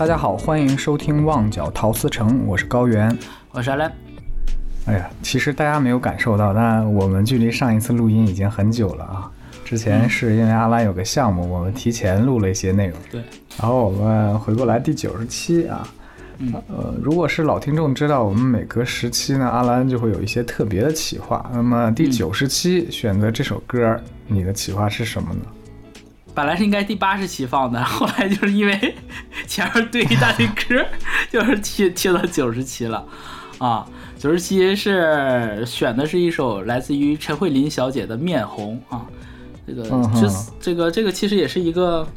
[0.00, 3.14] 大家好，欢迎收听《旺角陶瓷城》，我是高原。
[3.50, 3.92] 我是阿兰。
[4.86, 9.30] 哎呀，其实大家没有感受到，但我们距离上一次录音已经很久了啊。
[9.62, 12.96] 之前是因为阿兰有个项目，我们提前录了一些内容。
[13.10, 13.22] 对，
[13.58, 15.86] 然后我们回过来第九十期啊，
[16.38, 21.44] 嗯呃，如果是老听众知道，我们每隔十期呢，阿兰就会有一些特别的企划。
[21.52, 25.40] 那么第九十期选择这首歌，你的企划是什么呢？
[26.40, 28.94] 本来是应该第八十期放的，后来就是因为
[29.46, 30.82] 前面堆一大堆歌，
[31.30, 33.06] 就是贴贴到九十期了。
[33.58, 33.86] 啊，
[34.18, 39.04] 九十期是选的是一首来自于陈慧琳小姐的《面红》啊，
[39.66, 42.08] 这个嗯这这个这个其实也是一个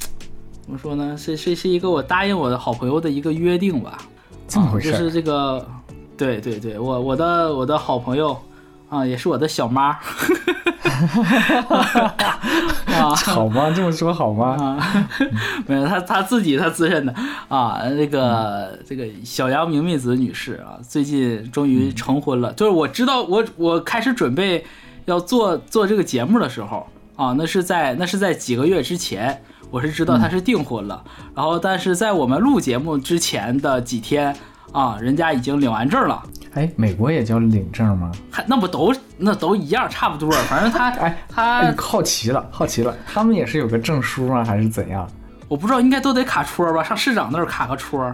[0.62, 1.18] 怎么说呢？
[1.18, 3.92] 是是是一个我答应我的好朋友的一个约定吧。
[3.92, 4.08] 啊，
[4.48, 5.70] 这么回事儿就是这个，
[6.16, 8.42] 对对对，我我的我的好朋友
[8.88, 9.88] 啊，也是我的小妈。
[9.90, 10.00] 啊，
[13.16, 13.72] 好吗？
[13.76, 14.56] 这么说好吗？
[14.60, 15.08] 啊，
[15.66, 17.14] 没有他他自己他自认的
[17.48, 22.52] 啊，那个这个小杨明美子女士啊，最近终于成婚了。
[22.54, 24.66] 就是我知道我我开始准备
[25.06, 29.42] 要做做这个节目的时候啊，那是在那是在几个月之前，
[29.72, 31.04] 我是知道她是订婚了。
[31.36, 34.36] 然后但是在我们录节目之前的几天
[34.74, 36.22] 啊，人家已经领完证了。
[36.56, 38.12] 哎，美国也叫领证吗？
[38.30, 44.44] 还那不都那都一样差不多，反正他 哎，他哎好奇了，好奇了，他们也是有个证书吗？
[44.44, 45.08] 还是怎样？
[45.48, 48.14] 我不知道应该都得卡戳吧，上市长那儿卡个戳。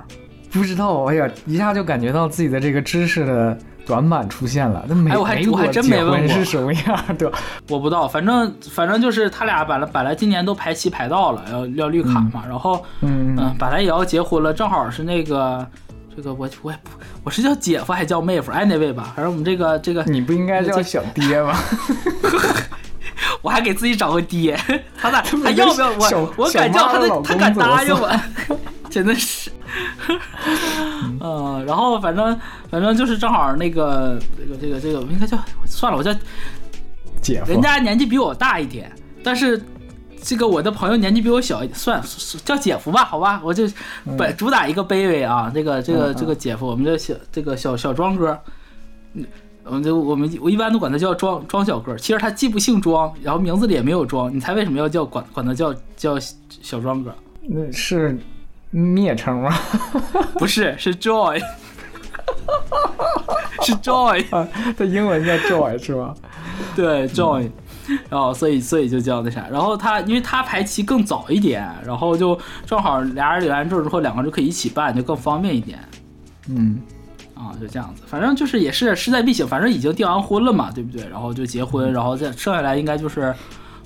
[0.52, 4.83] 不知道，哎呀，一下就感觉到自己的这个知识的短板出现了。
[4.87, 6.83] 那美哎我还美国我还真没结问是什么样
[7.17, 7.31] 的？
[7.69, 15.65] 我不知道，反正反正就是他俩本来本来今年都排期排到了，要要绿卡嘛，然后嗯嗯，本来也要结婚了，正好是那个
[16.15, 16.89] 这个我我也不
[17.23, 21.57] 我是叫姐夫还叫妹夫，哎那位吧，反正我们这个这个你不应该叫小爹吗？
[23.41, 24.59] 我还给自己找个爹，
[24.97, 28.11] 他咋他要不要我我敢叫他的他敢答应我，
[28.89, 29.49] 真的是，
[31.21, 32.37] 嗯，然后反正
[32.70, 36.14] 反正就是正好那个这个这个这个我应该叫算了，我叫
[37.21, 38.91] 姐夫，人家年纪比我大一点，
[39.23, 39.61] 但是
[40.23, 42.02] 这个我的朋友年纪比我小，算
[42.45, 43.63] 叫姐夫吧，好吧，我就
[44.17, 48.37] 本主打一个卑微啊，这个这个这个姐夫，我们这小这个小小庄哥，
[49.13, 49.25] 嗯，
[49.63, 56.19] 我们就我们我一般都管他叫庄庄小哥，其实他既不姓庄，然后名字里也没有庄，你猜为什么要叫管管他叫叫
[56.61, 57.13] 小庄哥？
[57.41, 58.17] 那是
[58.73, 59.58] 蔑称吗？
[60.37, 61.41] 不是， 是 Joy，
[63.61, 64.25] 是 Joy。
[64.35, 64.47] 啊，
[64.77, 66.13] 他英文叫 Joy 是吧？
[66.75, 67.49] 对 join，
[68.10, 75.80] 然后所以所以就叫那啥，然后他因为他排期更早一点，然后就正好俩人领完证之后，两个人就可以一起办，就更方便一点
[76.48, 76.80] 嗯，
[77.36, 78.04] 啊，就这样子。
[78.08, 81.08] 反正就是也是势在必行，反正已经订完婚了嘛，对不对？
[81.10, 83.33] 然后就结婚，然后再剩下来应该就是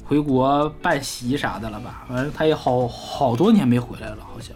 [0.03, 2.06] 回国办席啥的了吧？
[2.08, 4.56] 反正他也好好多年没回来了，好像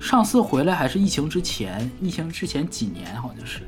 [0.00, 3.60] 上次回来还是疫情之前，疫情之前几年好像是。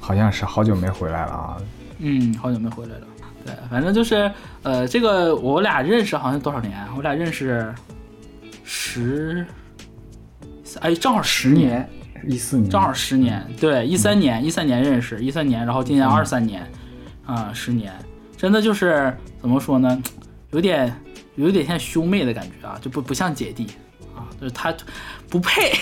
[0.00, 1.56] 好像是好久没回来了啊。
[1.98, 3.06] 嗯，好久没回来了。
[3.46, 4.30] 对，反正就是，
[4.64, 6.76] 呃，这个我俩认识好像多少年？
[6.96, 7.72] 我俩认识
[8.64, 9.46] 十，
[10.80, 11.88] 哎，正好十年，，
[12.26, 13.46] 一四年，正好十年。
[13.60, 16.68] 对，一三年，一三年认识，一三年，然后今年二三年，
[17.24, 17.92] 啊、十年，
[18.36, 20.02] 真的就是怎么说呢？
[20.50, 20.92] 有点，
[21.36, 23.68] 有点像兄妹的感觉啊，就不不像姐弟
[24.16, 24.74] 啊，就是他
[25.30, 25.72] 不配。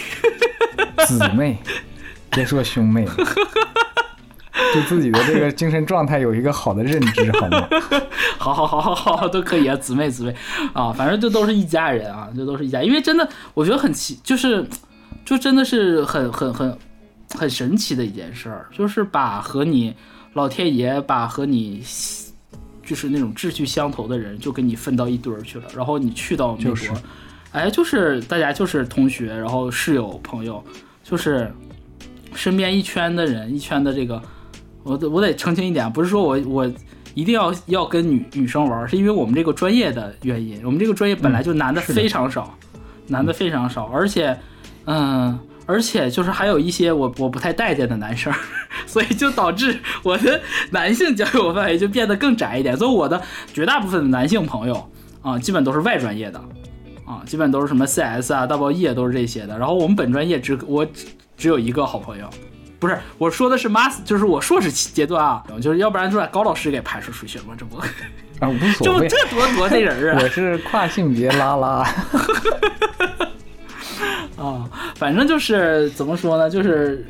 [1.07, 1.59] 姊妹，
[2.31, 3.15] 别说兄妹了。
[4.73, 7.69] 对自己的这个精神状态有一个好的认知，好吗？
[8.39, 10.35] 好好好好好，都可以啊，姊妹姊妹
[10.73, 12.83] 啊，反正这都是一家人啊，这都是一家。
[12.83, 14.67] 因为真的，我觉得很奇，就是
[15.25, 16.79] 就真的是很很很
[17.35, 19.95] 很神奇的一件事儿，就是把和你
[20.35, 21.83] 老天爷把和你
[22.85, 26.91] 就是那种志趣相投的人，就给你分到一堆儿去了，然后你去到美国，就是
[27.53, 30.63] 哎，就是大家就是同学，然后室友朋友，
[31.03, 31.51] 就是
[32.35, 34.21] 身边一圈的人，一圈的这个，
[34.85, 36.73] 我得我得澄清一点，不是说我我
[37.15, 42.57] 一定要要跟女女生玩，是因为我们这个专业的原因，我们这个专业本来就男的非常少，
[43.09, 44.39] 男的非常少，而且，
[44.85, 45.37] 嗯。
[45.67, 48.31] 而且就是还有一些我我不太待见的男生，
[48.87, 50.39] 所以就导致我的
[50.73, 52.77] 男性交友范围就变得更窄一点。
[52.77, 53.19] 所以我的
[53.55, 54.91] 绝大部分的男性朋友
[55.23, 56.39] 啊，基本都是外专业的，
[57.07, 59.59] 啊，基本都是什么 CS 啊、大报 E 啊，都是这些的。
[59.59, 62.29] 然后我们本专业只我只只有一个好朋友，
[62.79, 67.77] 不是我说的是 master，就是我硕士阶段啊，就是要不然就把高老师给排除出去了嘛，这不
[68.41, 69.09] 啊，无所谓。
[69.09, 71.89] 这多多那人啊 我是跨性别拉拉，
[74.37, 77.07] 啊，反正就是怎么说呢，就是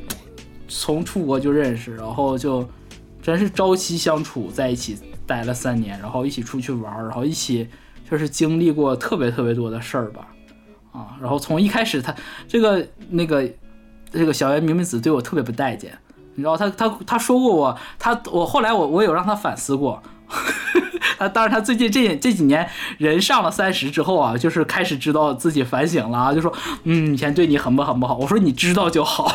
[0.68, 2.68] 从出国就认识，然后就
[3.22, 7.66] 真是朝夕相处在一起待了三年，然后一起出去玩，然后一起
[8.08, 10.28] 就是经历过特别特别多的事儿吧。
[10.92, 11.16] 啊。
[11.20, 12.14] 然后从一开始他
[12.46, 13.48] 这个那个
[14.14, 15.98] 这个小原明明子对我特别不待见，
[16.36, 20.02] 你知道他他他说过我他我后来我我有让他反思过。
[21.16, 22.68] 他当然，他最近这这几年
[22.98, 26.52] 人上了三十之后啊，就是开始知道自己反省了啊，就说，
[26.84, 28.16] 嗯，以前对你很不很不好。
[28.16, 29.30] 我说你知道就好。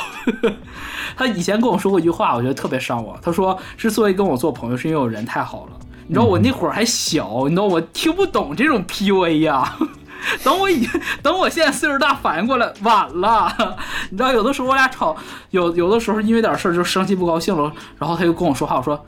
[1.15, 3.17] 他以前跟我说过一句话，我觉得特别伤我。
[3.21, 5.71] 他说，之所以跟我做朋友，是因为我人太好了。
[6.07, 9.77] 你知道我那会儿还小，你知道我听不懂这种 PUA 呀。
[10.44, 10.88] 等我已
[11.21, 13.51] 等我现在岁数大，反应过来晚了。
[14.12, 15.16] 你知道有的时候我俩吵，
[15.51, 19.04] 有有的时候因为点事儿就生气不高兴了，然后他就跟我说话，我说。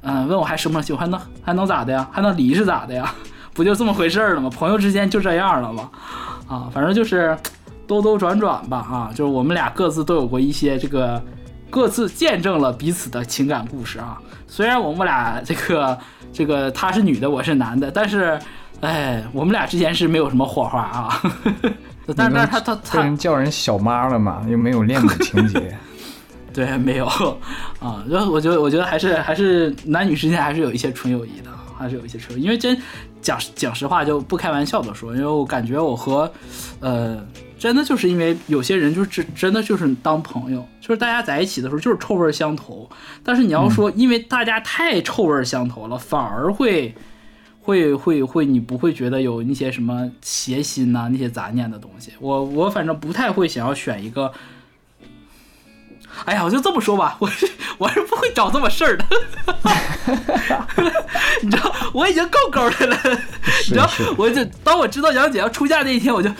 [0.00, 0.92] 嗯，问我还生不生气？
[0.92, 2.08] 我还能还能咋的呀？
[2.12, 3.12] 还能离是咋的呀？
[3.52, 4.48] 不就这么回事儿了吗？
[4.48, 5.90] 朋友之间就这样了吗？
[6.46, 7.36] 啊，反正就是
[7.86, 8.78] 兜兜转转吧。
[8.78, 11.20] 啊，就是我们俩各自都有过一些这个，
[11.68, 14.16] 各自见证了彼此的情感故事啊。
[14.46, 15.98] 虽然我们俩这个
[16.32, 18.38] 这个她是女的，我是男的，但是
[18.80, 21.22] 哎，我们俩之间是没有什么火花啊。
[22.16, 25.76] 但是他他他叫人小妈了嘛，又没有恋母情节。
[26.54, 27.06] 对，没有
[27.78, 32.76] 啊，就我觉得，我觉得还是还是男女之间还是有一些纯友谊的，还是有一些纯，因为真
[33.20, 36.32] 讲讲实话，就不开玩笑的说，因为我感觉我和，
[36.80, 37.22] 呃，
[37.58, 42.88] 真的就是因为有些人就是真的就是当朋友，就是大家在一起的时候就是臭味相投，
[43.22, 46.92] 但是你要说因为大家太臭味相投了，反而会
[47.68, 54.32] 会会会你不会觉得有那些什么邪心呐那些杂念的东西，我我反正不太会想要选一个。
[56.24, 59.04] 哎呀，我就这么说吧，我是我是不会找这么事儿的，
[61.42, 62.98] 你知道，我已经够够的了，
[63.66, 63.86] 你知道，
[64.16, 66.32] 我就当我知道杨姐要出嫁那一天，我就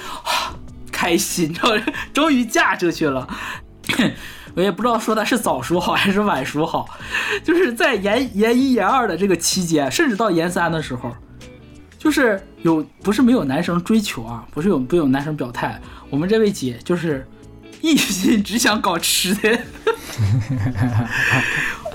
[0.91, 1.77] 开心，你知道，
[2.15, 3.29] 终于嫁出去了。
[4.59, 6.89] 我也不知道说她是早熟好还是晚熟好，
[7.45, 11.15] 就是在研研一研二的这个期间，甚至到研三的时候，
[11.97, 17.25] 就是有不是没有男生追求啊，不是有不有男生表态，我们这位姐就是。
[17.81, 19.57] 一心只想搞吃的，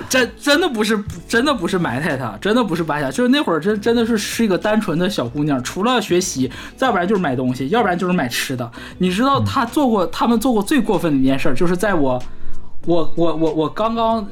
[0.08, 8.72] 真真的不是真的不是埋汰他，真的不是扒瞎，就是那会儿真真的是是一个单纯的小姑娘，除了学习，再不然就是买东西，要不然就是买吃的。
[9.00, 12.18] 你知道她做过，他们做过最过分的一件事，就是在我
[12.86, 14.28] 我我我我刚刚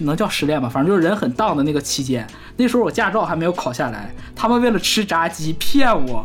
[0.00, 6.24] 能叫失恋吧，反正就是人很荡的那个期间，那时候我驾照还没有考下来，他们为了吃炸鸡骗我。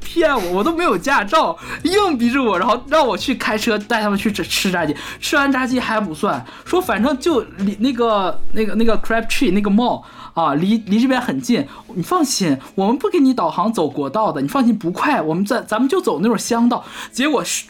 [0.00, 4.96] 骗我，我都没有驾照，硬逼着我，然后让我去开车带他们去吃吃炸鸡。
[5.20, 10.02] 吃完炸鸡还不算，说反正就离那个那个那个 Crab Tree 那个 mall
[10.32, 11.66] 啊，离离这边很近。
[11.94, 16.82] 你放心，我们不给你导航走国道的，你放心不快，我们咱咱们就走那种乡道。
[17.12, 17.66] 结果是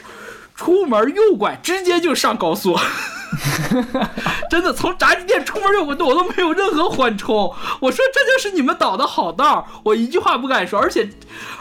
[0.54, 2.78] 出门右拐，直接就上高速。
[4.48, 7.52] 真的，从炸鸡店出门右拐，我都没有任何缓冲。
[7.80, 10.78] 我说这就是你们导的好道，我一句话不敢说。
[10.78, 11.08] 而且，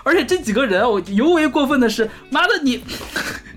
[0.03, 2.83] 而且这几个人，我尤为过分的是，妈的你，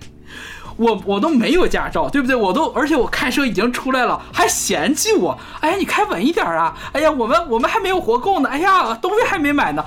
[0.77, 2.35] 我我都没有驾照，对不对？
[2.35, 5.39] 我都，而且我开车已经出来了，还嫌弃我。
[5.61, 6.75] 哎呀，你开稳一点啊！
[6.93, 8.49] 哎呀，我们我们还没有活够呢。
[8.49, 9.85] 哎呀，东西还没买呢。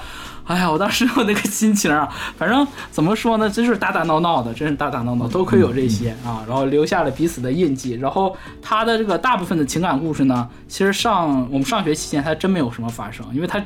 [0.49, 7.93] 哎呀，我当时我那个心情啊， 反正怎么说呢，真是打打闹闹的，真是打打闹闹，多亏有这些啊，然后留下了彼此的印记。
[7.93, 13.63] 然后他的这个大部分的情感故事呢，其实上我们上学期间他真没有什么发生，因为他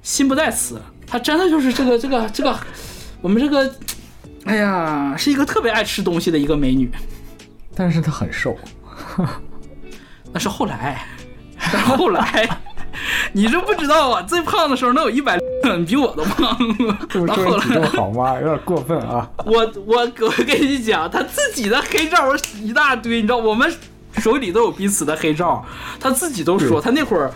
[0.00, 2.58] 心不在此，他真的就是这个这个这个
[3.20, 3.70] 我们这个，
[4.46, 6.90] 哎呀，是一个特别爱吃东西的一个美女，
[7.74, 8.56] 但是她很瘦，
[10.32, 11.06] 那是后来，
[11.70, 12.48] 但是后来。
[13.32, 15.38] 你是不知道啊，最胖的时候能有一百，
[15.76, 16.56] 你比我都胖。
[17.08, 18.34] 这说 体重好吗？
[18.40, 19.28] 有点过分啊！
[19.44, 23.72] 我我我跟你讲，他自己的黑照一大堆，你知道，我们
[24.18, 25.64] 手里都有彼此的黑照，
[26.00, 27.30] 他自己都说，他那会儿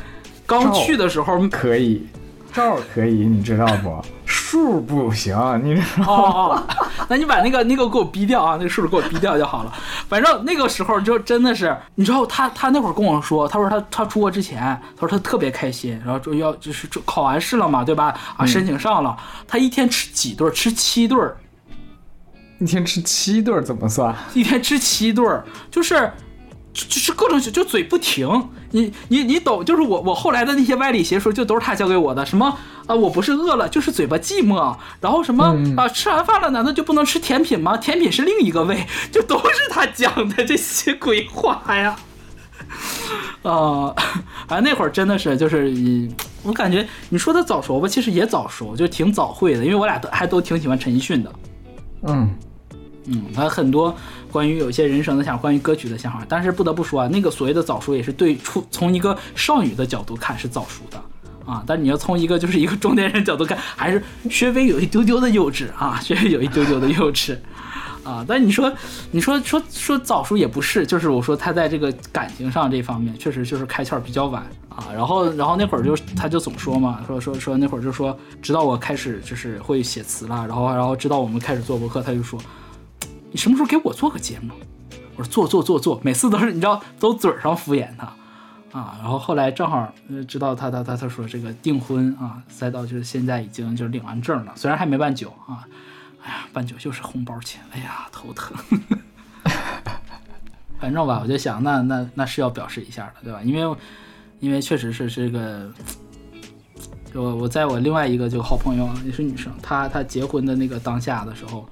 [0.47, 2.07] 刚去的时候可以。
[2.53, 4.03] 照可以，你知道不？
[4.27, 6.67] 数不行，你知道吗？
[7.09, 9.73] 那你把那个那个给我逼掉啊，那个数给我逼掉就好了。
[10.09, 14.61] 反正那个时候就真的是，你知道他他那会儿跟我说，他说他他出国之前，
[14.97, 18.15] 他说他特别开心，然后就要就是考完试了嘛，对吧？
[18.37, 19.17] 啊，申请上了，
[19.47, 20.53] 他一天吃几顿？
[20.53, 21.33] 吃七顿
[22.59, 24.15] 一天吃七顿怎么算？
[24.35, 26.11] 一天吃七顿就是。
[26.73, 29.65] 就是各种就嘴不停，你你你懂？
[29.65, 32.25] 就是我我后来的那些歪理邪说，就都是他教给我的。
[32.25, 32.95] 什么啊？
[32.95, 34.77] 我不是饿了，就是嘴巴寂寞。
[35.01, 35.45] 然后什么
[35.77, 35.89] 啊？
[35.89, 37.77] 吃完饭了，难道就不能吃甜品吗？
[37.77, 41.97] 甜品是另一个胃，就都是他讲的这些鬼话呀。
[43.43, 43.93] 啊，
[44.47, 45.75] 啊，那会儿真的是，就是
[46.45, 51.33] 我感觉你说他早熟吧，其实也早熟，就挺早会的，因为我俩都还都挺喜欢陈奕迅的。
[52.07, 52.31] 嗯。
[53.07, 53.95] 嗯，他很多
[54.31, 61.03] 关于有一些人生的想，关于歌曲的想法，但是不得不说啊，那个所谓的早熟也是对出从一个少女的角度看是早熟的
[61.51, 61.63] 啊。
[61.67, 67.37] 但你要从一个就是一个中年人角度看，还是稍微有一丢丢的幼稚啊， 稍微有一丢丢的幼稚。
[68.03, 68.73] 啊，但你说，
[69.11, 74.89] 你说说说早熟也不是，就是我说他在这个感情上这方面确实就是开窍比较晚啊。
[74.95, 82.41] 然后，然后那会儿就他就总说嘛，说说说那会儿就说，直到我开始就是会写词了，然后然后直到我们开始做博客，他就说，
[83.31, 84.53] 你什么时候给我做个节目？
[85.17, 88.07] 我说做做做做，每次都是你知道都嘴上敷衍他
[88.79, 88.97] 啊。
[89.01, 89.93] 然后后来正好
[90.29, 95.67] 知道他他他他说这个订婚啊，再到就是现在已经就是领完证了，虽然还没办酒啊。
[96.23, 98.55] 哎呀，办酒就是红包钱，哎呀头疼。
[100.79, 103.41] 反正吧，我就想，那那那是要表示一下的，对吧？
[103.43, 103.77] 因为
[104.39, 105.71] 因为确实是这个，
[107.15, 111.67] 我我在我另外一个就好朋友也是女生，她她结婚的那个当下的时候，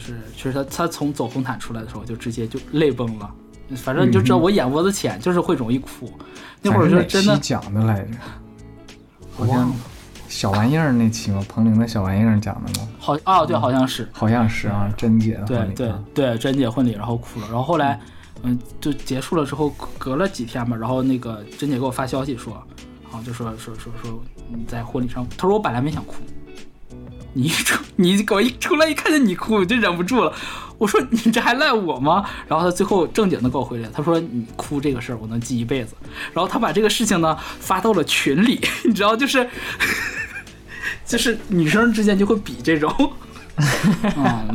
[0.00, 3.30] 就是其实他他从走红毯出来的时候就直接就泪崩了，
[3.76, 6.10] 反正你就知道我眼窝子浅，就是会容易哭。
[6.62, 8.16] 那会儿就真的讲的来着，
[9.36, 9.70] 好像。
[10.28, 11.44] 小玩意儿那期吗？
[11.48, 12.88] 彭玲的小玩意儿讲的吗？
[13.00, 15.74] 好啊，对，好像是，好像是啊，甄姐的婚礼。
[15.74, 18.00] 对对对，甄姐婚礼，然后哭了，然后后来，
[18.44, 22.54] 嗯，就结束了之后，隔了几天吧，然后那个甄姐给我发消息说，
[23.10, 26.14] 啊，就说说说说你在婚礼上，她说我本来没想哭，
[27.34, 30.32] 你一出， 你我一出来一看见你哭，我就忍不住了。
[30.78, 32.24] 我说你这还赖我吗？
[32.48, 35.94] 然后他最后正经的给我回来，他说你哭这个事儿我能记一辈子。
[36.32, 39.48] 然后他把这个事情呢发到了群里， 你知道就是。
[41.04, 42.88] 就是女生之间就会比这种，
[44.16, 44.46] 啊，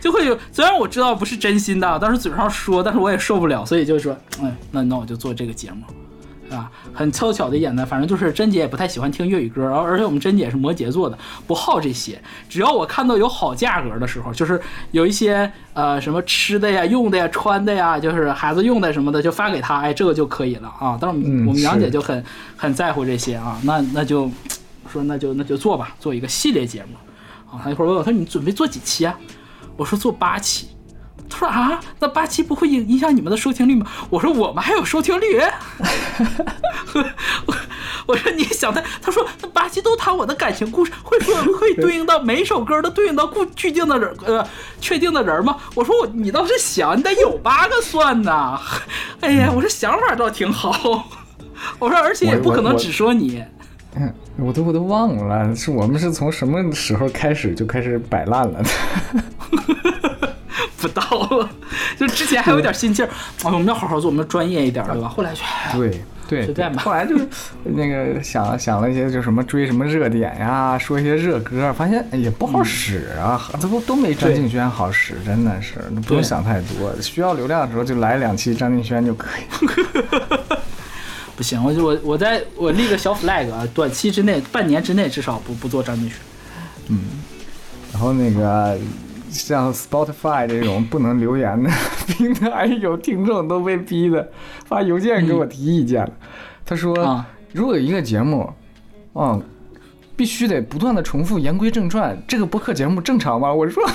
[0.00, 0.36] 就会有。
[0.50, 5.84] 虽然我知道不是真心的，但是嘴上说，但是我也受不了，所以就说，哎，那那我就做这个节目，
[6.48, 6.70] 是吧？
[6.92, 12.20] 很凑巧的一点呢，反正就是珍姐也不太喜欢听粤语歌，然后而且我们珍姐是摩羯座的，不好这些。
[12.48, 20.98] 只要我看到有好价格的时候，就是有一些呃什么吃的呀、用的呀、穿的呀，就是孩子用的什么的，就发给他，哎，这个就可以了啊。
[21.00, 22.24] 但是我们杨姐就很
[22.56, 24.30] 很在乎这些啊，那那就。
[24.90, 26.96] 说那就那就做吧，做一个系列节目，
[27.54, 29.14] 啊，他一会儿问我，他说你准备做几期啊？
[29.76, 30.68] 我说做八期。
[31.28, 33.86] 他说啊，那八七不会影影响你们的收听率吗？
[34.10, 35.40] 我说我们还有收听率。
[37.46, 37.54] 我
[38.06, 44.46] 我说你想的，他说那八七都谈我的感情故事，会说会对应到每首歌都对应到固确定的人呃
[44.80, 45.56] 确定的人吗？
[45.74, 48.58] 我说我你倒是想，你得有八个算呐。
[49.20, 51.04] 哎呀，我说想法倒挺好。
[51.78, 53.44] 我说而且也不可能只说你。
[53.96, 58.70] 嗯，我都我都忘了，是我们是从什么时候开始就开始摆烂了的？
[60.80, 61.50] 不到了，
[61.98, 63.10] 就之前还有点心劲儿，
[63.44, 65.08] 我们要好好做，我们要专业一点，对吧？
[65.08, 65.40] 后来就
[65.78, 66.82] 对对，随便吧。
[66.82, 67.26] 后来就是
[67.64, 75.74] 那个想想了一些，就什么追什么热点呀，说一些热歌，发现也不好使啊，这不都没张敬轩好使，真的是
[76.06, 79.42] 不用想太多，需要流量的时候就来两期张敬轩就可以。
[81.34, 86.18] 不行，我就我我在我立个小 flag 啊，短期之内，半年之内至少不不做张敬轩。
[86.88, 87.00] 嗯，
[87.92, 88.76] 然后那个
[89.28, 91.70] 像 Spotify 这种不能留言的
[92.08, 94.28] 平台，有听众都被逼的
[94.66, 96.12] 发邮件给我提意见了。
[96.64, 98.52] 他说，如果一个节目，
[99.14, 99.42] 嗯。
[100.16, 102.20] 必须得不断的重复，言归正传。
[102.26, 103.54] 这个播客节目正常吗？
[103.54, 103.88] 我说，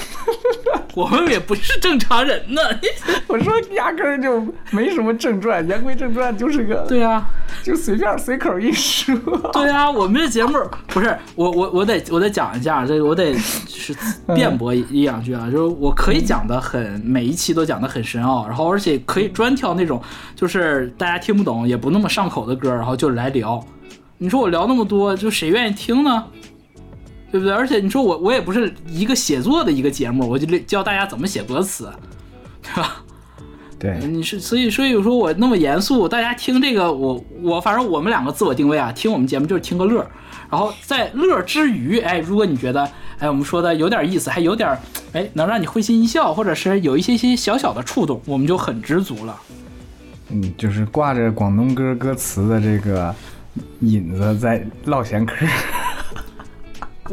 [0.95, 2.61] 我们也不是正常人呢。
[3.27, 6.85] 我说，压根儿就没什么正传，言归正传就是个。
[6.87, 7.25] 对啊，
[7.63, 9.15] 就随便随口一说。
[9.53, 10.53] 对啊，我们这节目
[10.87, 13.95] 不是我我我得我得讲一下，这我得是
[14.35, 20.01] 辩驳一两句啊，就是我可以讲的很每一期都讲的很深奥，然后而且可以专挑那种
[20.35, 23.63] 就是大家听不懂也不那么上口的歌，然后就来聊。
[24.19, 26.23] 你说我聊那么多，就谁愿意听呢？
[27.33, 27.51] 对不对？
[27.51, 31.91] 而且你说我我也不是一个写作的一个节目，我就教大家怎么写歌词，
[32.61, 33.03] 对吧？
[33.79, 40.07] 对，你是所以所以有时候我那么严肃，大家听这个，我我反正我们两个自我定位啊，听我们节目就是听个乐，
[40.51, 42.87] 然后在乐之余，哎，如果你觉得
[43.17, 44.77] 哎我们说的有点意思，还有点
[45.13, 49.35] 哎能让你会心一笑，或者是有一些些小小的触动，我们就很知足了。
[50.29, 53.13] 嗯，就是挂着广东歌歌词的这个。
[53.81, 55.45] 引子在唠闲嗑，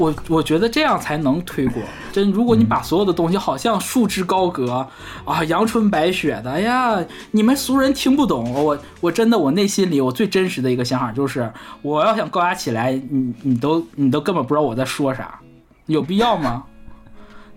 [0.00, 1.84] 我我觉得这样才能推广。
[2.10, 4.88] 真，如果你把所有的东西好像束之高阁
[5.24, 6.98] 啊，阳春白雪的，哎呀，
[7.30, 8.52] 你们俗人听不懂。
[8.52, 11.52] 我我真的，我内心里我最真实的一个想法就是，
[11.82, 15.38] 我要想高雅起来，你你都你都根本不知道我在说啥，
[15.86, 16.64] 有必要吗？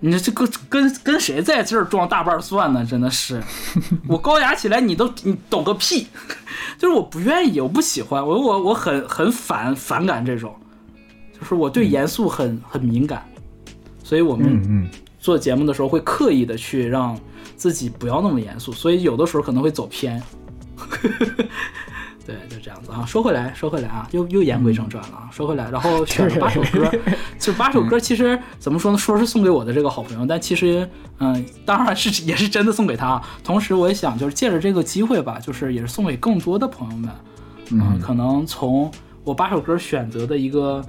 [0.05, 2.85] 你这跟跟跟谁在这儿装大瓣蒜呢？
[2.85, 3.41] 真的是，
[4.05, 6.07] 我高雅起来，你都你懂个屁！
[6.77, 10.53] 就是我不愿意，我不喜欢，我我我很很反反感这种，
[11.43, 13.27] 就是我对严肃很很敏感，
[14.01, 17.19] 所以我们做节目的时候会刻意的去让
[17.57, 20.23] 自己不要那么严肃，所以有的时候可能会走偏。
[22.25, 22.73] 对，就这样。
[22.73, 23.05] 样子啊。
[23.05, 25.29] 说回来，说回来啊，又又言归正传了啊。
[25.31, 26.91] 说回来，然后 选了八首歌，
[27.39, 28.97] 就八首歌，其实怎么说呢？
[28.97, 30.87] 说是送给我的这个好朋友，但其实，
[31.19, 33.21] 嗯，当然是也是真的送给他。
[33.43, 37.09] 同时，我也想就是借着这个机会吧，就是也是送给更多的朋友们。
[37.71, 38.91] 嗯，可能从
[39.23, 40.83] 我八首歌选择的一个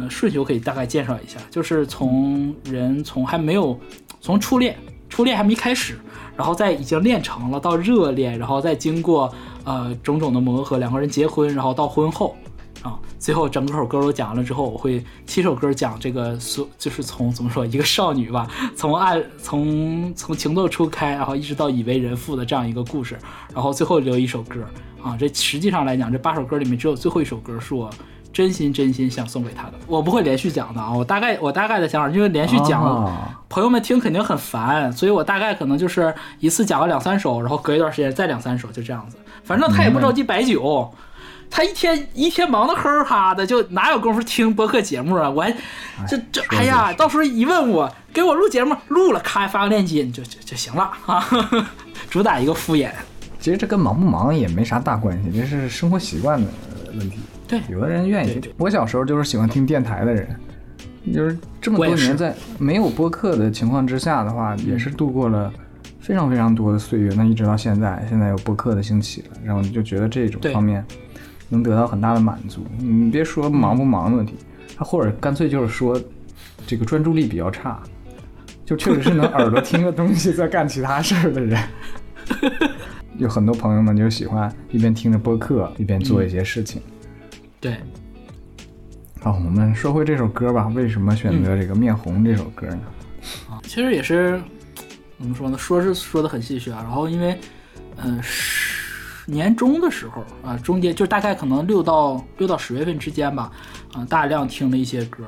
[0.00, 3.78] 呃顺序，我可以大概介绍一下，就是从人从还没有
[4.20, 4.76] 从初恋，
[5.08, 5.98] 初恋还没开始。
[6.36, 9.30] 然后在已经练成了到热恋，然后再经过
[9.64, 12.34] 呃种种的磨合，两个人结婚，然后到婚后，
[12.82, 23.18] 啊，最后整首歌都讲完了之后，我会七首歌讲这个所就是从怎么说一个少女吧，从爱从从情窦初开，然后一直到已为人父的这样一个故事，
[23.52, 24.64] 然后最后留一首歌
[25.02, 27.90] 啊，这实际上来讲，这八首歌里面只有最后一首歌是我。
[28.32, 32.80] 真心真心想送给他的，我不会连续讲的啊，我大概我大概的想法，因为连续讲，
[33.48, 39.16] 朋友们听肯定很烦，所以我大概可能就是一次讲个两三首，然后隔一段时间再两三首，就这样子。
[39.42, 40.88] 反正他也不着急摆酒，
[41.50, 45.28] 他一天一天忙得呵哈的，就哪有功夫听播客节目啊？
[45.28, 45.52] 我还
[46.06, 51.26] 这这，哎呀，到时候一问我给我录节目，录了，咔发个链接就就就行了啊，
[52.08, 52.90] 主打一个敷衍。
[53.40, 56.46] 其实这跟忙不忙也没啥大关系，这是生活习惯的
[56.92, 57.18] 问题。
[57.50, 58.40] 对，有的人愿意。
[58.56, 60.28] 我小时候就是喜欢听电台的人，
[61.12, 65.52] 就是这么多年在没有播客的情况之下的话，也是度过了
[65.98, 67.12] 非常非常多的岁月。
[67.16, 70.84] 那一直到现在，现在有播客的兴起了，然后你就觉得这种方面
[71.48, 72.64] 能得到很大的满足。
[72.78, 74.36] 你别说忙不忙的问题，
[74.76, 76.00] 他或者干脆就是说
[76.68, 77.82] 这个专注力比较差，
[78.64, 81.60] 就确实是能耳朵听个东西在干其他事儿的人。
[83.18, 86.80] 有很多朋友们就喜欢一边听着播客一边做一些事情。
[87.60, 87.76] 对，
[89.20, 90.68] 好，我们说回这首歌吧。
[90.68, 92.80] 为什么选择这个《面红》这首歌呢？
[93.50, 94.40] 啊，其实也是
[95.18, 95.58] 怎么说呢？
[95.58, 96.80] 说是说的很戏谑啊。
[96.82, 97.38] 然后因为，
[97.98, 103.52] 嗯，十年中的时候啊，中间就大概可能六到六到十月份之间吧，
[103.92, 105.22] 啊，大量听了一些歌，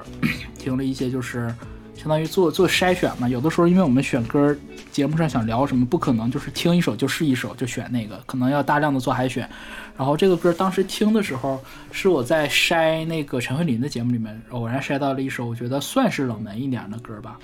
[0.59, 1.55] 听了一些就是。
[1.97, 4.57] 相当于做做筛选嘛，有的时候因为我们选歌，
[4.91, 9.49] 节目上想聊什么，不可能就是听一首就是一首就选那个，可能要大量的做海选。
[9.97, 17.39] 然后这个歌当时听的时候，是我在筛那个陈慧琳的节目里面偶然筛到了一首，我觉得算是冷门一点的歌吧，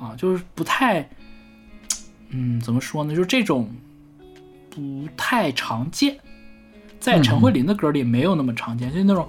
[0.00, 1.06] 啊，就是不太，
[2.30, 3.68] 嗯，怎么说呢，就是这种
[4.70, 6.16] 不太常见，
[6.98, 9.28] 在陈慧琳的歌里没有那么常见，就那种。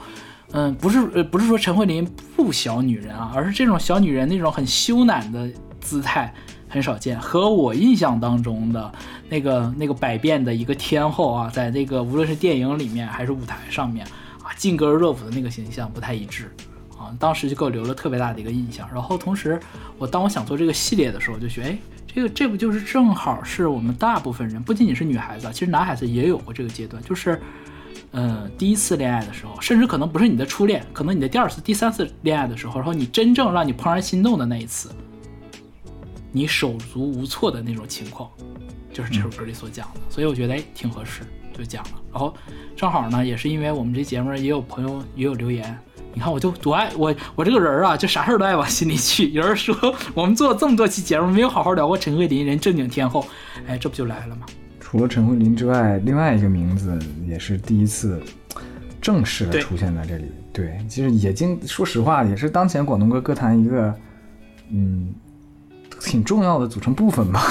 [0.55, 5.49] 嗯，不是，呃，不是说陈慧琳不小女人啊，而是这种小女人那种很羞赧的
[5.81, 6.31] 姿态
[6.69, 7.19] 很少见。
[7.19, 8.91] 和我印象当中的
[9.27, 14.05] 那个那个百变的一个天后啊，在那个无论是电影里面还是舞台上面
[14.43, 16.51] 啊，劲歌热舞的那个形象不太一致
[16.99, 17.09] 啊。
[17.17, 18.87] 当时就给我留了特别大的一个印象。
[18.93, 19.59] 然后同时，
[19.97, 27.41] 我当我想做这个系列的时候，就觉得，哎，这个这不就是正好是我们大部分人，不仅仅是女孩子，其实男孩子也有过这个阶段，就是。
[28.15, 34.91] 嗯，第一次恋爱的时候，甚至可能不是你的初恋，可能你的第二次、第三次恋爱的时候，然后你真正让你怦然心动的那一次，
[36.31, 38.29] 你手足无措的那种情况，
[38.93, 39.99] 就是这首歌里所讲的。
[40.09, 41.21] 所以我觉得哎，挺合适，
[41.57, 41.91] 就讲了。
[42.11, 42.31] 然后
[42.75, 45.75] 正好呢，也是因为我们这节目也有朋友也有留言，
[46.13, 49.31] 你看我就多爱我我这个人啊，就啥事儿都爱往心里去。
[49.31, 49.75] 有人说
[50.13, 53.25] 我们做了这么多期节目，没有好好聊过陈慧琳，人正经天后，
[53.65, 54.45] 哎，这不就来了吗？
[54.93, 58.21] 除了陈慧琳之外，另外一个名字也是第一次
[59.01, 60.25] 正式的出现在这里。
[60.53, 63.91] 对，其实也经说实话，也是当前广东歌歌坛一个
[64.69, 65.11] 嗯
[65.99, 67.41] 挺重要的组成部分吧。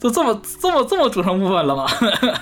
[0.00, 1.86] 都这么这么这么组成部分了吗？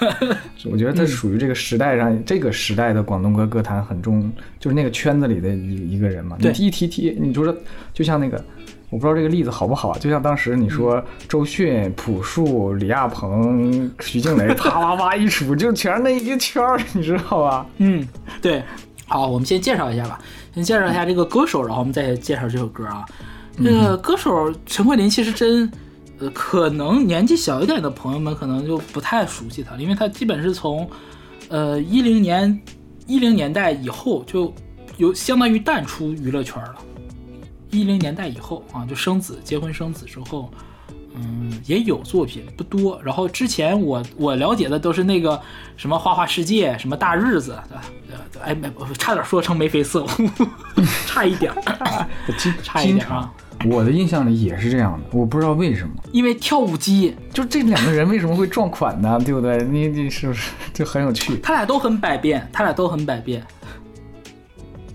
[0.64, 6.38] 我觉得他属于这个时代上这个时代的广东歌歌坛很重，就是那个圈子里的一一个人嘛。
[6.40, 7.54] 你一提提，你就说
[7.92, 8.42] 就像那个。
[8.90, 17.66] 我不知道这个例子好不好，就像当时你说周迅、朴树、李亚鹏、徐静蕾， 啪啪啪一数，就全是那一个圈儿，你知道吧？
[17.78, 18.06] 嗯，
[18.40, 18.62] 对。
[19.08, 20.18] 好，我们先介绍一下吧，
[20.52, 23.04] 先介绍一下这个歌手，然后我们再介绍这首歌啊。
[23.56, 25.70] 这个歌手陈慧琳其实真，
[26.18, 30.88] 呃，可能年纪小一点的朋友们可能就不太熟悉她，因为她基本是从，
[31.48, 32.60] 呃，一零年
[33.06, 34.52] 一零年代以后就
[34.96, 36.74] 有相当于淡出娱乐圈了。
[37.70, 40.50] 一零年代以后啊，就生子、结婚、生子之后，
[41.14, 43.00] 嗯，也有作品不多。
[43.02, 45.40] 然后之前我我了解的都是那个
[45.76, 50.08] 什么《花花世界》、什么《大日子》呃，哎，没，差点说成眉飞色舞，
[51.06, 51.52] 差一点
[52.62, 53.32] 差一点啊！
[53.70, 59.18] 我的印象里也是这样的，我不知道为什么，因为跳舞机，就这两个人为什么会撞款呢？
[59.24, 59.64] 对不对？
[59.64, 61.38] 你你是不是就很有趣？
[61.38, 63.42] 他俩都很百变，他俩都很百变。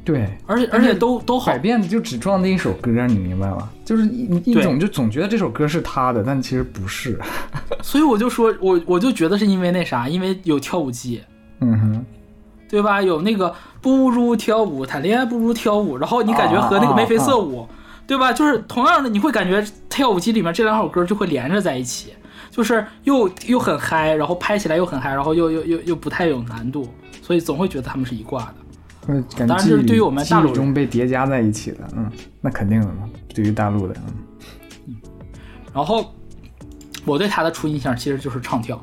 [0.04, 3.70] 对，而且而且都都好，百变就只撞那一首歌，你明白吗？
[3.86, 7.20] 就是一一种就总觉得这首歌是他的，但其实不是。
[7.84, 11.22] 所以我就说，我我就觉得是因为那啥，因为有跳舞机，
[11.60, 12.06] 嗯哼，
[12.68, 13.00] 对吧？
[13.00, 17.68] 有那个不如跳舞，谈恋爱不如跳舞，然后你感觉和那个眉飞色舞，
[18.08, 18.34] 对吧？
[18.34, 22.14] 就是同样的，你会感觉跳舞机里面这两首歌就会连着在一起，
[22.50, 26.88] 就是又又很嗨，然后拍起来又很嗨，然后又又又又不太有难度，
[27.22, 28.56] 所以总会觉得他们是一挂的。
[29.08, 32.10] 嗯，当然这是对于我们大陆中被叠加在一起的，嗯，
[32.40, 33.10] 那肯定的嘛。
[33.34, 33.96] 对于大陆的，
[34.88, 34.96] 嗯，
[35.74, 36.14] 然后
[37.06, 38.80] 我对他的初印象其实就是唱跳，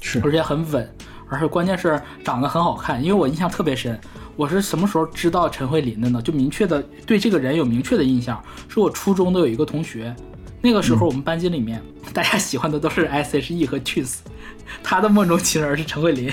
[0.00, 0.90] 是，而且很稳，
[1.28, 3.02] 而且关键是长得很好看。
[3.02, 3.98] 因为我印象特别深，
[4.34, 6.20] 我是什么时候知道陈慧琳的呢？
[6.20, 10.14] 就明确的对这个人有明确的印象，是我初中的有一个同学，
[10.60, 11.80] 那个时候我们班级里面
[12.12, 14.16] 大家喜欢的都是 S.H.E 和 Twins，
[14.82, 16.32] 他的梦中情人是陈慧琳。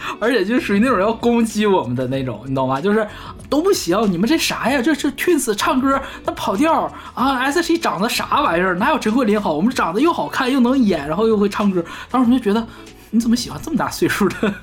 [0.18, 2.80] 而且就属于那种要攻击我们的那种，你懂吗？
[2.80, 3.06] 就是
[3.48, 4.80] 都不行，你们这啥呀？
[4.82, 8.74] 这是 Twins 唱歌那跑调啊，S.H.E 长得啥玩意儿？
[8.74, 9.52] 哪有陈慧琳好？
[9.52, 11.84] 我们长得又好看又能演，然后又会唱歌。
[12.10, 12.66] 当时我们就觉得，
[13.10, 14.36] 你怎么喜欢这么大岁数的？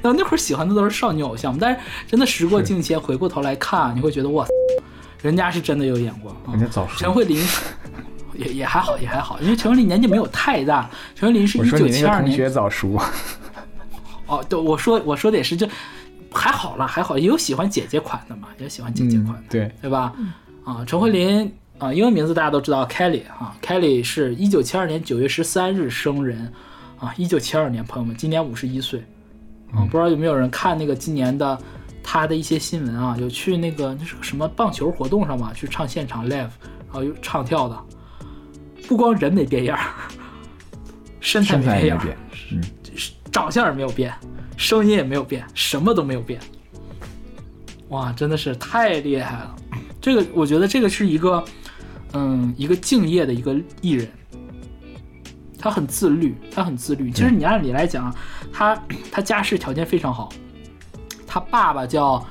[0.00, 4.46] 然后那会儿喜欢的都是少女偶像，但是真的时过境迁，回过头来看，你会觉得哇，
[5.20, 6.34] 人家是真的有眼光。
[6.52, 6.96] 人家早熟。
[6.98, 7.44] 陈慧琳。
[8.38, 10.88] 也也还好，也还好，因为陈慧琳年纪没有太大。
[11.14, 12.30] 陈慧琳是一九七二年。
[12.30, 12.98] 同学早熟。
[14.26, 15.68] 哦，对，我说我说的也是，就
[16.30, 20.14] 还好了，还好，也有喜欢姐姐款的嘛，也喜欢姐姐款的，对对吧？
[20.64, 26.52] 啊，陈慧琳啊，英文名字大家都知道，Kelly 啊，Kelly 是一九七二年九月十三日生人
[26.98, 29.02] 啊，一九七二年，朋友们，今年五十一岁
[29.72, 31.58] 啊，不知道有没有人看那个今年的
[32.02, 33.16] 他的一些新闻啊？
[33.18, 37.78] 有去那个那是个什么棒球活动上吧，去唱现场 live，然后又唱跳的。
[38.88, 39.78] 不光人没变样，
[41.20, 42.00] 身材没变样，
[42.50, 42.60] 嗯，
[43.30, 44.12] 长相也没有变，
[44.56, 46.40] 声音也没有变，什么都没有变。
[47.90, 49.56] 哇，真的是太厉害了！
[50.00, 51.44] 这个我觉得这个是一个，
[52.14, 54.08] 嗯，一个敬业的一个艺人。
[55.60, 57.10] 他很自律，他很自律。
[57.10, 58.14] 其实你按理来讲，
[58.52, 60.28] 他他家世条件非常好。
[61.26, 62.24] 他爸爸叫，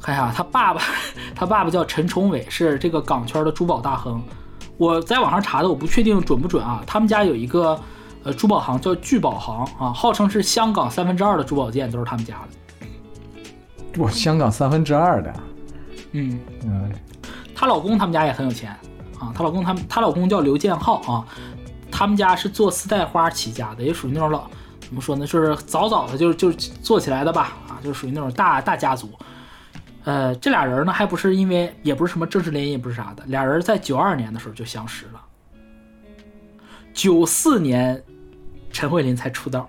[0.00, 0.80] 看呀，他爸爸
[1.34, 4.22] 他爸爸叫陈崇伟，是这个港圈的珠宝大亨。
[4.80, 6.82] 我在网上查的，我不确定准不准啊。
[6.86, 7.78] 他们家有一个
[8.22, 14.02] 呃珠宝行叫聚宝行啊，号称是香港三分之二的珠宝店都是他们家的。
[14.02, 15.34] 哇，香港三分之二的？
[16.12, 16.90] 嗯嗯。
[17.54, 18.74] 她老公他们家也很有钱
[19.18, 21.26] 啊，她老公他们她老公叫刘建浩啊，
[21.90, 24.44] 他们家是做丝带花起家的，也属于那种老
[24.80, 29.10] 怎么说呢，就是早早的就就做起来的吧啊，就属于那种大大家族。
[30.04, 33.22] 呃，这俩人呢，还不是因为，也不是什么政治联姻，也不是啥的。
[33.26, 35.20] 俩人在九二年的时候就相识了，
[36.92, 38.02] 九四年，
[38.72, 39.68] 陈慧琳才出道。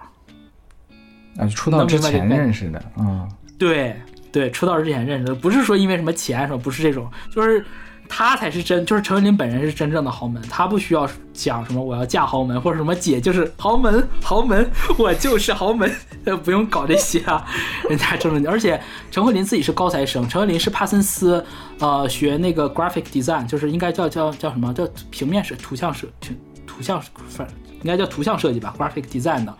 [1.37, 3.95] 啊，出道之前认识的，嗯，对
[4.31, 7.65] 对，出道之前认识的，不是说因为什么钱什么，不是这种，就是。
[8.13, 15.89] 他才是真，就是陈慧琳本人是真正的豪门，他不需要讲什么我要嫁豪门或者什么姐就是豪门豪门，我就是豪门，
[16.43, 17.47] 不用搞这些啊，
[17.89, 18.51] 人家真正经。
[18.51, 21.43] 而且陈慧琳自己是高材生，陈慧琳是帕森斯，
[21.79, 26.33] 呃，学那个 graphic design，就是应该叫叫叫什么叫平面设图像设图
[26.67, 27.47] 图像反
[27.81, 29.51] 应该叫图像设计吧，graphic design 的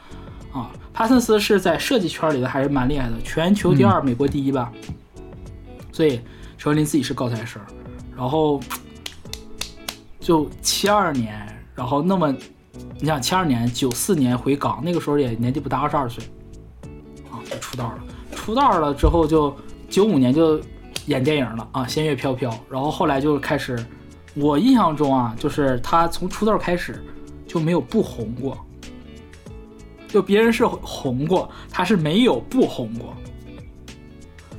[0.52, 4.70] 啊，帕森斯是在设计圈里的还是蛮厉害的，全球第二，美国第一吧。
[5.94, 6.20] 所以
[6.58, 7.62] 陈慧琳自己是高材生。
[8.22, 8.62] 然后
[10.20, 12.32] 就七二年，然后那么
[13.00, 16.24] 你想七二年九四年回港，那个时候也年纪不大，二十二岁
[17.32, 18.04] 啊就出道了。
[18.36, 19.52] 出道了之后就
[19.90, 20.62] 九五年就
[21.08, 22.52] 演电影了啊，《仙乐飘飘》。
[22.70, 23.84] 然后后来就开始，
[24.36, 27.04] 我印象中啊，就是他从出道开始
[27.48, 28.56] 就没有不红过，
[30.08, 33.16] 就别人是红过，他是没有不红过，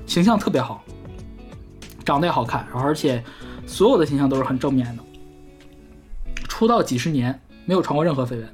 [0.04, 0.82] 形象特别好，
[2.04, 3.22] 长得也好看，然后而且。
[3.66, 5.02] 所有的形象都是很正面的。
[6.48, 8.48] 出道几十年没有传过任何绯闻，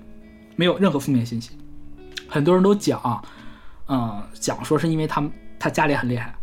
[0.57, 1.51] 没有任何负面信息。
[2.29, 3.23] 很多人都讲，
[3.89, 6.35] 嗯，讲说是因为他们他家里很厉害，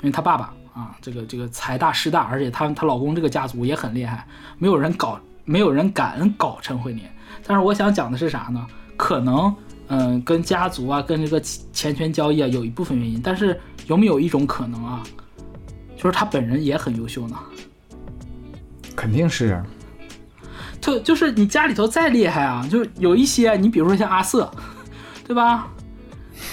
[0.00, 4.26] 因为他爸爸啊，这个这个财大势大，而且她她老公这个家族也很厉害，
[4.58, 7.02] 没有人搞，没有人敢搞陈慧琳。
[7.46, 8.66] 但是我想讲的是啥呢？
[8.96, 9.54] 可能
[9.88, 15.02] 嗯，跟家族啊，跟这个钱权交易啊有一部分原因，但是有没有一种可能啊，
[15.96, 17.36] 就是他本人也很优秀呢？
[18.94, 19.62] 肯定是，
[20.80, 24.50] 就就是你家里头再厉害啊，就有一些你比如说像阿瑟，
[25.26, 25.68] 对吧？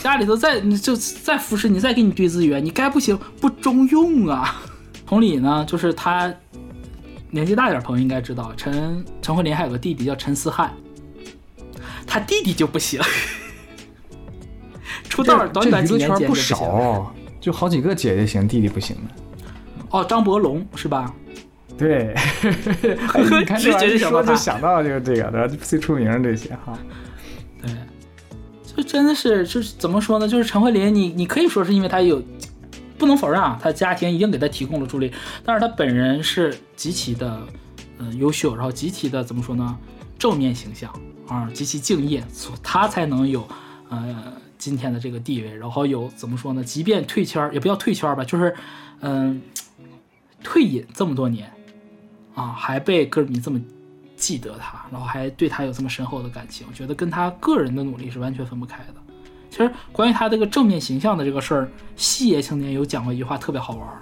[0.01, 4.61] 家里头再你就再扶持你，再给你堆资源，你该不行不中用啊。
[5.05, 6.33] 同理呢，就是他
[7.29, 10.73] 年纪大点朋友应该知道，陈陈慧琳还有个弟弟叫陈思翰，
[12.07, 12.99] 他弟弟就不行，
[15.07, 19.22] 出道短短几年间不少，就好几个姐姐行，弟弟不行的。
[19.93, 21.13] 哦，张伯龙是吧？
[21.77, 22.15] 对，
[23.39, 25.47] 你看这玩意说就想到就是这个，对吧？
[25.61, 26.77] 最出名这些哈。
[27.61, 27.71] 对，
[28.75, 30.27] 就真的是就是怎么说呢？
[30.27, 32.21] 就是陈慧琳，你你可以说是因为她有，
[32.97, 35.11] 不能否认啊，她家庭一定给她提供了助力，
[35.45, 37.39] 但是她本人是极其的
[37.99, 39.77] 嗯优秀，然后极其的怎么说呢？
[40.17, 40.91] 正面形象
[41.27, 43.47] 啊，极其敬业，所她才能有
[43.89, 46.63] 呃今天的这个地位，然后有怎么说呢？
[46.63, 48.55] 即便退圈儿也不叫退圈儿吧，就是
[49.01, 49.41] 嗯
[50.43, 51.51] 退隐这么多年
[52.35, 53.59] 啊，还被歌迷这么。
[54.15, 58.93] 记得他，然后还对他有这么深厚的感情，我觉得跟他个人的努力是完全分不开的。
[59.49, 64.01] 其实关于他这个正面形象的这个事儿，西爷青年有讲过一句话特别好玩儿。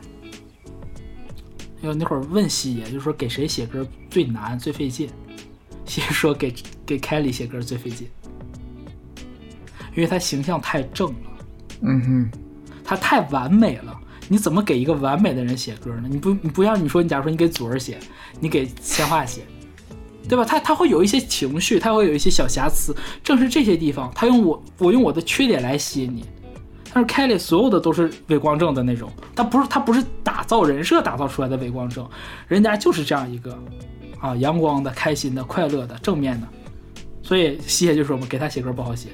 [1.82, 5.10] 因为那会儿问西爷，就说给谁写歌最难最费劲，
[5.86, 6.54] 西爷说给
[6.86, 8.08] 给凯里写歌最费劲，
[9.96, 11.46] 因为他形象太正了，
[11.82, 12.32] 嗯哼，
[12.84, 14.00] 他太完美了。
[14.32, 16.04] 你怎么给一个完美的人写歌呢？
[16.10, 18.00] 你不你不像你说，你假如说你给祖儿写，
[18.40, 19.42] 你给千画写。
[20.30, 20.46] 对吧？
[20.46, 26.24] 他他会有一些情绪，他会有一些小瑕疵，正是这些地方，他用我我用我的缺点来吸引你。
[26.94, 32.08] 但是凯莉所有的都是伪光正的那种，他不是他不是打造人设打造出来的伪光正，
[32.48, 33.60] 人家就是这样一个
[34.22, 36.48] 啊阳光的、开心的、快乐的、正面的。
[37.22, 39.10] 所以西野就说嘛，给他写歌不好写，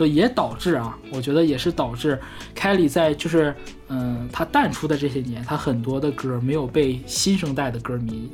[0.00, 2.18] 所以也导致啊，我觉得也是导致
[2.54, 3.54] 凯莉在就是
[3.88, 8.30] 嗯他淡出的这些年，他很多的歌没有被新生代的歌迷。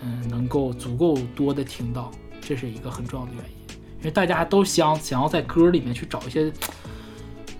[0.00, 6.52] 嗯，能够足够多的听到，这是一个很重要的原因，因为大家都想想要在歌里面去找一些，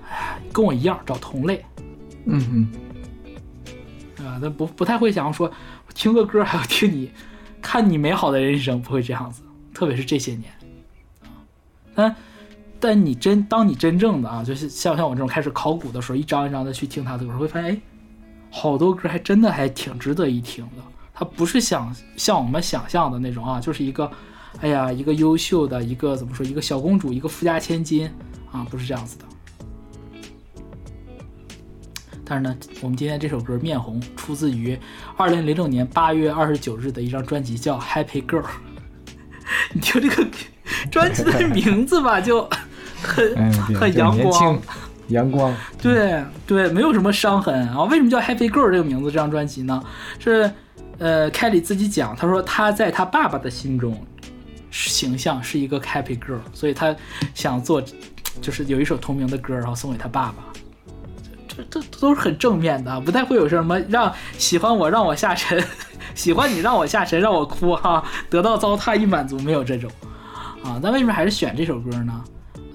[0.09, 1.65] 哎，跟我一样找同类，
[2.27, 2.69] 嗯哼，
[4.15, 4.39] 对吧？
[4.41, 5.51] 那不不太会想要说，
[5.97, 7.11] 听个歌还要听你，
[7.61, 9.43] 看你美好的人生，不会这样子，
[9.75, 10.45] 特别是这些年，
[11.93, 12.15] 但
[12.81, 17.81] 但你真当你真正的啊，就是像像我这种开始考古的时候，一张一张的去听他的歌，会发现，哎，
[18.51, 20.83] 好多歌还真的还挺值得一听的。
[21.13, 24.09] 他不是想像我们想象的那种啊，就是一个，
[24.61, 28.09] 哎呀，一个优秀的一个怎么说，一个小公主，一个富家千金
[28.53, 29.25] 啊，不是这样子的。
[32.25, 34.79] 但是呢，我们今天这首歌《面红》出自于
[35.17, 38.43] 二零零六年八月二十九日的一张专辑，叫《Happy Girl》。
[39.73, 40.27] 你听这个
[40.91, 42.49] 专辑的名字吧，就
[43.03, 44.59] 很很阳光，
[45.09, 45.55] 阳光。
[45.81, 47.85] 对对，没有什么伤痕啊。
[47.85, 49.11] 为什么叫《Happy Girl》这个名字？
[49.11, 49.83] 这张专辑呢
[50.19, 50.51] 是。
[51.01, 53.97] 呃，凯里自己讲，他说他在他爸爸的心中
[54.73, 56.93] 形象是一个 happy girl，所以他
[57.35, 57.81] 想做，
[58.43, 60.43] 就是有一首同名的歌，然后送给他爸爸。
[61.47, 65.63] 这这这都是很正面的，不太会有什么让喜欢我让我下沉，
[66.17, 69.89] 喜欢你让我下沉让我哭哈，得到糟蹋一满足没有这种
[70.65, 70.81] 啊。
[70.83, 72.25] 那为什么还是选这首歌呢？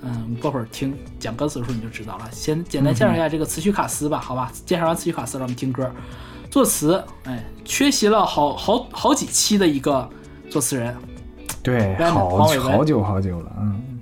[0.04, 2.30] 嗯，过会儿听讲歌词的时候你就知道了。
[2.32, 4.52] 先简单介绍一下这个词曲卡斯吧，好吧？
[4.66, 5.90] 介绍完词曲卡斯，让我们听歌。
[6.52, 10.08] 作词，哎，缺席了好好好几期的一个
[10.50, 10.96] 作词人，
[11.64, 14.00] 对，好好久好久了，嗯。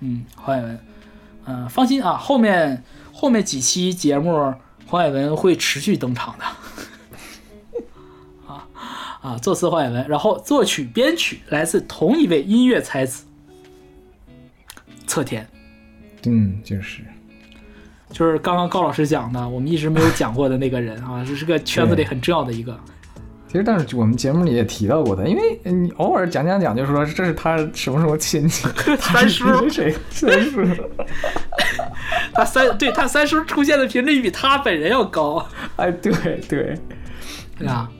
[0.00, 0.80] 嗯，黄伟文，
[1.46, 4.52] 嗯，放心啊，后面后面几期节目
[4.86, 6.44] 黄伟文会持续登场的，
[8.46, 8.68] 啊
[9.22, 13.24] 啊，作词黄伟文，然后作曲编曲来自同一位音乐才子，
[15.06, 15.46] 侧田，
[16.24, 17.02] 嗯，就是。
[18.10, 22.78] 就是刚刚高老师讲的，我们一直没有讲过的那个人啊， 这是个圈子里很重要的一个。
[23.48, 28.66] 其实，但是我们节目里也提到过的，因为你偶尔讲讲讲，就说这是他什么什么亲戚，
[28.98, 29.94] 三叔 谁？
[30.10, 30.62] 三叔。
[32.32, 35.44] 他三对他三叔出现的频率比他本人要高。
[35.76, 36.12] 哎，对
[36.48, 36.78] 对，
[37.58, 37.90] 对啊。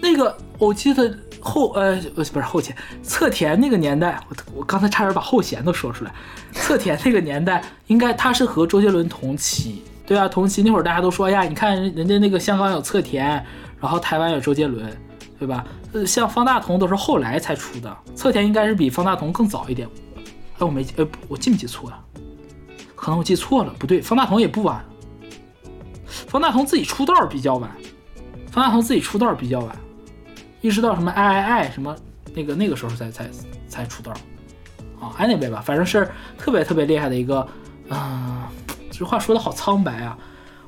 [0.00, 6.12] 那个我记得后呃不是后前侧田那个年代，我我刚才差点把后弦都说出来。
[6.52, 13.26] 侧田那个年代，应该他是和周杰伦同期，对啊，同期那会儿大家都说呀，你看人家那个香港有侧田，
[13.80, 14.84] 然后台湾有周杰伦，
[15.38, 15.64] 对吧？
[15.92, 19.88] 呃，像方大同都是后来才出的，侧田应该是比方大同更早一点。
[20.58, 21.98] 哎，我没，呃，我记没记错了？
[22.94, 24.82] 可能我记错了，不对，方大同也不晚，
[26.26, 27.70] 方大同自己出道比较晚，
[28.50, 29.76] 方大同自己出道比较晚，
[30.66, 31.94] 一直到什么爱爱爱什么
[32.34, 33.30] 那个那个时候才才
[33.68, 34.12] 才出道。
[35.00, 37.46] 啊，anyway 吧，反正是特别特别厉害的一个，
[37.90, 38.42] 嗯，
[38.90, 40.18] 这话说的好苍白啊。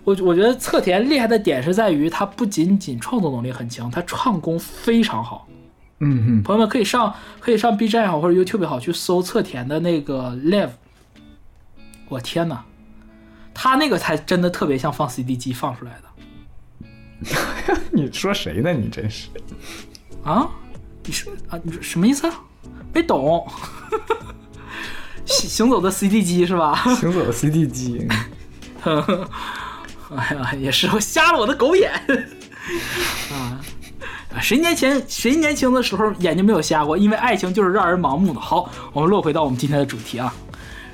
[0.04, 5.48] 我我觉得侧田厉害的点是在于他不仅仅创作能力很强，他唱功非常好。
[6.00, 10.70] 嗯嗯，朋友们可以上可以上 B 站也好或者 YouTube 也好去搜侧田的那个 live。
[12.08, 12.64] 我天哪，
[13.52, 16.08] 他那个才真的特别像放 CD 机放出来的。
[17.90, 18.72] 你说谁呢？
[18.72, 19.28] 你真是
[20.32, 20.48] 啊？
[21.04, 21.58] 你说啊？
[21.62, 22.34] 你说什么意思啊？
[22.92, 23.46] 没懂，
[25.24, 26.74] 行行走的 CD 机是吧？
[27.00, 28.06] 行走的 CD 机，
[30.14, 31.92] 哎呀，也是我瞎了我的狗眼
[33.32, 33.60] 啊！
[34.40, 36.96] 谁年前谁年轻的时候眼睛没有瞎过？
[36.96, 38.40] 因为爱情就是让人盲目的。
[38.40, 40.34] 好，我们落回到我们今天的主题啊，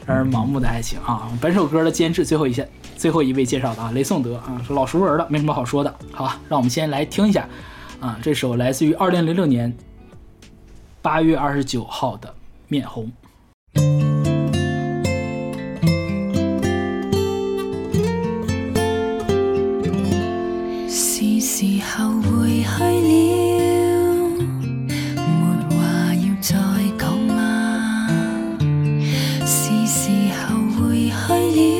[0.07, 1.29] 让人盲目的爱情啊！
[1.40, 2.64] 本首歌的监制最后一下
[2.97, 5.94] 最后一位介绍的啊，雷颂德啊，是老熟人了，没什么好说的。
[6.12, 7.49] 好吧，让我们先来听一下
[8.05, 9.75] 啊，这首来自于二零零六年
[11.01, 12.29] 八月二十九号的
[12.69, 13.11] 《面红》。
[20.87, 21.64] 是时
[21.97, 23.17] 候回去了，
[25.17, 25.33] 没
[25.71, 26.53] 话要再
[26.99, 27.40] 讲吗？
[29.47, 30.45] 是时候
[30.77, 31.74] 回去了，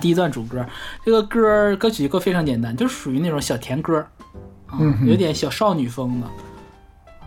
[0.00, 0.64] 第一段主歌，
[1.04, 3.98] 这个歌歌曲歌非常简单，就是属于那种小甜歌，
[4.66, 6.26] 啊，嗯有点小少女风的，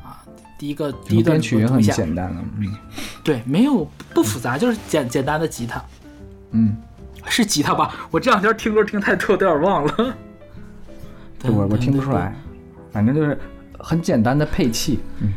[0.02, 0.24] 啊，
[0.58, 2.76] 第一个第一段曲也很简单了，嗯。
[3.24, 5.82] 对，没有不复杂，就是简简单的吉他，
[6.52, 6.76] 嗯，
[7.26, 7.96] 是吉他吧？
[8.12, 10.16] 我这两天听歌听太多，有点忘了。
[11.40, 12.36] 对我我听不出来，
[12.92, 13.40] 反正就是
[13.80, 15.32] 很简单的配器，嗯，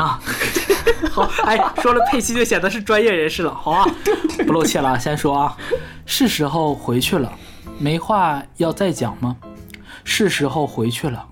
[0.00, 0.18] 啊，
[1.12, 3.86] 好，哎，说了佩奇就显得是专业人士了，好啊，
[4.46, 5.56] 不露怯了，先说啊，
[6.06, 7.30] 是时候回去了，
[7.78, 9.36] 没话要再讲吗？
[10.02, 11.22] 是时候回去了，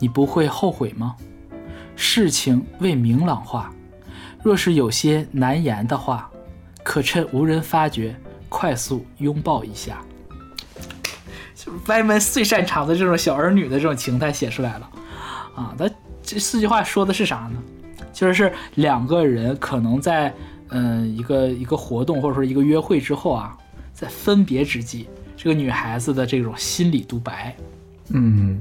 [0.00, 1.14] 你不会后悔吗？
[1.94, 3.70] 事情未明朗化，
[4.42, 6.28] 若是有些难言的话，
[6.82, 8.16] 可趁无人发觉，
[8.48, 9.98] 快速拥抱一下。
[11.54, 14.90] 就歪门最擅长的这种小儿女的这种情态写出来了，
[15.54, 15.87] 啊，他
[16.28, 17.62] 这四句话说的是啥呢？
[18.12, 20.32] 其实是两个人可能在
[20.70, 23.56] 嗯、一个一个活动或者说一个约会之后啊，
[23.94, 27.56] 在分别之际，这个女孩子的这种心理独白，
[28.10, 28.60] 嗯，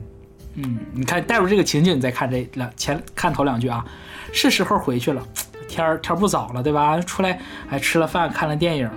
[0.54, 3.86] 嗯，你看带入这个情景，你再看这两前看头两句啊，
[4.32, 5.22] 是时候回去了，
[5.68, 6.98] 天儿天儿不早了，对吧？
[7.02, 7.38] 出来
[7.68, 8.90] 还吃了饭，看了电影，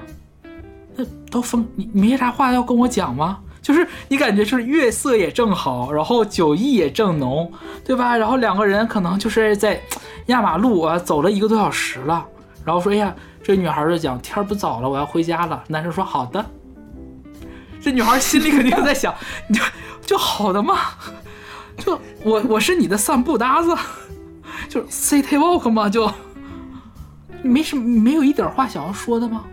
[0.94, 3.40] 那都分你你没啥话要跟我讲吗？
[3.62, 7.52] 就是你感觉就是月色也正好，然后酒意也正浓，
[7.84, 8.16] 对吧？
[8.16, 9.80] 然后两个人可能就是在
[10.26, 12.26] 压马路啊走了一个多小时了，
[12.64, 15.62] 然后说哎呀，这女孩就讲天不早了，我要回家了。
[15.68, 16.44] 男生说好的，
[17.80, 19.14] 这女孩心里肯定在想，
[19.48, 19.62] 你就
[20.02, 20.78] 就好的嘛，
[21.76, 23.76] 就我我是你的散步搭子，
[24.68, 26.10] 就是 city walk 嘛，就
[27.42, 29.44] 没什么，没有一点话想要说的吗？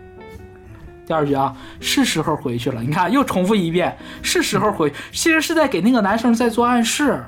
[1.08, 2.82] 第二句啊，是时候回去了。
[2.82, 7.24] 你看，又重复一遍，是时候回，其实是在给那个男生在做暗示。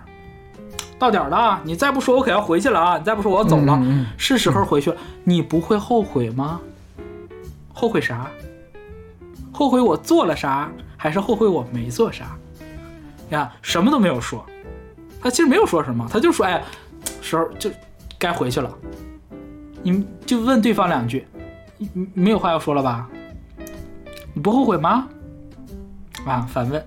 [0.99, 2.99] 到点了，你再不说，我可要回去了啊！
[2.99, 3.83] 你再不说，我要走了。
[4.19, 6.61] 是时候回去了，你不会后悔吗？
[7.73, 8.31] 后悔啥？
[9.51, 12.37] 后悔我做了啥，还是后悔我没做啥？
[13.31, 14.45] 你看，什么都没有说，
[15.23, 16.63] 他其实没有说什么，他就说：“哎，
[17.23, 17.71] 时候就
[18.19, 18.71] 该回去了。”
[19.83, 21.27] 你就问对方两句，
[21.79, 23.09] 你你没有话要说了吧？
[24.35, 25.09] 你不后悔吗？
[26.27, 26.85] 啊，反问。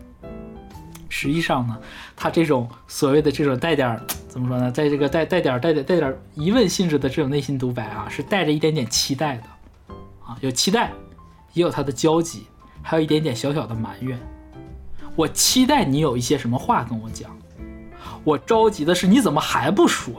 [1.09, 1.77] 实际上呢，
[2.15, 9.43] 他这种所谓的这种带点儿怎么说呢，在这个带带点儿带点带点儿疑问性质的这种内心独白啊，是带着一点点期待的，
[10.25, 10.91] 啊，有期待，
[11.53, 12.47] 也有他的焦急，
[12.81, 14.19] 还有一点点小小的埋怨。
[15.15, 17.29] 我期待你有一些什么话跟我讲，
[18.23, 20.13] 我着急的是你怎么还不说？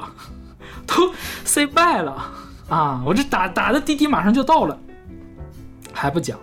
[0.86, 1.12] 都
[1.44, 2.32] say bye 了
[2.68, 3.02] 啊！
[3.04, 4.78] 我这打打的滴滴马上就到了，
[5.92, 6.38] 还不讲。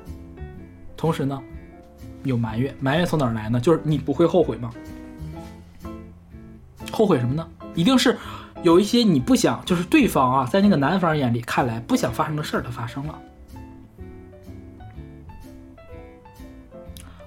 [1.01, 1.41] 同时呢，
[2.23, 3.59] 有埋怨，埋怨从哪儿来呢？
[3.59, 4.71] 就是你不会后悔吗？
[6.91, 7.47] 后悔什么呢？
[7.73, 8.15] 一定是
[8.61, 13.19] 有一些你不想，就是对方啊，在那个男方眼里看来不想发生的事儿，它发生了。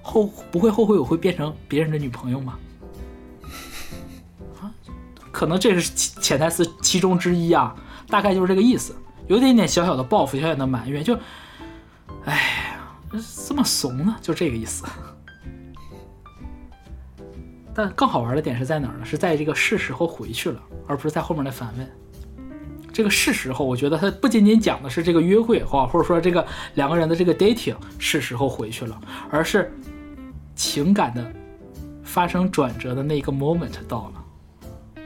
[0.02, 2.56] 后不会后悔我会变成别人的女朋友吗？
[4.60, 4.70] 啊，
[5.32, 7.74] 可能这是潜台词其中之一啊，
[8.06, 8.94] 大概就是这个意思，
[9.26, 11.18] 有点点小小的报复，小小的埋怨，就，
[12.24, 12.73] 哎，
[13.46, 14.84] 这么怂呢，就这个意思。
[17.74, 19.04] 但更好玩的点是在哪儿呢？
[19.04, 21.90] 是在这个是时候回去了，而不是在后面的反问。
[22.92, 29.74] 这个是时候，我觉得它不仅仅讲的是这个约会或或者说这个两个人的这个 dating 是时候回去了，而是
[30.54, 31.32] 情感的
[32.04, 35.02] 发生转折的那个 moment 到了，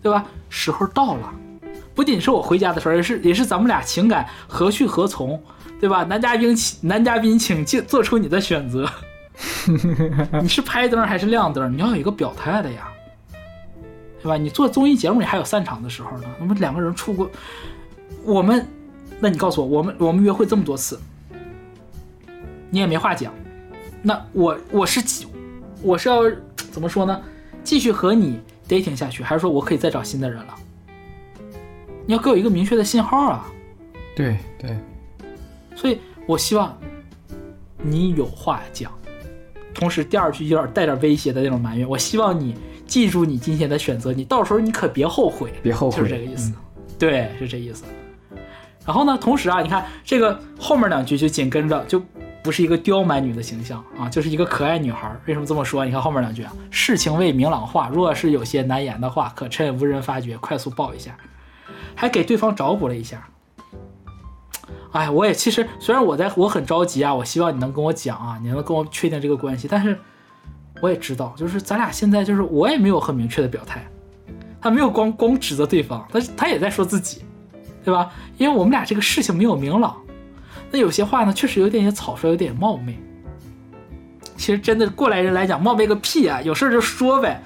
[0.00, 0.24] 对吧？
[0.48, 1.30] 时候到了，
[1.94, 5.38] 不仅是我回家的时候，也是也是咱们俩情感何去何从，
[5.84, 6.02] 对吧？
[6.04, 8.90] 男嘉宾请男嘉宾请做做出你的选择，
[10.40, 11.70] 你是拍灯还是亮灯？
[11.70, 12.88] 你要有一个表态的呀。
[14.22, 14.38] 对吧？
[14.38, 16.24] 你做综艺节目，你还有散场的时候呢。
[16.40, 17.30] 我们两个人处过，
[18.24, 18.66] 我们，
[19.20, 20.98] 那你告诉我，我们我们约会这么多次，
[22.70, 23.30] 你也没话讲，
[24.00, 25.26] 那我我是
[25.82, 26.22] 我是要
[26.72, 27.20] 怎么说呢？
[27.62, 30.54] 继续和你 dating 下去，还是说我可以再找新的人了？
[32.06, 33.44] 你要给我一个明确的信号啊！
[34.16, 34.74] 对对，
[35.74, 36.78] 所以我希望
[37.78, 38.92] 你有话讲，
[39.74, 41.88] 同时第二句有点带点威胁的那种埋怨。
[41.88, 42.54] 我希望你。
[42.86, 46.52] 记住你今天的选择，你到时候你可别后悔，别后悔，就是这个意思。
[46.98, 47.82] 对，是这意思。
[48.84, 52.00] 然后呢，同时啊，你看这个后面两句就紧跟着，就
[52.42, 55.10] 不是一个刁蛮女的形象啊，就是一个可爱女孩。
[55.24, 55.82] 为什么这么说？
[55.82, 61.16] 你看后面两句啊，事情未明朗化，若是有些难言的话，可趁无人发觉，快速报一下，
[61.94, 63.26] 还给对方找补了一下。
[64.94, 69.98] 哎，我也其实虽然我在我很着急啊，我希望你能跟我讲啊，你能跟我确定这个关系，但是。
[70.80, 73.82] 我也知道，就是咱俩现在就是我也没有很明确的表态，
[74.60, 77.22] 他没有光光指责对方，他他也在说自己，
[77.82, 78.10] 对吧？
[78.36, 79.96] 因为我们俩这个事情没有明朗，
[80.70, 82.98] 那有些话呢确实有点草率，有点冒昧。
[84.36, 86.42] 其实真的过来人来讲，冒昧个屁啊！
[86.42, 87.40] 有事就说呗，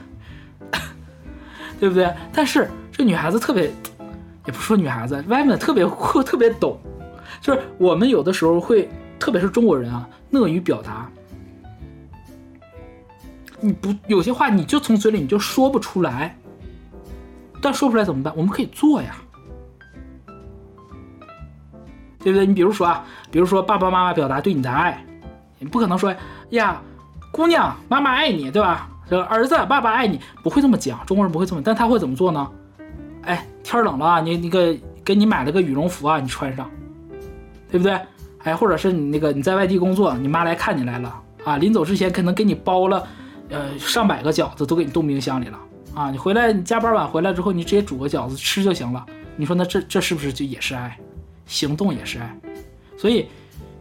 [1.78, 2.12] 对不对？
[2.32, 3.70] 但是这女孩子特别，
[4.46, 6.80] 也不说女孩子，外面特别会特别懂，
[7.40, 11.08] 就是我们有的时候会，特别是中国人啊，乐于表达。
[13.60, 16.36] 你不有些话你就从嘴里你就说不出来，
[17.60, 18.32] 但说出来怎么办？
[18.36, 19.16] 我们可以做呀，
[22.20, 22.46] 对不对？
[22.46, 25.04] 你比如说啊，比如说爸爸妈妈表达对你的爱，
[25.58, 26.14] 你不可能说
[26.50, 26.80] 呀，
[27.32, 28.88] 姑娘，妈妈爱你，对吧？
[29.28, 32.48] 儿子，爸爸爱你，不会这么讲，中国人不会这么，但他会怎么做呢？
[33.22, 36.70] 哎，天冷了啊，你那个给你买了个羽绒服啊，你穿上，
[37.70, 37.98] 对不对？
[38.44, 43.06] 哎，或者是你那个你在外地工作，你妈来看你来了啊，临走之前可能给你包了。
[43.50, 45.58] 呃，上百个饺子都给你冻冰箱里了
[45.94, 46.10] 啊！
[46.10, 49.06] 你回来，你加班晚回来之后，你直接煮个饺子吃就行了。
[49.36, 50.94] 你说那这这是不是就也是爱？
[51.46, 52.38] 行动也是爱，
[52.98, 53.26] 所以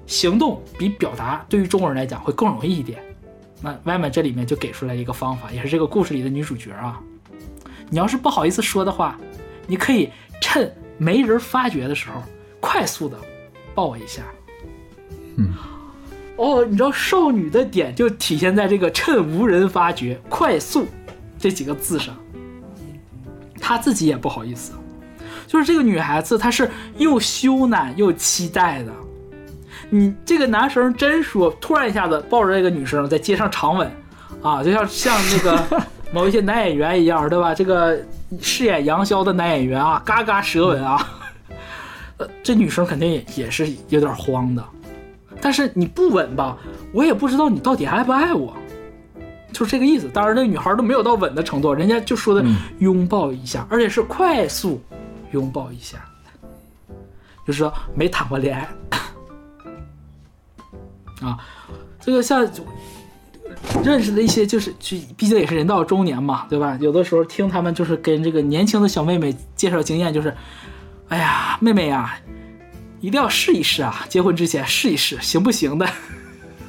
[0.06, 2.98] 行动比表达对于中国人来讲会更容易一点。
[3.62, 7.02] 那外面这里面就给出来一个方法，也是这个故事里的女主角啊。
[7.90, 9.18] 你要是不好意思说的话，
[9.68, 10.10] 你可以
[10.40, 12.24] 趁没人发觉的时候，
[12.62, 13.18] 快速的
[13.78, 14.24] 抱我一下。
[15.36, 15.54] 嗯。
[16.36, 20.88] 哦，你知道少女的点就体现在这个“趁无人发觉，快速”
[21.38, 22.16] 这几个字上。
[23.62, 24.74] 她自己也不好意思，
[25.46, 28.92] 就是这个女孩子，她是又羞赧又期待的。
[29.92, 33.92] 你这个男生真说，突然一下子抱着这个女生在街上长吻，
[34.42, 37.54] 啊，就像像那个 某一些男演员一样，对吧？
[37.54, 38.00] 这个
[38.40, 41.08] 饰演杨逍的男演员啊，嘎嘎舌吻啊，
[42.18, 44.64] 呃，这女生肯定也也是有点慌的。
[45.40, 46.58] 但是你不吻吧，
[46.92, 48.56] 我也不知道你到底爱不爱我，
[49.54, 50.10] 就是这个意思。
[50.10, 52.44] 当然，那女孩都没有到吻的程度，人家就说的
[52.80, 54.82] 拥抱一下，而且是快速
[55.32, 55.98] 拥抱一下，
[57.46, 58.68] 就是说没谈过恋爱
[61.28, 61.38] 啊。
[62.00, 62.50] 这个像
[63.84, 66.78] 认识的一些，就是去毕竟也是人到中年嘛，对吧？
[66.82, 70.34] 有的时候听他们就是跟这个年轻的小妹妹介绍经验，就是，
[71.10, 72.16] 哎呀，妹妹呀。
[73.00, 74.04] 一定要试一试啊！
[74.10, 75.88] 结婚之前试一试，行不行的？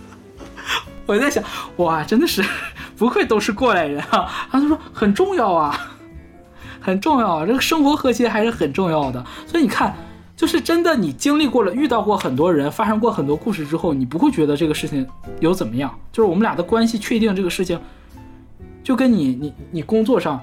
[1.07, 1.43] 我在想，
[1.79, 2.45] 哇，真的是
[2.99, 4.31] 不愧都是过来人啊！
[4.51, 5.97] 他就说很重要啊，
[6.83, 9.25] 很重要啊，这个生活和谐还是很重要的。
[9.47, 9.97] 所以你看，
[10.37, 15.09] 就是真的，你经历过了，遇到过很多人，发生过很多故事之后，你不会觉得这个事情
[15.41, 15.99] 有怎么样。
[16.13, 17.81] 就是我们俩的关系确定这个事情，
[18.85, 20.39] 就跟你你你工作上。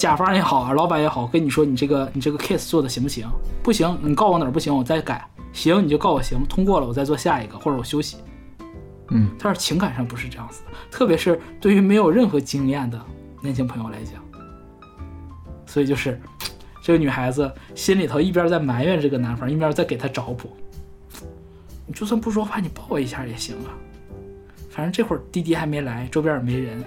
[0.00, 3.28] 甲方也好啊，老板也好，跟你说你这个你这个 case 做的行不行？
[3.62, 5.22] 不行，你告我哪儿不行，我再改。
[5.52, 8.16] 行，你就告我行，通过了我再做下一个，或者我休息。
[9.10, 12.98] 嗯，但是情感上不是这样子的，特别是对于没有任何经验的
[13.42, 14.24] 年轻朋友来讲，
[15.66, 16.18] 所以就是
[16.82, 20.50] 这个女孩子心里头一边在埋怨这个男方，一边在给他找补。
[21.86, 23.76] 你就算不说话，你抱我一下也行啊，
[24.70, 26.82] 反正这会儿滴滴还没来，周边也没人。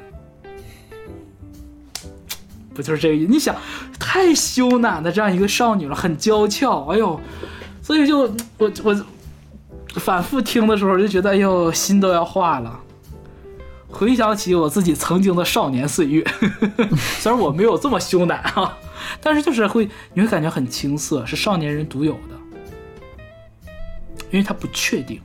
[2.74, 3.32] 不就是这个意思？
[3.32, 3.56] 你想，
[4.00, 7.20] 太羞赧的这样一个少女了，很娇俏，哎呦，
[7.82, 8.20] 所以就
[8.58, 9.06] 我我
[9.96, 12.80] 反复听的时候就觉得，哎呦，心都要化了。
[13.90, 16.26] 回想起我自己曾经的少年岁月，
[17.20, 18.76] 虽然我没有这么羞赧啊，
[19.22, 23.70] 但是就是会，你会感觉很青涩，是少年人独有的，
[24.32, 25.22] 因为他不确定。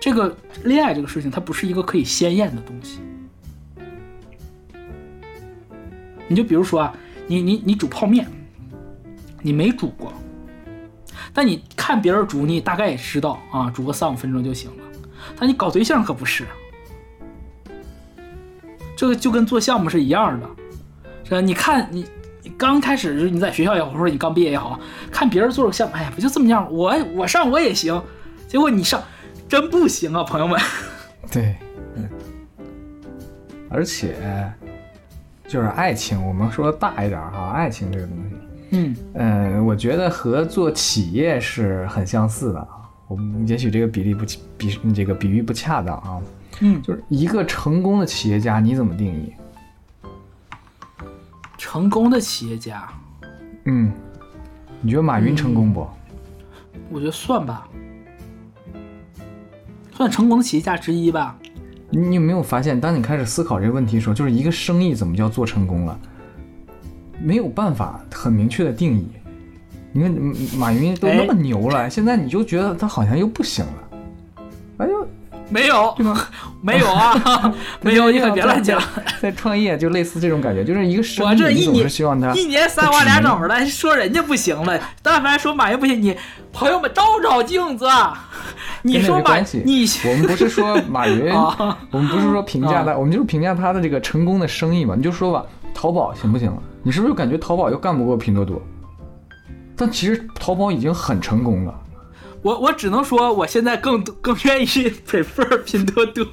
[0.00, 0.32] 这个
[0.62, 3.00] 恋爱这个事情，它不是一个可以鲜艳的东西。
[6.28, 6.94] 你就比如说啊，
[7.26, 8.26] 你你你煮泡面，
[9.42, 10.12] 你没煮过，
[11.32, 14.82] 但你看别人煮，你大概也知道啊，煮个三五分钟就行了。
[15.38, 16.44] 但你搞对象可不是，
[18.96, 20.48] 这个就跟做项目是一样的，
[21.24, 21.40] 是吧？
[21.40, 22.06] 你看你
[22.42, 24.78] 你刚开始就你在学校也好，或者你刚毕业也好，
[25.10, 26.72] 看别人做个项目，哎呀，不就这么样？
[26.72, 28.02] 我我上我也行，
[28.48, 29.02] 结果你上
[29.48, 30.60] 真不行啊，朋友们。
[31.30, 31.56] 对，
[31.96, 32.08] 嗯，
[33.70, 34.16] 而且。
[35.48, 38.36] 就是爱情，我们说大一点哈，爱情这个东西，
[38.70, 42.68] 嗯嗯，我觉得和做企业是很相似的啊。
[43.06, 44.24] 我们也许这个比例不
[44.56, 46.20] 比这个比喻不恰当啊，
[46.60, 49.32] 嗯，就是一个成功的企业家，你怎么定义？
[51.56, 52.88] 成功的企业家，
[53.64, 53.92] 嗯，
[54.80, 55.86] 你觉得马云成功不？
[56.90, 57.68] 我觉得算吧，
[59.92, 61.38] 算成功的企业家之一吧。
[61.90, 65.98] 你有没有发现，当你开始思考这个问题的时候，就是一个生意怎么叫做成功了，
[67.22, 69.06] 没有办法很明确的定义。
[69.92, 70.10] 你看
[70.58, 73.88] 马云都那么牛了，现在你就觉得他好像又不行了。
[74.78, 75.06] 哎呦，
[75.48, 75.94] 没有，
[76.60, 78.82] 没有啊， 没有，你可别乱讲。
[79.20, 84.78] 在创业就类似这种感觉，就是一个生意，你总是希望他一年三花俩枣的，说人家不行了。
[85.02, 86.16] 但凡说马云不行，你
[86.52, 87.86] 朋友们照照镜子。
[88.82, 91.32] 你说马，你我们不是说马云，
[91.90, 94.94] 我们不是说评价他，我们就是评价他的这个成功的生意嘛。
[94.96, 96.62] 你就说吧，淘宝行不行了？
[96.82, 98.60] 你是不是感觉淘宝又干不过拼多多？
[99.76, 101.74] 但其实淘宝已经很成功了。
[102.42, 104.66] 我我只能说，我现在更更愿意
[105.08, 106.24] prefer 拼多多。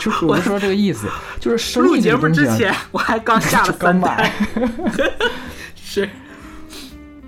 [0.00, 1.06] 就我是说这个意思，
[1.40, 4.30] 就是生意录节目之前，我还刚下了三单。
[5.74, 6.08] 是。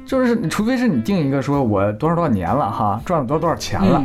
[0.05, 4.05] 就是你，除非是你定一个说，我多少多少年了哈，赚了多少多少钱了，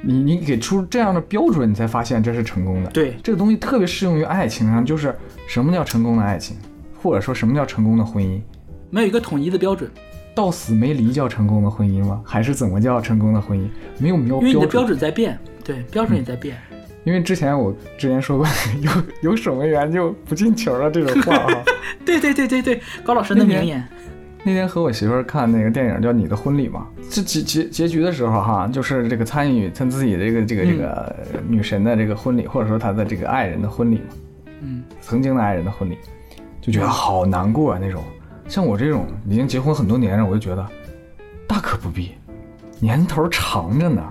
[0.00, 2.90] 你你给出这样的标准，你才发现这是成功的。
[2.90, 5.12] 对，这个东西特别适用于爱情上，就是
[5.48, 6.56] 什么叫成功的爱情，
[7.02, 8.40] 或者说什么叫成功的婚姻，
[8.88, 9.90] 没有一个统一的标准。
[10.36, 12.20] 到死没离叫成功的婚姻吗？
[12.22, 13.66] 还是怎么叫成功的婚姻？
[13.98, 16.54] 没有标，因为你的标准在变，对，标准也在变。
[17.04, 18.46] 因为之前我之前说过，
[18.82, 21.64] 有有守门员就不进球了这种话啊。
[22.04, 23.82] 对对对对对，高老师的名言。
[24.44, 31.16] 那天和我媳妇儿看那个电影叫《你的婚礼》嘛，这结结结局的时候哈，就是这个参与他自己的这个这个这个
[31.48, 34.14] 女神的这个婚礼，或者说他的这个爱人的婚礼嘛，
[34.60, 35.96] 嗯，曾经的爱人的婚礼，
[36.60, 38.04] 就觉得好难过啊那种。
[38.48, 40.66] 像我这种已经结婚很多年了，我就觉得
[41.46, 42.12] 大可不必，
[42.80, 44.02] 年头长着呢，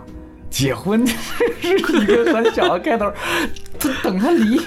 [0.50, 3.12] 结婚 是一个很小的开头，
[4.04, 4.62] 等他离。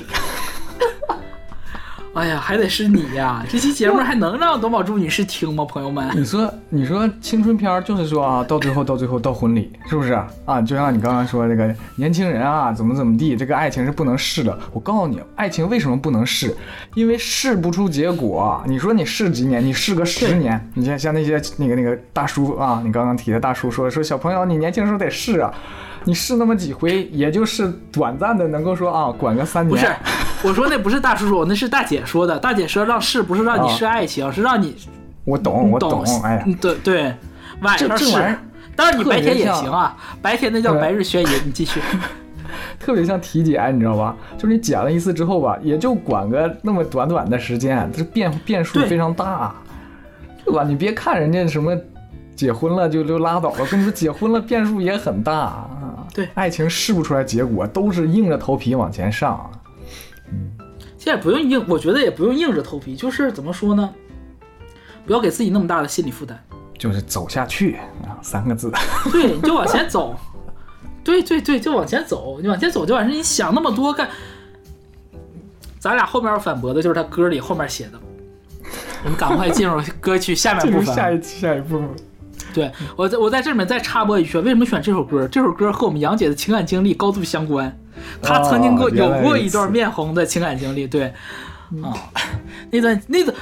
[2.19, 3.45] 哎呀，还得是你呀！
[3.49, 5.65] 这期节目还能让董宝珠女士听吗？
[5.65, 10.15] 朋友们，你说，你说青春片儿就是说啊，到最后，到最后到婚礼，是不是
[10.45, 10.61] 啊？
[10.61, 14.59] 就像你刚刚说这个年轻人啊，怎么怎么地，这个爱情是不能试的。
[14.73, 16.53] 我告诉你，爱情为什么不能试？
[16.95, 18.61] 因为试不出结果。
[18.67, 19.65] 你说你试几年？
[19.65, 20.61] 你试个十年？
[20.75, 25.55] 你像像那些那个那个大叔啊，你刚刚提的大叔说说小朋友，你年轻时候得试啊。
[26.05, 29.71] 你试那么几回，也就是短暂的能够说啊，管个三年。
[29.71, 29.93] 不是，
[30.43, 32.39] 我说那不是大叔说，那是大姐说的。
[32.39, 34.77] 大姐说让试，不是让你试爱情，是让你。
[35.25, 36.05] 我懂，我懂。
[36.23, 37.15] 哎呀，对对，
[37.61, 38.39] 晚上试。
[38.77, 41.33] 当然你白天也行啊，白天那叫白日宣言。
[41.45, 41.81] 你继续。
[42.79, 44.17] 特别像体检，你知道吧？
[44.37, 49.55] 就是你检了一次之后吧，也就管个那么短短的时间，这变变数非常大，
[50.45, 50.65] 对吧？
[50.65, 51.77] 你别看人家什么。
[52.37, 56.07] 结婚了就就拉倒了，跟你说，结婚了变数也很大啊。
[56.15, 59.51] 对，爱情试不出来结果，都是硬着头皮往前上。
[60.99, 63.95] 嗯，现在不用硬，我觉得也不用硬着头皮，就是怎么说呢？
[65.07, 66.37] 不要给自己那么大的心理负担，
[66.79, 68.71] 就是走下去啊，三个字。
[69.11, 70.15] 对，你就往前走。
[71.03, 73.17] 对对对，就往前走，你往前走就完事。
[73.17, 74.09] 你想那么多干？
[75.79, 77.99] 咱俩后面要反驳的就是他歌里后面写的。
[79.05, 80.95] 我们赶快进入歌曲下面部分。
[80.95, 81.89] 下一期下一部分。
[82.55, 85.29] 对我在我在这里面再插播一句，为什么选这首歌？
[85.29, 87.79] 这首歌和我们杨姐的情感经历高度相关。
[88.23, 90.87] 她曾经过有过一段面红的情感经历。
[90.87, 91.13] 对，
[91.83, 91.93] 啊，
[92.71, 93.35] 那段那个，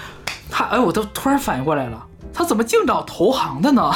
[0.51, 3.93] 她哎，我都突然反应过来了，她怎么净找投行的呢？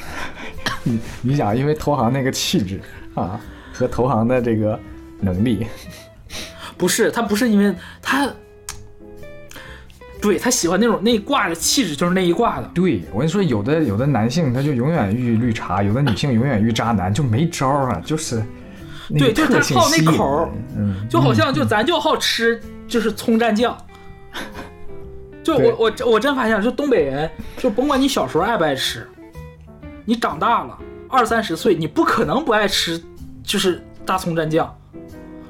[0.84, 2.80] 你你想，因为投行那个气质
[3.14, 3.40] 啊，
[3.72, 4.78] 和投行的这个
[5.20, 5.66] 能力，
[6.76, 8.28] 不是他不是因为他。
[10.20, 12.70] 对他喜欢那种那一挂的气质，就是那一挂的。
[12.74, 18.42] 对我跟你说，有的有的男性他就永远遇绿茶，有的女性永远遇渣男，就没招啊，就是。
[19.16, 23.78] 对，就是他好那口嗯，就好像就咱就好吃，就是葱蘸酱。
[25.44, 29.08] 就我我我真发现，就东北人，就甭管你小时候爱不爱吃，
[30.04, 30.76] 你长大了
[31.08, 33.00] 二三十岁，你不可能不爱吃，
[33.44, 34.76] 就是大葱蘸酱。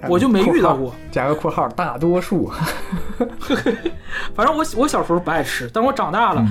[0.08, 2.50] 我就没遇到过，加个括号，大多数。
[4.34, 6.46] 反正我我小时候不爱吃，但我长大了，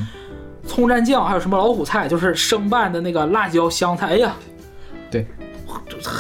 [0.68, 4.34] 葱蘸酱还有什么老虎菜，就是生拌的那个辣椒香菜，哎呀，
[5.10, 5.28] 对，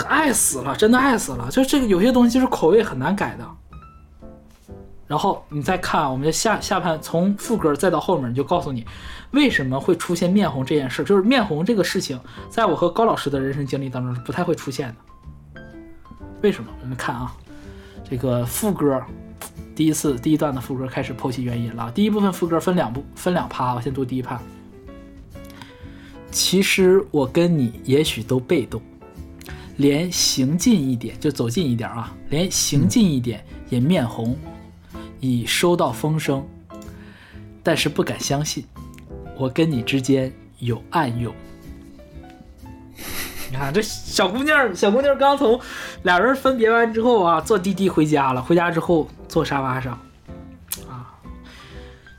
[0.08, 1.50] 爱死了，真的爱死了。
[1.50, 3.46] 就这个有些东西就是口味很难改的。
[5.08, 8.84] 然后你再看我们的下下半，从副歌再到后面，就告诉你
[9.32, 12.20] 为什么会出现面红这件事，就是面红这个事情，
[12.50, 14.96] 在我和高老师的人生经历当中是不太会出现的。
[16.42, 16.70] 为什么？
[16.82, 17.36] 我们看啊，
[18.10, 19.02] 这个副歌，
[19.76, 21.92] 第一次第一段的副歌开始剖析原因了。
[21.92, 24.40] 第一部分副歌分两部分两趴，我先读第一趴。
[26.32, 28.82] 其实我跟你也许都被动，
[29.78, 34.38] 连行近一点就走近一点啊，连行近一点也面红，
[35.20, 36.46] 已收到风声，
[37.64, 38.66] 但是不敢相信，
[39.38, 41.34] 我跟你之间有暗涌。
[43.52, 45.60] 你看这小姑娘，小姑娘刚从
[46.04, 48.42] 俩人分别完之后啊，坐滴滴回家了。
[48.42, 49.94] 回家之后坐沙发上，
[50.90, 51.14] 啊，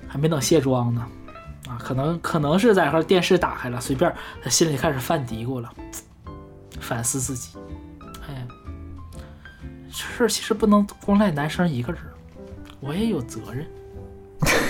[0.06, 1.06] 还没等卸妆呢，
[1.68, 5.70] 啊，可能可能是在和电视打开了，随便，他心里开始犯嘀咕了，
[6.80, 7.58] 反思自己。
[8.28, 8.46] 哎，
[9.90, 12.00] 这事其实不能光赖男生一个人，
[12.80, 13.66] 我也有责任，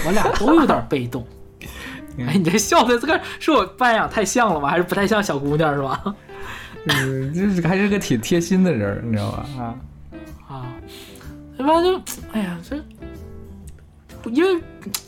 [0.06, 1.26] 我俩都有点被动。
[2.18, 4.70] 哎，你这笑的这个是我扮演太像了吗？
[4.70, 6.14] 还是不太像小姑娘是吧？
[6.86, 9.46] 嗯，就是还是个挺贴心的人，你知道吧？
[9.58, 9.74] 啊
[10.48, 10.66] 啊，
[11.58, 12.00] 一般就
[12.32, 12.76] 哎呀，这
[14.30, 14.62] 因为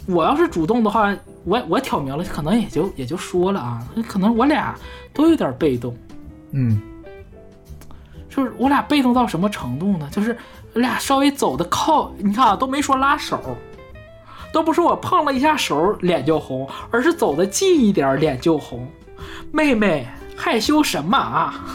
[0.07, 4.75] 我要是主动的话，我我挑明了，可能也就也就说了啊，可能我俩
[5.13, 5.97] 都有点被动。
[6.51, 6.81] 嗯，
[8.29, 10.09] 就是我俩被动到什么程度呢？
[10.11, 10.37] 就是
[10.75, 13.41] 我俩稍微走的靠，你看啊，都没说拉手，
[14.53, 18.85] 都不是我碰了一下手脸就红，而是走的近一点脸就红，
[19.53, 20.07] 妹妹。
[20.39, 21.67] 害羞什么啊？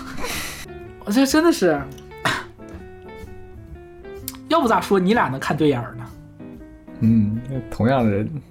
[1.06, 1.80] 我这真的是，
[4.48, 6.06] 要不咋说你俩能看对眼呢？
[7.02, 8.42] 嗯，同样的人，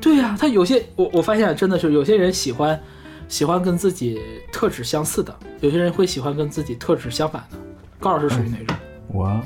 [0.00, 2.80] 对呀，他有些我我发现真的是有些人喜欢
[3.28, 4.20] 喜欢跟自己
[4.52, 7.58] 特质相似的，有些人会喜欢跟自己特质相反的。
[7.98, 8.76] 高老师属于哪种？
[9.08, 9.40] 我，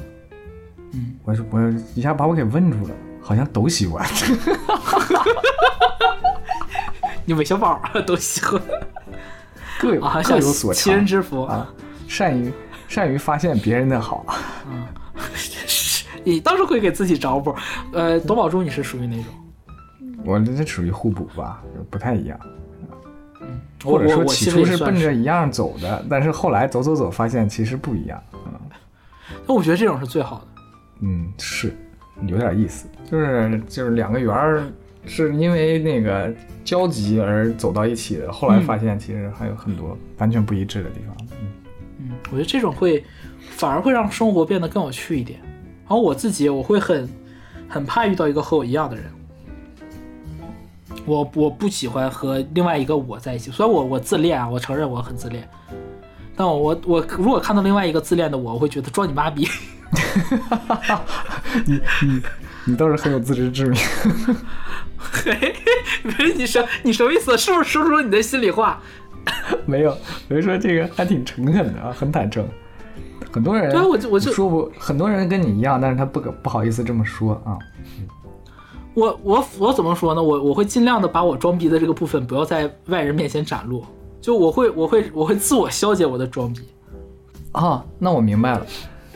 [0.93, 1.59] 嗯，我是我
[1.95, 4.07] 一下把我给问住了，好像都喜欢。
[7.25, 8.61] 你韦小宝都喜欢。
[9.81, 11.69] 各有各有所长，其人之福啊，
[12.07, 12.53] 善于
[12.89, 14.25] 善于发现别人的好。
[14.71, 14.87] 嗯，
[16.25, 17.55] 你倒是会给自己找补。
[17.93, 19.35] 呃，董宝珠，你是属于哪种？
[20.25, 22.39] 我这属于互补吧，不太一样。
[23.41, 28.23] 嗯，或者说起初是奔着一样走的，但是后来走走走，发现其实不一样。
[28.33, 28.53] 嗯，
[29.47, 30.47] 那我觉得这种是最好的。
[31.01, 31.77] 嗯，是，
[32.27, 34.63] 有点意思，就是就是两个圆儿
[35.07, 36.33] 是因为那个
[36.65, 41.17] 交集而走到一起的，后来发现其实还有很多完全不一致的地方。
[41.33, 41.49] 嗯，
[42.01, 43.05] 嗯，我觉得这种会
[43.51, 45.39] 反而会让生活变得更有趣一点。
[45.87, 47.09] 然后我自己我会很
[47.69, 49.05] 很怕遇到一个和我一样的人，
[51.05, 53.51] 我我不喜欢和另外一个我在一起。
[53.51, 55.47] 虽然我我自恋啊，我承认我很自恋，
[56.35, 59.47] 但我我我如果看到另外一个自恋的我，我会觉得装你妈逼。
[61.67, 62.23] 你你
[62.65, 63.79] 你倒是很有自知之明。
[65.13, 65.55] 嘿，
[66.03, 67.37] 不是你说你什么意思？
[67.37, 68.81] 是不是说出了你的心里话？
[69.67, 69.97] 没有，
[70.29, 72.47] 我就说这个还挺诚恳的啊，很坦诚。
[73.33, 77.59] 很多人对啊我就我就说不，很多人跟你一样，但是他不可不好意思这么说啊。
[78.95, 80.23] 我我我怎么说呢？
[80.23, 83.85] 我我会尽量的把我装逼的这个部分不要在外人面前展露，
[84.21, 86.61] 就我会我会我会自我消解我的装逼。
[87.53, 88.67] 啊，那我明白了，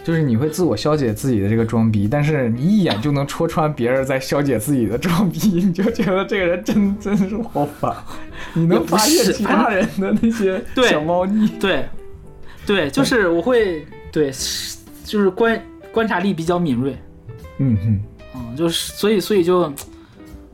[0.09, 7.95] 就是你会自我消解自己的这个装逼，但是你一眼就能戳穿别人在消解自己的装逼， 你就觉得这个人真真是好烦。
[8.55, 11.87] 你能发现其他人的那些 对小猫腻，对，
[12.65, 14.31] 对，就是我会对，
[15.05, 16.97] 就是观观察力比较敏锐，
[17.59, 18.01] 嗯哼，
[18.35, 19.71] 嗯，就是所以所以就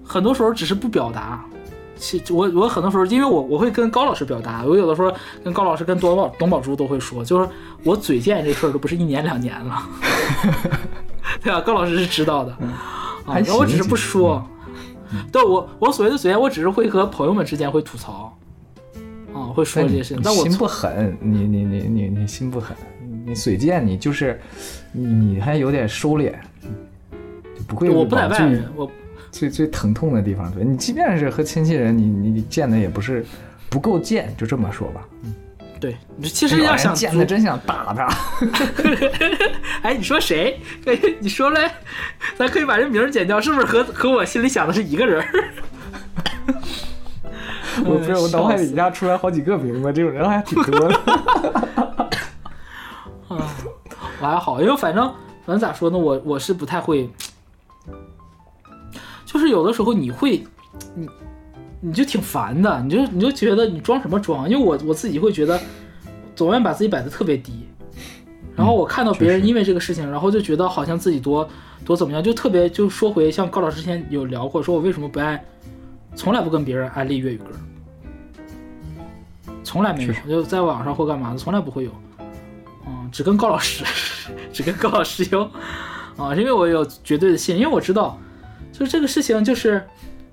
[0.02, 1.44] 很多时候只是不表达。
[2.04, 5.10] 其我我很多时候，因为我我会跟高老师表达，我有的时候
[5.42, 7.48] 跟高老师跟董宝董宝珠都会说，就是
[7.82, 9.82] 我嘴贱这事儿都不是一年两年了，
[11.42, 11.62] 对吧？
[11.62, 12.52] 高老师是知道的，
[13.24, 14.46] 啊，然后我只是不说，
[15.32, 18.36] 对我我所谓的嘴贱，我只是会和朋友们之间会吐槽，
[19.32, 22.76] 啊，会说这些事情，但我你心不狠，你你你你你心不狠，
[23.24, 24.38] 你嘴贱，你就是
[24.92, 26.34] 你你还有点收敛，
[27.56, 28.90] 就不会我不在外人，我
[29.34, 33.26] 最最疼痛的地方对你即便是和亲戚人，你你你见的也不是
[33.68, 35.00] 不够见，就这么说吧。
[35.80, 38.08] 对，你其实要想见的真想打他。
[39.82, 40.60] 哎，你说谁？
[40.86, 41.68] 哎，你说嘞，
[42.36, 45.26] 咱可以把这名儿剪掉，是不是和和我心里想的是一个人儿？
[47.84, 50.94] 我不是我脑海里一下出来好几个名字，这种人还挺多的。
[53.28, 53.50] 啊，
[54.20, 55.12] 我还好，因为反正
[55.44, 57.10] 反正咋说呢，我我是不太会，
[59.34, 60.44] 就是有的时候你会，
[60.94, 61.08] 你
[61.80, 64.48] 你就挺烦的，你就你就觉得你装什么装？
[64.48, 65.60] 因为我我自己会觉得，
[66.36, 67.66] 总愿把自己摆的特别低，
[68.54, 71.48] 然后我看到别人因为这个事情，然后就觉得好像自己多
[71.84, 75.44] 多怎么样，就特别就说回像高老师之前有聊过，说我为什么不爱，
[76.14, 77.46] 从来不跟别人安利粤语歌，
[79.64, 81.90] 从来没有，就在网上或干嘛的，从来不会有。
[82.86, 83.84] 嗯，只跟高老师，
[84.54, 85.42] 只跟高老师有，
[86.16, 88.16] 啊，因为我有绝对的信，因为我知道，
[88.76, 89.86] 就是这个事情，就是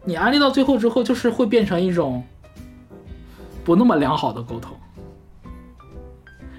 [0.03, 2.23] 你安利到最后之后，就是会变成一种
[3.63, 4.75] 不那么良好的沟通，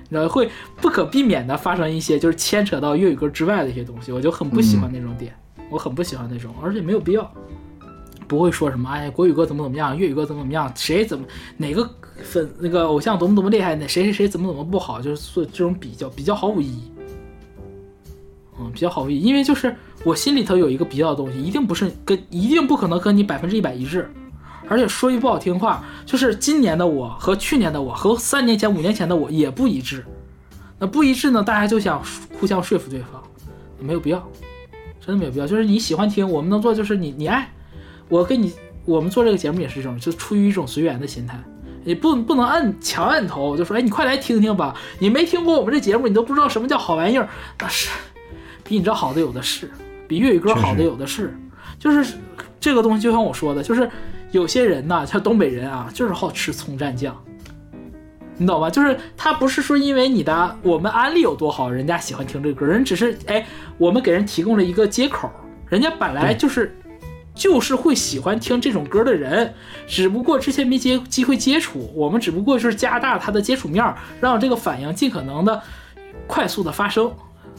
[0.09, 0.49] 然后会
[0.81, 5.35] 不可避免的发生一些就是牵扯到粤语歌之外的一些东西，我就很不喜欢那种点，
[5.69, 7.29] 我很不喜欢那种，而且没有必要。
[8.29, 11.27] 不会说什么，哎，国语歌怎么怎么样，粤语歌怎么怎么样，谁怎么
[11.59, 11.87] 哪个
[12.23, 16.91] 粉那个偶像多么多么厉害，那谁谁谁怎么怎么不好，就是做这种比较，比较毫无意义。
[18.59, 24.13] 嗯，比较毫无意义，因为就是我心里头有一个比较的东西，一定不是跟一定不可能跟你百分之一百一致，
[24.69, 30.05] 而且说句不好听话，就是今年的我和去年的我和三年前、五年前的我也不一致。
[30.79, 32.03] 那不一致呢，大家就想
[32.41, 33.23] 互相说服对方，
[33.79, 34.19] 没有必要，
[35.01, 35.47] 真的没有必要。
[35.47, 37.49] 就是你喜欢听，我们能做就是你你爱。
[38.09, 38.53] 我跟你，
[38.85, 41.41] 我们做这个节目也是这种，就出于一种随缘的心态，
[41.85, 47.29] 你不不能按强按头，就说哎，你快来听听吧，你没听过我们这节目，你都不知道什么叫好玩意儿，
[47.61, 47.89] 那是
[48.65, 49.71] 比你这好的有的是，
[50.13, 51.35] 比粤语歌好的有的是，
[51.79, 52.15] 就是
[52.61, 53.91] 这个东西，就像我说的，就是
[54.31, 57.17] 有些人呐，像东北人啊，就是好吃葱蘸酱。
[58.37, 58.69] 你懂吗？
[58.69, 63.47] 就是他不是说因为你的我们安利有多好，人家喜欢听这个歌，人只是哎，
[63.79, 65.31] 我们给人提供了一个接口，
[65.71, 66.77] 人家本来就是
[67.35, 69.55] 就是会喜欢听这种歌的人，
[69.87, 75.63] 只不过之前没接机会接触，我们只不过是加大他的接触面儿，让这个反应尽可能的
[76.27, 77.11] 快速的发生，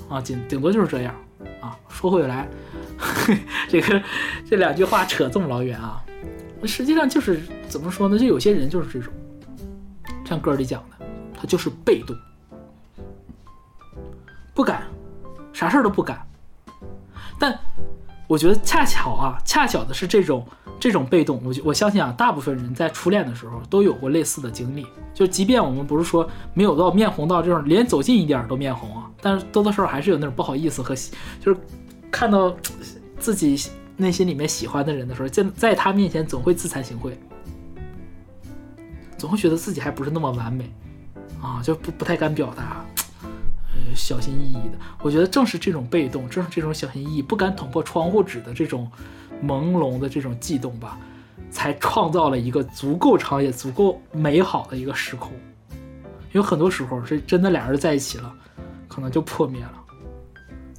[0.08, 1.16] 啊，顶顶多就是这样
[1.62, 1.78] 啊。
[1.90, 2.48] 说回来，
[3.70, 4.02] 这个
[4.50, 6.04] 这两句话扯这么老远啊，
[6.66, 8.18] 实际上就是怎么说呢？
[8.18, 9.14] 就有些人就是这种，
[10.26, 12.16] 像歌里讲的，他就是被动，
[14.54, 14.84] 不敢，
[15.54, 16.26] 啥事儿都不敢，
[17.40, 17.58] 但。
[18.34, 20.44] 我觉得恰巧啊，恰巧的是这种
[20.80, 24.88] 这种被动，我我相信啊，大部分人在初恋的时候都有过类似的经历。
[25.14, 30.96] 就即便我们不是说没有到面红到这种连走近一点都面红啊，但是多多少少还是有那种不好意思和
[31.40, 31.60] 就是
[32.10, 32.52] 看到
[33.20, 37.12] 自己内心里面喜欢的人的时候，在在他面前总会自惭形秽，
[39.16, 40.74] 总会觉得自己还不是那么完美
[41.40, 42.84] 啊，就不不太敢表达。
[43.94, 44.78] 呃，小心翼翼的。
[45.04, 48.92] 我觉得正是这种被动，正是这种小心翼翼、不敢捅破窗户纸的这种
[49.44, 50.98] 朦胧的这种悸动吧，
[51.52, 55.32] 才创造了一个足够长也足够美好的一个时空。
[56.32, 58.34] 有很多时候是真的俩人在一起了，
[58.88, 59.74] 可能就破灭了。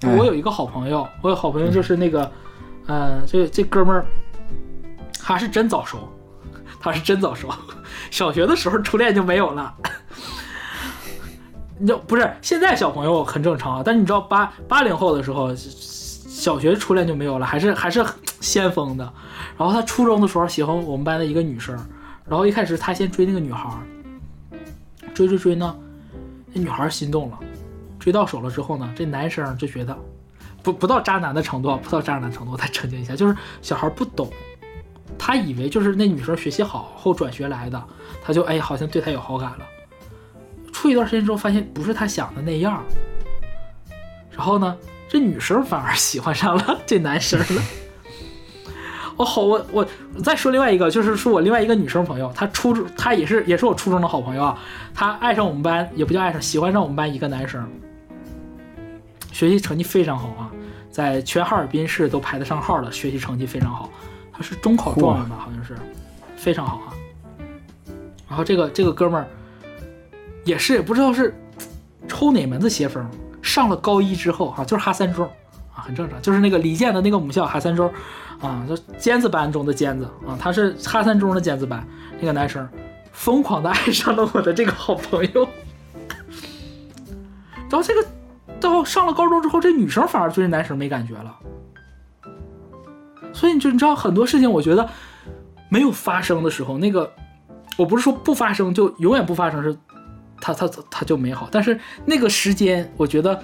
[0.03, 2.31] 哎我有一个好朋友，我有好朋友就是那个，
[2.87, 4.05] 呃，这这哥们儿，
[5.19, 6.09] 他是真早熟，
[6.81, 7.49] 他是真早熟，
[8.11, 9.75] 小学的时候初恋就没有了。
[11.79, 18.05] 你就不是现在小朋友很正常啊，但是你知道八八零后的时候，小学初恋就没有了，还是还是
[18.41, 19.12] 先锋的。
[19.59, 21.77] 然后他初中的时候喜欢我们班的一个女生，
[22.27, 23.68] 然后一开始他先追那个女孩，
[25.14, 25.77] 追追追呢，
[26.53, 27.39] 那女孩心动了，
[27.99, 29.97] 追到手了之后呢，这男生就觉得
[30.62, 34.31] 不不到渣男的程度，不到渣男程度，我再澄清一下，就是小孩不懂，
[35.18, 37.83] 他以为就是那女生学习好后转学来的，
[38.22, 39.59] 他就哎好像对她有好感了。
[40.85, 42.85] 处一段时间之后，发现不是他想的那样，
[44.30, 44.76] 然后呢，
[45.09, 47.62] 这女生反而喜欢上了这男生了。
[49.16, 49.87] 我好，我我
[50.22, 54.59] 再说另外一个，就是说我另外一个女生朋友，她初中，她也是也是我初中的好朋友啊，
[54.93, 57.66] 她爱上我们班，也不叫爱上，喜欢上我们班一个男生，
[59.32, 60.51] 学习成绩非常好啊，
[60.91, 63.89] 在全哈尔滨市都排得上号的，学习成绩非常好，
[64.30, 65.74] 他是中考状元吧，好像是，
[66.37, 66.93] 非常好啊。
[68.28, 69.26] 然后这个这个哥们儿
[70.45, 71.34] 也是不知道是
[72.07, 73.07] 抽哪门子邪风，
[73.40, 75.24] 上了高一之后啊，就是哈三中
[75.74, 77.90] 啊，很正常，就是那个李健的那个母校哈三中
[78.40, 81.86] 啊，就尖子班中的尖子啊，他是哈三中的尖子班，
[82.20, 82.68] 那个男生
[83.11, 85.49] 疯狂的爱上了我的这个好朋友，
[87.70, 88.07] 然后这个
[88.61, 91.34] 到上了高中之后，这女生反而对这男生没感觉了，
[93.32, 94.86] 所以你就你知道很多事情，我觉得
[95.70, 97.11] 没有发生的时候，那个
[97.78, 99.74] 我不是说不发生就永远不发生是。
[100.53, 103.42] 他他他就美好，但是那个时间，我觉得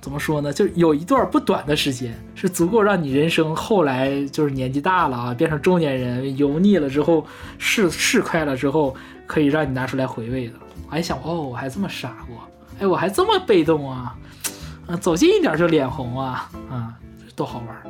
[0.00, 0.52] 怎么说呢？
[0.52, 7.24] 就有一段不短的时间，是足够让你人生后来就是年纪大了啊，变成中年人，油腻了之后，
[7.58, 10.54] 事事快了之后，可以让你拿出来回味的。
[10.86, 12.42] 我还想，哦，我还这么傻过，
[12.80, 14.16] 哎，我还这么被动啊，
[14.88, 16.92] 啊，走近一点就脸红啊，啊，
[17.36, 17.82] 多好玩。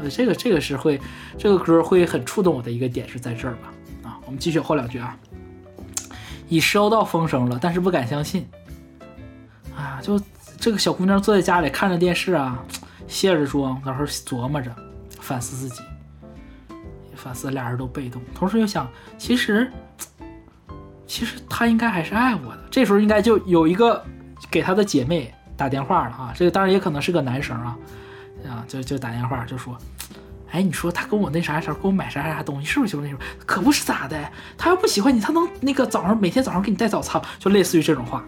[0.00, 1.00] 呃，这个这个是会，
[1.38, 3.72] 这个歌会很触动我的一个点是在这儿吧？
[4.02, 5.16] 啊，我们继续后两句啊。
[6.50, 8.46] 已收到风声了，但是不敢相信。
[9.74, 10.20] 啊，就
[10.58, 12.62] 这个小姑娘坐在家里看着电视啊，
[13.08, 14.70] 卸着妆，然后琢磨着，
[15.20, 15.82] 反思自己，
[17.14, 18.86] 反思俩人都被动，同时又想，
[19.16, 19.72] 其实，
[21.06, 22.60] 其实他应该还是爱我的。
[22.70, 24.04] 这时候应该就有一个
[24.50, 27.78] 给他的姐妹打电话了啊，这个当然也可能是个男生啊，
[28.46, 29.78] 啊，就就打电话就说。
[30.52, 33.18] 哎，你说他跟我那啥啥，给我买啥啥东西，是不是就那种？
[33.46, 34.32] 可不是咋的？
[34.58, 38.24] 他要不喜欢你，他能那个早上每天早上给你带早餐，就类似于这种话，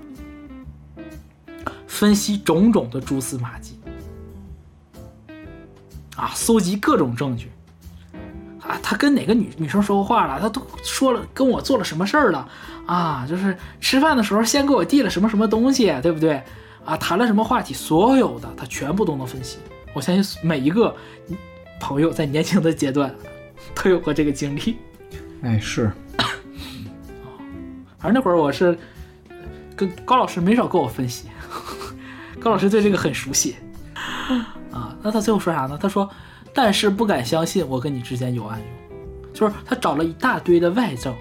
[1.88, 3.76] 分析种种的蛛丝马迹，
[6.14, 7.50] 啊，搜集各种证据，
[8.60, 10.38] 啊，他跟哪个女女生说过话了？
[10.40, 12.48] 他都说了跟我做了什么事儿了？
[12.86, 16.40] 啊，就是吃饭的时候先给我递了什么什么东西，对不对？
[16.84, 17.74] 啊，谈了什么话题？
[17.74, 19.58] 所有的他全部都能分析。
[19.92, 20.94] 我相信每一个。
[21.82, 23.12] 朋友在年轻的阶段
[23.74, 24.76] 都有过这个经历，
[25.42, 25.90] 哎是，
[27.98, 28.78] 反正那会儿我是
[29.74, 31.26] 跟高老师没少跟我分析，
[32.38, 33.56] 高老师对这个很熟悉
[34.70, 34.96] 啊。
[35.02, 35.76] 那他最后说啥呢？
[35.82, 36.08] 他说
[36.54, 38.68] ：“但是不敢相信我跟你之间有暗涌，
[39.34, 41.12] 就是他找了一大堆的外证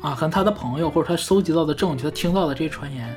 [0.00, 3.14] 啊，可能他的朋友或者他搜集到的证据，他听到的这些传言。”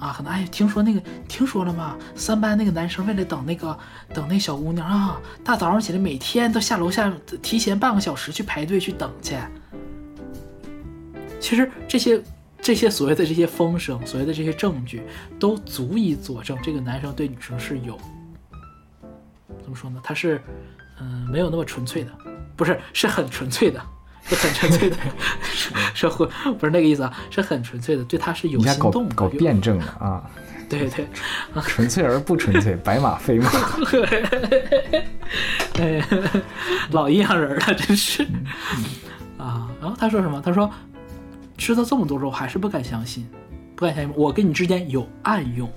[0.00, 1.96] 啊，可能哎，听说那个听说了吗？
[2.14, 3.78] 三班那个男生为了等那个
[4.14, 9.36] 等那小姑娘啊，大早上起来每天都下楼下提前半个小时去排队去等去。
[11.38, 12.22] 其实这些
[12.60, 15.02] 这些所谓的这些风声，所谓的这些证据，
[15.38, 17.98] 都足以佐证这个男生对女生是有
[19.62, 20.00] 怎么说呢？
[20.02, 20.42] 他是
[20.98, 22.10] 嗯没有那么纯粹的，
[22.56, 23.80] 不是是很纯粹的。
[24.30, 24.96] 是 很纯粹的，
[25.92, 26.24] 社会
[26.58, 27.12] 不是那个意思啊？
[27.30, 30.22] 是很纯粹的，对他是有心动的，搞辩证的啊。
[30.70, 31.04] 对对，
[31.62, 33.50] 纯粹而不纯粹，白马非马。
[35.80, 36.00] 哎，
[36.92, 38.22] 老阴阳人了，真是
[39.36, 39.68] 啊。
[39.80, 40.40] 然后他说什么？
[40.40, 40.70] 他说
[41.58, 43.28] 吃了这么多肉，还是不敢相信，
[43.74, 45.68] 不敢相信我跟你之间有暗涌。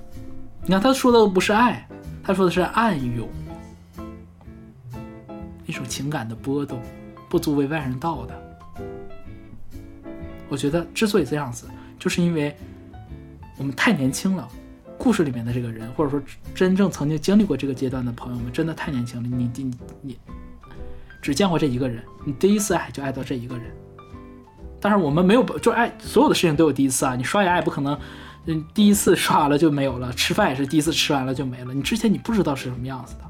[0.61, 1.87] 你看他说的不是爱，
[2.23, 3.27] 他说的是暗涌，
[5.65, 6.79] 一种情感的波动。
[7.33, 8.59] 不足为外人道的。
[10.47, 11.65] 我觉得之所以这样子，
[11.97, 12.55] 就是因为
[13.57, 14.47] 我们太年轻了。
[14.99, 16.21] 故事里面的这个人，或者说
[16.53, 19.27] 真正曾经经历过这个阶段的朋友们，真的太年轻了。
[19.27, 20.19] 你你你
[21.23, 23.65] 只见过这一个人，你第一次爱就爱到这一个人，
[24.79, 27.15] 但是我们没有，就爱，所有的事情都有第一次啊。
[27.15, 27.99] 你刷牙也不可能，
[28.45, 30.13] 嗯，第一次刷完了就没有了。
[30.13, 31.73] 吃饭也是第一次吃完了就没了。
[31.73, 33.23] 你之前你不知道是什么样子的，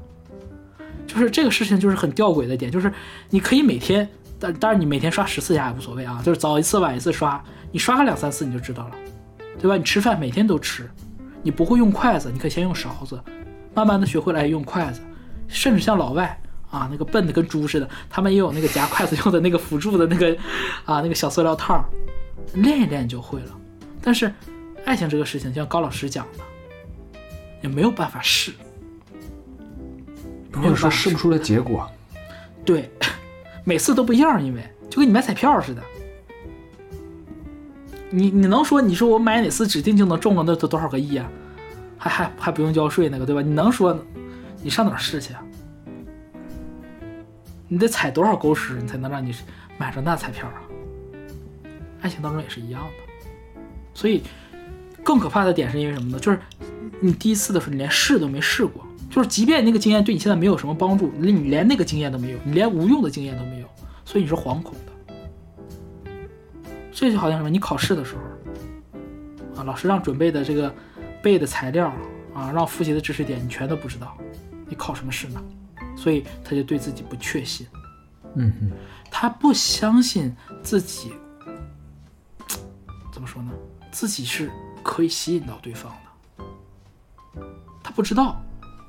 [1.14, 2.92] 就是这个事情就是很吊诡的点，就是
[3.30, 4.08] 你可以每天，
[4.38, 8.96] 但但是你每天刷十次牙也无所谓啊，就是早一次晚一次刷，你刷个两三次你就知道了，
[9.60, 9.76] 对吧？
[9.76, 10.90] 你吃饭每天都吃，
[11.42, 13.20] 你不会用筷子，你可以先用勺子，
[13.72, 15.00] 慢慢的学会来用筷子，
[15.48, 16.38] 甚至像老外。
[16.70, 20.36] 啊，那个笨的跟猪似的，他们也有那个夹筷子用的那个辅助的那个
[20.84, 21.84] 啊，那个小塑料套，
[22.54, 23.56] 练一练就会了。
[24.02, 24.32] 但是，
[24.84, 26.40] 爱情这个事情，像高老师讲的，
[27.62, 28.50] 也没有办法试，
[30.60, 31.88] 没有说试不出来结果。
[32.64, 32.90] 对，
[33.64, 35.82] 每次都不一样，因为就跟你买彩票似的，
[38.10, 41.28] 你你能说你说我买哪次指定就能中了那多多少个亿啊？
[41.98, 43.40] 还还还不用交税那个对吧？
[43.40, 43.98] 你能说
[44.62, 45.42] 你上哪试去啊？
[47.66, 49.34] 你得踩多少狗屎，你才能让你
[49.78, 50.60] 买上那彩票啊？
[52.02, 53.60] 爱情当中也是一样的，
[53.94, 54.22] 所以
[55.02, 56.18] 更可怕的点是因为什么呢？
[56.18, 56.38] 就是
[57.00, 63.68] 你第一次的时候，你连试都没试过，就是即便那个经验对你现在没有什么帮助，你连那个经验都没有，你连无用的经验都没有，
[64.04, 66.12] 所以你是惶恐的。
[66.90, 67.48] 这就好像什么？
[67.48, 68.22] 你考试的时候
[69.56, 70.74] 啊，老师让准备的这个
[71.22, 71.92] 背的材料
[72.34, 74.18] 啊，让复习的知识点，你全都不知道，
[74.66, 75.40] 你考什么试呢？
[75.96, 77.68] 所以他就对自己不确信，
[78.34, 78.72] 嗯哼，
[79.12, 81.12] 他不相信自己，
[83.12, 83.52] 怎么说呢？
[83.92, 84.50] 自己是
[84.82, 85.92] 可以吸引到对方
[86.36, 87.42] 的，
[87.80, 88.43] 他不知道，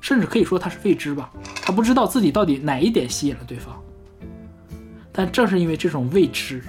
[0.06, 1.28] 甚至可以说他是未知吧，
[1.60, 3.76] 他不知道自己到底哪一点吸引了对方。
[5.10, 6.62] 但正是因为这种未知，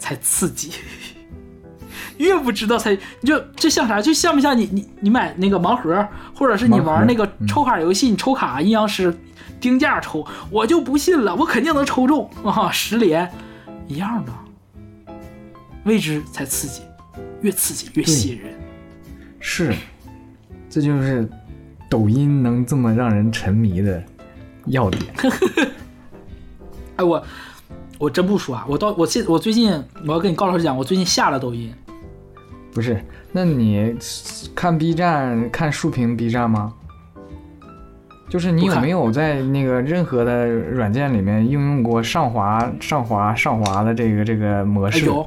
[0.00, 0.72] 才刺激。
[2.18, 4.02] 越不知道才你就这像啥？
[4.02, 9.16] 就像不像你你你买那个盲盒，或者是你玩那个抽卡游戏，你抽卡阴阳师
[9.60, 12.68] 定价抽，我就不信了，我肯定能抽中啊！
[12.68, 13.30] 十连
[13.86, 15.14] 一样的，
[15.84, 16.82] 未知才刺激，
[17.42, 18.52] 越刺激越吸引人。
[19.38, 19.72] 是，
[20.68, 21.28] 这就是
[21.94, 24.02] 抖音能这么让人沉迷的
[24.66, 25.14] 要点。
[26.98, 27.22] 哎，我
[27.98, 29.70] 我真不说啊，我到我现我最近
[30.04, 31.72] 我要跟你高老师讲，我最近下了抖音。
[32.72, 33.94] 不是，那你
[34.56, 36.74] 看 B 站看竖屏 B 站吗？
[38.28, 45.06] 就是你有没有在那个任何的软件里面应用过上滑、上滑、上滑的这个这个模式？
[45.06, 45.24] 有，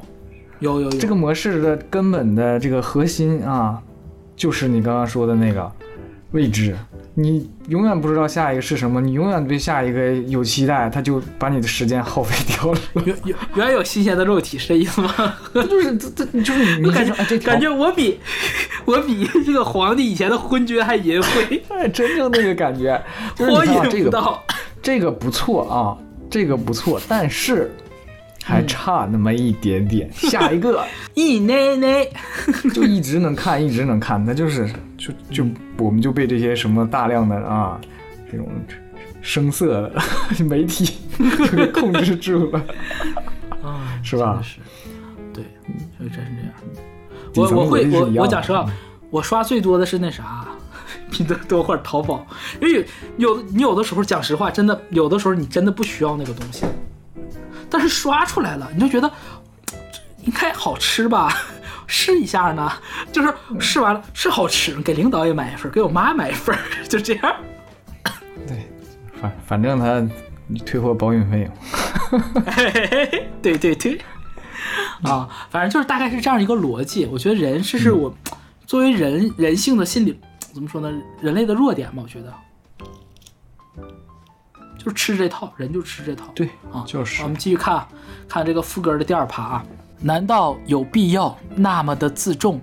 [0.58, 0.98] 有有有。
[0.98, 3.82] 这个模式的根本的这个核心啊，
[4.36, 5.72] 就是你刚刚说的那个
[6.32, 6.76] 未知。
[7.14, 12.78] 你永远不知道下一个是什么，你永远对下一个有期待，他就把你的时间耗费掉了。
[13.04, 15.12] 原原原来有新鲜的肉体是这意思吗？
[15.52, 18.20] 就是这这就是你感觉感觉我比
[18.86, 23.02] 我比这个皇帝以前的昏君还淫秽，哎，真正那个感觉。
[23.38, 24.40] 我引不到，
[24.80, 25.96] 这个不错啊，
[26.30, 27.70] 这个不错，但是。
[28.48, 30.82] 还差那么一点点，下一个
[31.12, 32.06] 一奶奶
[32.72, 35.46] 就一直能看，一直能看，那就是就就
[35.76, 37.78] 我们就被这些什么大量的啊
[38.32, 38.48] 这种
[39.20, 40.00] 声色的
[40.46, 40.94] 媒体
[41.54, 42.64] 给控制住了
[43.62, 44.40] 啊，是吧？
[44.42, 44.56] 是，
[45.34, 45.44] 对，
[45.98, 46.54] 就真是这样。
[47.34, 48.64] 我我会我我讲实话，
[49.10, 50.48] 我刷最多的是那啥，
[51.10, 52.26] 拼多多或者淘宝，
[52.62, 52.86] 因为
[53.18, 56.64] 有你有的时候讲实话，真的有的时候你真的不需要那个东西。
[57.70, 59.10] 但是刷出来了，你就觉得
[60.24, 61.32] 应该好吃吧？
[61.86, 62.70] 试一下呢，
[63.10, 66.54] 就是试完了是好吃，给领导也买一份，给我妈买一份，
[66.88, 67.36] 就这样。
[68.46, 68.68] 对，
[69.20, 70.06] 反反正他
[70.66, 71.50] 退货包运费
[73.40, 73.98] 对对对，
[75.02, 77.06] 啊，反正就是大概是这样一个逻辑。
[77.06, 78.14] 我觉得人这是我
[78.66, 80.18] 作为人人性的心理
[80.52, 80.92] 怎么说呢？
[81.22, 82.32] 人类的弱点吧，我觉得。
[84.88, 86.32] 就吃这套，人就吃这套。
[86.34, 87.22] 对啊，就是。
[87.22, 87.86] 我们继续看，
[88.26, 89.66] 看这个副歌的第二趴啊。
[90.00, 92.58] 难道有必要那么的自重，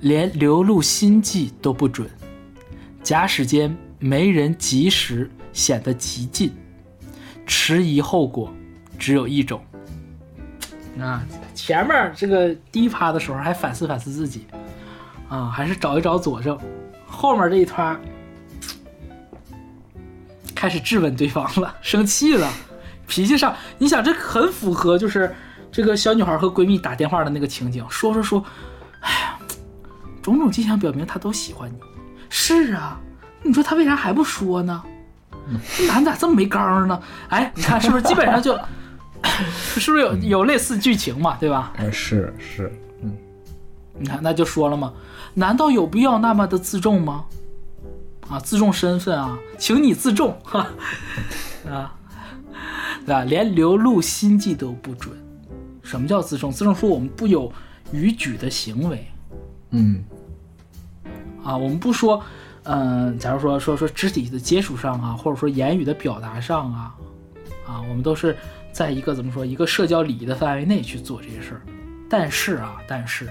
[0.00, 2.06] 连流露心迹都不准？
[3.02, 6.52] 假使间没人及时，显得极尽，
[7.46, 8.52] 迟疑后果
[8.98, 9.58] 只有一种。
[11.00, 11.24] 啊，
[11.54, 14.44] 前面这个第一趴的时候还反思反思自己，
[15.30, 16.58] 啊，还是找一找佐证。
[17.06, 17.98] 后面这一趴。
[20.62, 22.48] 开始质问对方了， 生气了，
[23.08, 25.34] 脾气上，你想这很符合，就是
[25.72, 28.44] 这个小女孩和闺蜜打电话的那个情景，说说说，
[29.00, 29.36] 哎呀，
[30.22, 31.74] 种种迹象表明他都喜欢你，
[32.30, 32.96] 是啊，
[33.42, 34.80] 你说他为啥还不说呢？
[35.88, 37.02] 男咋这么没刚呢？
[37.30, 38.56] 哎，你看是不是基本上就，
[39.74, 41.72] 是不是有有类似剧情嘛，对吧？
[41.76, 43.12] 哎，是是，嗯，
[43.98, 44.92] 你看那就说了嘛，
[45.34, 47.24] 难道有必要那么的自重吗？
[48.32, 50.66] 啊，自重身份啊，请你自重哈，
[51.68, 51.94] 啊，
[53.04, 53.24] 对吧？
[53.24, 55.14] 连流露心迹都不准，
[55.82, 56.50] 什么叫自重？
[56.50, 57.52] 自重说我们不有
[57.92, 59.06] 逾矩的行为
[59.72, 60.02] 嗯
[61.44, 62.24] 啊，我们不说，
[62.62, 66.94] 嗯、假如说说说肢体的接触上啊，或者说言语的表达上啊，
[67.66, 68.34] 啊，我们都是
[68.72, 71.60] 在一个怎么说一个社交礼仪的范围内去做这些事儿。
[72.08, 73.28] 但是啊，但是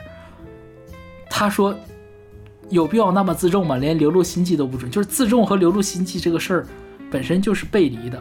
[1.27, 1.75] 他说
[2.71, 3.77] 有必要那么自重吗？
[3.77, 6.67] 连流露心迹都不准，就是自重和流露心迹这个事儿
[7.11, 8.19] 本身就是背离的。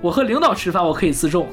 [0.00, 1.44] 我和领导吃饭，我可以自重；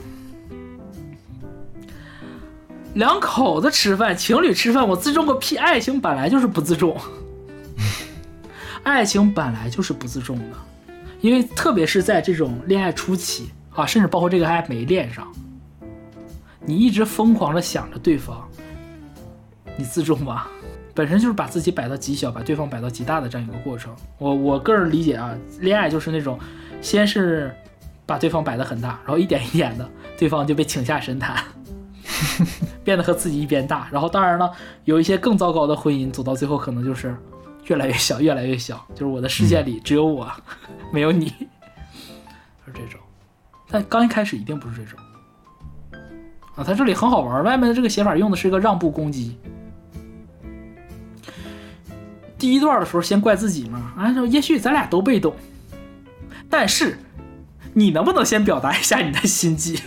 [2.93, 5.57] 两口子吃饭、情侣吃饭，我自重个屁！
[5.57, 6.95] 爱情本来就是不自重，
[8.83, 10.57] 爱情本来就是不自重的，
[11.21, 15.27] 因为特别是在这种恋爱初期啊，甚至包括这个还没恋上，
[16.63, 18.47] 你一直疯狂的想着对方，
[19.75, 20.45] 你自重吗？
[20.95, 23.93] 本身就是把自己摆到极小，把对方摆到极大的这样一个过程。
[24.17, 26.39] 我我个人理解啊，恋爱就是那种，
[26.81, 27.53] 先是
[28.05, 29.87] 把对方摆得很大，然后一点一点的，
[30.17, 31.35] 对方就被请下神坛，
[32.85, 33.89] 变得和自己一边大。
[33.91, 34.49] 然后当然了，
[34.85, 37.13] 有一些更糟糕的婚姻，走到最后可能就是
[37.65, 40.31] 越来越小，越来越小，就是我的世界里只有我，
[40.93, 41.27] 没有你，
[42.65, 43.01] 是这种。
[43.69, 44.99] 但刚一开始一定不是这种。
[46.55, 49.37] 啊，它这里很好玩，外面的这个写法用的是一个让步攻击。
[52.37, 55.33] 第一段的时候先怪自己嘛，啊，说也许咱俩都被动，
[56.49, 56.99] 但是
[57.73, 59.79] 你能不能先表达一下你的心迹？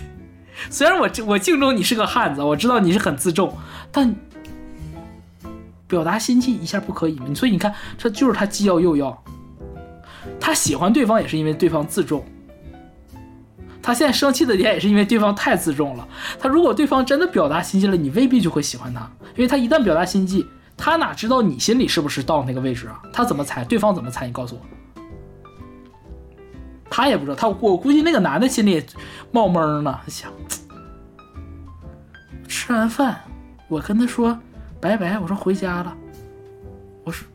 [0.70, 3.56] 虽然我我敬重你是个汉子，我知道你是很自重，
[3.92, 4.16] 但
[5.86, 7.26] 表达心迹一下不可以吗？
[7.34, 9.22] 所以你看，这就是他既要又要。
[10.40, 12.24] 他喜欢对方也是因为对方自重，
[13.82, 16.08] 他现在生气的点也是因为对方太自重了。
[16.40, 20.46] 他如果对方真的表达心迹了，你未必就会喜欢他，因为他一旦表达心迹。
[20.78, 23.02] 他哪知道你心里是不是到那个位置啊？
[23.12, 23.64] 他怎么猜？
[23.64, 24.26] 对方怎么猜？
[24.26, 24.62] 你告诉我。
[26.88, 28.82] 他也不知道，他我估计那个男的心里
[29.30, 30.32] 冒蒙呢，想
[32.48, 33.20] 吃完饭，
[33.68, 34.38] 我跟他说
[34.80, 35.94] 拜拜，我说回家了，
[37.04, 37.28] 我说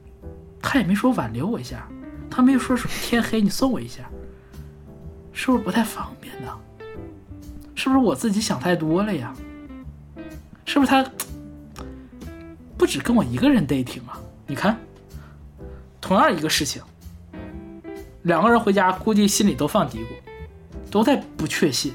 [0.62, 1.88] 他也没说挽留我一下，
[2.32, 4.10] 他没有说什么天黑你送我一下，
[5.32, 6.50] 是不是不太方便呢？
[7.76, 9.34] 是不是我自己想太多了呀？
[10.66, 11.06] 是不是他？
[12.78, 14.20] 不止跟我一个人 dating 啊！
[14.48, 14.78] 你看，
[16.02, 16.82] 同样一个事情，
[18.24, 20.08] 两个人回家估计心里都放嘀咕，
[20.92, 21.94] 都在不确信。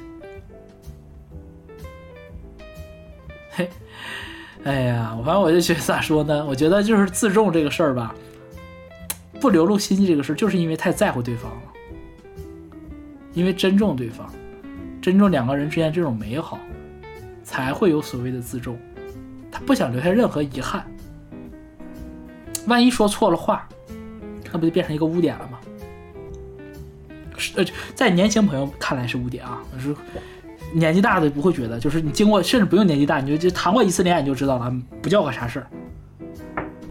[3.51, 3.69] 嘿，
[4.65, 6.47] 哎呀，我反正我就觉得咋说呢？
[6.47, 8.15] 我觉得就是自重这个事儿吧，
[9.41, 11.63] 不流露心机这个事儿，就是因为太在乎对方了，
[13.35, 14.33] 因为珍重对方，
[15.03, 16.59] 珍重两个人之间这种美好，
[17.43, 18.79] 才会有所谓的自重。
[19.51, 20.85] 他不想留下任何遗憾，
[22.67, 23.69] 万一说错了话，
[24.53, 25.59] 那不就变成一个污点了吗？
[27.37, 29.95] 是呃，在年轻朋友看来是污点啊，是
[30.73, 35.67] 年纪大的不会觉得，就是你经过甚至不用年纪大，你就就谈过一次恋爱你就知道了，不叫个啥事儿，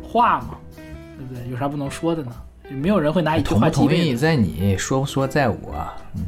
[0.02, 1.52] 话嘛，对不对？
[1.52, 2.32] 有啥不能说的呢？
[2.70, 5.88] 没有人会拿一句同话击败不同意在你，说不说在我。
[6.16, 6.24] 嗯，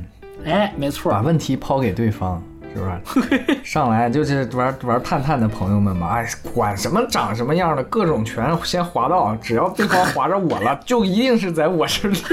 [0.45, 2.41] 哎，没错把，问题抛给对方，
[2.73, 3.59] 是不是？
[3.63, 12.17] 上来就是玩玩探探的朋友们嘛，哎，管什么长什么样的，各种全先划到，只要对方划着我了， 就一定是在我这里，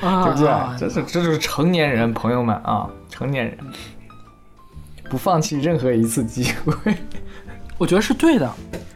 [0.00, 0.76] 啊对不对啊？
[0.78, 3.58] 这是这就是成年人，朋友们啊，成年人
[5.10, 6.94] 不放弃任何一次机会。
[7.76, 8.50] 我觉得是对的，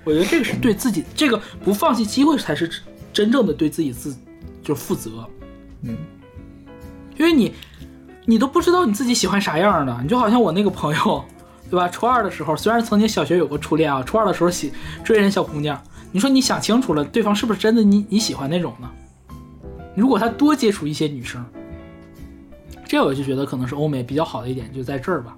[0.05, 2.70] 我觉得这个是对自己，这个不放弃机会才是
[3.12, 4.16] 真正的对自己自
[4.62, 5.26] 就负责。
[5.82, 5.97] 嗯，
[7.17, 7.55] 因为你
[8.25, 11.25] 你都不知道你自己喜欢啥样的，你就好像我那个朋友，
[11.71, 11.88] 对吧？
[11.88, 14.72] 初二的时候，虽然曾经小学有过初恋啊，初二的时候喜
[15.03, 15.80] 追人小姑娘，
[16.13, 18.91] 你说你想清楚了，对方是不是真的你你喜欢那种呢？
[19.95, 21.45] 如果他多接触一些女生，
[22.87, 25.37] 这我就觉得可能是欧美比较好的一点，就在这儿吧。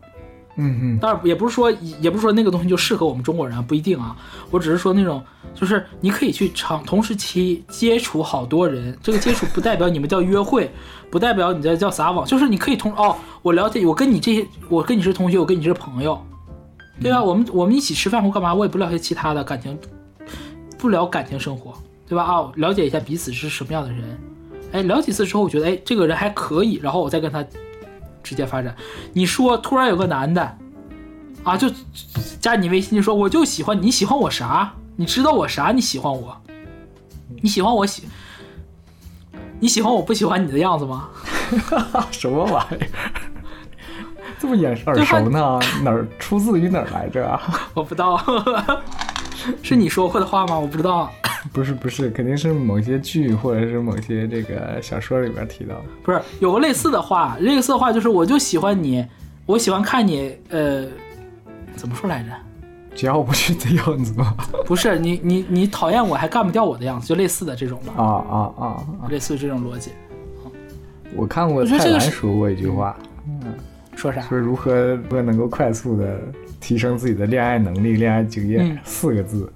[0.56, 4.16] 嗯嗯，当然也不是说，也不是说那个东西就适合我们中国人啊，不一定啊。
[4.50, 5.22] 我只是说那种，
[5.56, 10.70] 就是你可以去长同时期接触好多人，这个接触不代表你们叫约会，
[11.10, 16.22] 不代表你在叫撒网，就是你可以同哦，我了解，我跟你这些，我跟你是同学，我跟你是朋友，
[17.00, 17.22] 对吧？
[17.24, 19.78] 我们我们一起吃饭或干嘛，我也不了解其他的感情，
[20.78, 21.72] 不聊感情生活，
[22.06, 22.22] 对吧？
[22.22, 24.20] 啊，了解一下彼此是什么样的人，
[24.72, 27.42] 哎，聊几次之后，我觉得哎这个人还可以，然后我再跟他
[28.22, 28.76] 直接发展。
[29.14, 30.58] 你说突然有个男的，
[31.44, 31.70] 啊，就
[32.40, 34.74] 加你微信就说我就喜欢你，喜欢我啥？
[34.96, 35.72] 你知道我啥？
[35.72, 36.36] 你喜欢我？
[37.42, 38.04] 你喜欢我喜？
[39.60, 41.08] 你喜欢我不喜欢你的样子吗？
[42.10, 42.88] 什么玩意儿？
[44.38, 45.58] 这么眼耳熟呢？
[45.82, 47.40] 哪儿出自于哪儿来着啊？
[47.74, 48.20] 我不知道，
[49.62, 50.58] 是你说过的话吗？
[50.58, 51.10] 我不知道。
[51.52, 55.84] 不是不是，肯定是某些剧或者是某些这个小说里边提到的。
[56.02, 59.06] 不是有个类似的话，类似的话就是我就喜欢你，
[59.46, 60.84] 我喜欢看你，呃，
[61.76, 62.30] 怎么说来着？
[62.96, 64.34] 只要不去的样子吗？
[64.66, 68.64] 不是你你你讨厌我还干不掉我的样子，就类似的这种吧，啊啊啊
[69.02, 69.08] 啊！
[69.10, 69.92] 类似于这种逻辑。
[71.14, 72.96] 我看过蔡澜说过一句话，
[73.28, 73.54] 嗯
[73.94, 74.20] 说啥？
[74.22, 76.20] 说如何如何能够快速的
[76.60, 79.50] 提升自己的恋爱能力、恋爱经验，嗯四个字：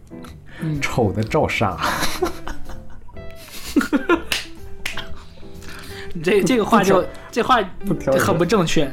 [0.62, 1.76] 嗯 丑的照杀。
[6.12, 7.58] 你这这个话就这话
[8.18, 8.90] 很不正确，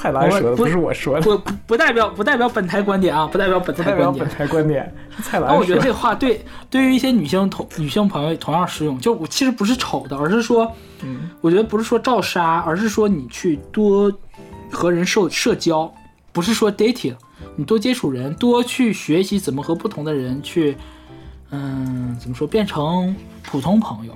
[0.00, 4.34] 蔡澜说的，不不是我说的，不不不代表不代表本台观点啊，不代表本台观点本。
[4.34, 5.54] 台观点，是蔡澜说的。
[5.54, 8.98] 那我觉得这话对对于一些女性同女性朋友同样适用。
[8.98, 10.72] 就我其实不是丑的，而是说，
[11.02, 14.10] 嗯我觉得不是说照杀，而是说你去多
[14.70, 15.92] 和人社社交，
[16.32, 17.14] 不是说 dating，
[17.54, 20.78] 你多接触人，多去学习怎么和不同的人去，
[21.50, 24.14] 嗯，怎么说变成普通朋友。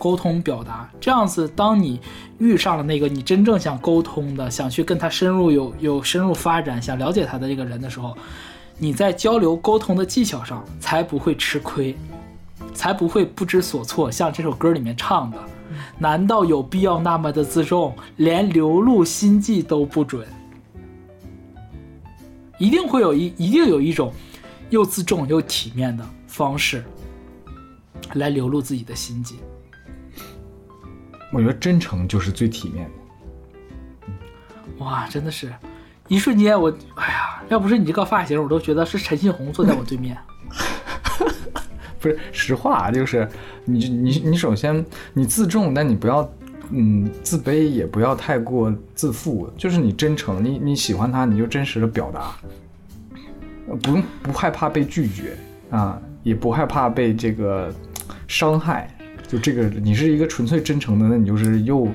[0.00, 2.00] 沟通表达，这样子，当你
[2.38, 8.16] 遇上了那个你真正想沟通的、想去跟他深入有有深入发展、想了解他的这个人的时候，
[8.78, 11.94] 你在交流沟通的技巧上才不会吃亏，
[12.72, 14.10] 才不会不知所措。
[14.10, 15.36] 像这首歌里面唱的，
[15.98, 20.26] 难道有必要那么的自重，连流露心迹都不准？
[22.58, 24.10] 一定会有一一定有一种
[24.70, 26.82] 又自重又体面的方式
[28.14, 29.36] 来流露自己的心迹。
[31.32, 34.84] 我觉得真诚就是最体面的。
[34.84, 35.52] 哇，真的是，
[36.08, 40.16] 一瞬间我，哎呀，要不是你这个发型，我都觉得是陈信宏坐在我对面。
[42.00, 43.28] 不是实话，就是
[43.66, 46.26] 你你你首先你自重，但你不要
[46.70, 52.34] 嗯自卑，也不要太过自负，就是你真诚，你你喜欢他，你就真实的表达，
[53.68, 55.36] 呃不用不害怕被拒绝
[55.70, 57.70] 啊，也不害怕被这个
[58.26, 58.88] 伤害，
[59.30, 61.86] 就这个你是一个纯粹真诚的，那你就是又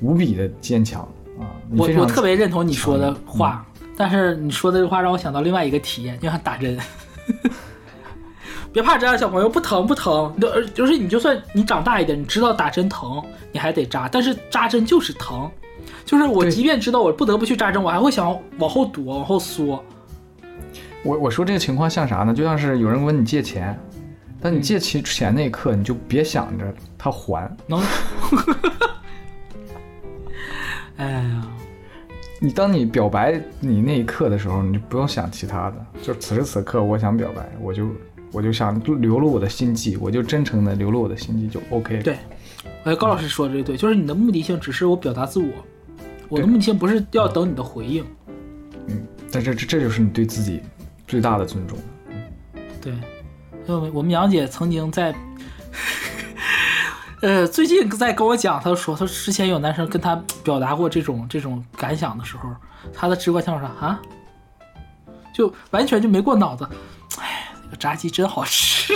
[0.00, 1.02] 无比的坚强
[1.38, 3.66] 啊，我我特别认同你说的强话，
[3.96, 6.78] 但是你说的这话让我想到另外一个体验，就像打针。
[8.72, 10.34] 别怕针啊，小朋友，不疼不疼。
[10.72, 13.22] 就是你就算你长大一点，你知道打针疼，
[13.52, 15.50] 你还得扎，但是扎针就是疼。
[16.06, 19.84] 就是我即便知道我不得不去扎针，我还会想往后躲，往后缩。
[21.04, 22.32] 我我说这个情况像啥呢？
[22.32, 23.78] 就像是有人问你借钱，
[24.42, 27.80] 但你借钱钱那一刻，你就别想着他还，能。
[30.96, 31.46] 哎呀，
[32.40, 37.88] 你当你表白你那一刻的时候，你就不用想其他的，就此时此刻我想表白，我就
[38.32, 42.02] 我就想流露我的心迹，我就真诚的流露我的心迹就 OK 了。
[42.02, 42.18] 对，
[42.84, 45.46] 哎，高老师说的这对，就是你的目的性只是我表达自我，
[46.28, 48.04] 我的目的性不是要等你的回应。
[48.88, 50.60] 嗯，但这这这就是你对自己
[51.06, 51.78] 最大的尊重。
[52.80, 52.92] 对，
[53.66, 55.14] 因为我们杨姐曾经在，
[57.20, 62.50] 呃，最近在跟我讲，她说，她之前有男生跟她表达过这种这种感想的时候，
[62.92, 64.00] 她的直观想法啊，
[65.32, 66.68] 就完全就没过脑子，
[67.20, 68.94] 哎，那个炸鸡真好吃，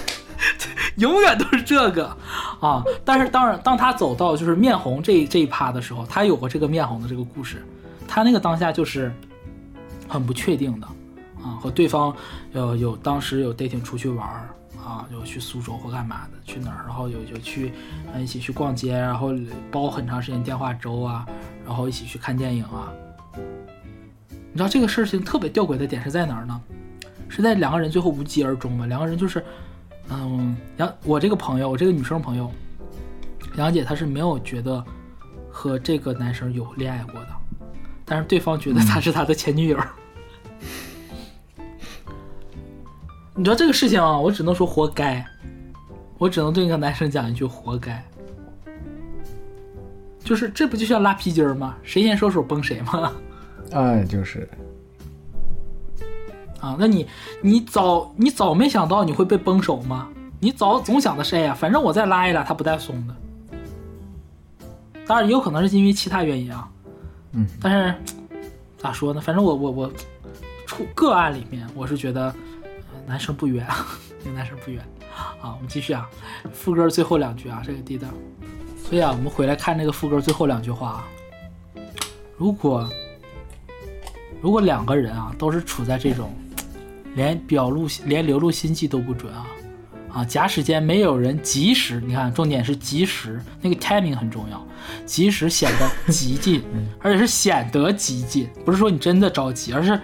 [0.96, 2.14] 永远都是这个
[2.60, 2.84] 啊。
[3.06, 7.66] 但是当然，当他走到就是面红这这一趴的时候，他有过这个面红的这个故事，
[8.06, 9.10] 他那个当下就是
[10.06, 10.86] 很不确定的。
[11.48, 12.14] 啊，和对方
[12.52, 14.48] 有有当时有 dating 出去玩儿
[14.84, 17.72] 啊，有去苏州或干嘛的，去哪儿，然后有有去
[18.12, 19.32] 呃一起去逛街，然后
[19.70, 21.26] 煲很长时间电话粥啊，
[21.66, 22.92] 然后一起去看电影啊。
[24.30, 26.60] 你知道这个事情特别吊诡的点是在哪儿呢？
[27.28, 28.86] 是在两个人最后无疾而终嘛？
[28.86, 29.44] 两个人就是，
[30.08, 32.50] 嗯，杨我这个朋友，我这个女生朋友，
[33.56, 34.82] 杨姐她是没有觉得
[35.50, 37.28] 和这个男生有恋爱过的，
[38.06, 39.78] 但是对方觉得他是他的前女友。
[43.38, 45.24] 你知道这个事情啊，我只能说活该，
[46.18, 48.04] 我只能对那个男生讲一句活该。
[50.24, 51.76] 就是这不就像拉皮筋儿吗？
[51.84, 53.12] 谁先收手崩谁吗？
[53.70, 54.48] 哎，就是
[56.58, 57.06] 啊，那你
[57.40, 60.08] 你早你早没想到你会被崩手吗？
[60.40, 63.14] 你早总想的是，哎呀，反正我再拉一拉，他不带松的。
[65.06, 66.68] 当然也有可能是因为其他原因啊，
[67.34, 67.94] 嗯，但是
[68.78, 69.20] 咋说呢？
[69.20, 69.92] 反正我我我
[70.66, 72.34] 出个案里面，我是觉得、呃
[73.08, 73.66] 男生不冤，
[74.22, 74.80] 那个男生不冤。
[75.40, 76.08] 啊，我们继续啊，
[76.52, 78.06] 副歌最后两句啊，这个地道。
[78.84, 81.08] 所以啊，我们回来看这个副歌最后两句话啊，
[82.36, 82.88] 如果
[84.40, 86.32] 如果两个人啊都是处在这种
[87.14, 89.46] 连表露连流露心迹都不准啊
[90.12, 94.66] 啊，假使间没有人及时，你看重点是及时，那个 timing 很重要，
[95.04, 96.62] 及时显得极近，
[97.00, 100.00] 而且是显得极近，不是说你真的着急，而是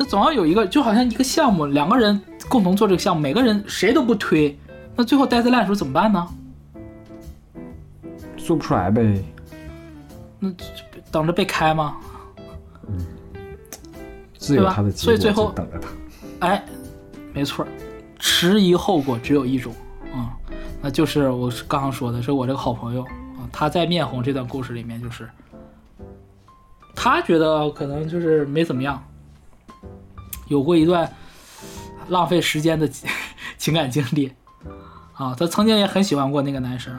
[0.00, 2.18] 那总要有一个，就好像一个项目，两个人
[2.48, 4.58] 共同做这个项目，每个人谁都不推，
[4.96, 6.26] 那最后呆在烂的时候怎么办呢？
[8.38, 9.22] 做不出来呗。
[10.38, 10.50] 那
[11.12, 11.98] 等着被开吗？
[14.38, 15.88] 自有他的所以最后等着他。
[16.46, 16.64] 哎，
[17.34, 17.66] 没错，
[18.18, 19.70] 迟疑后果只有一种
[20.14, 20.32] 啊、
[20.80, 25.28] 那就是我是刚刚说的，是我这个好朋友啊，他在面红这段故事里面，就是
[26.94, 29.00] 他觉得可能就是没怎么样，
[30.50, 31.10] 有过一段
[32.08, 32.90] 浪费时间的
[33.56, 34.32] 情感经历
[35.14, 36.92] 啊，他曾经也很喜欢过那个男生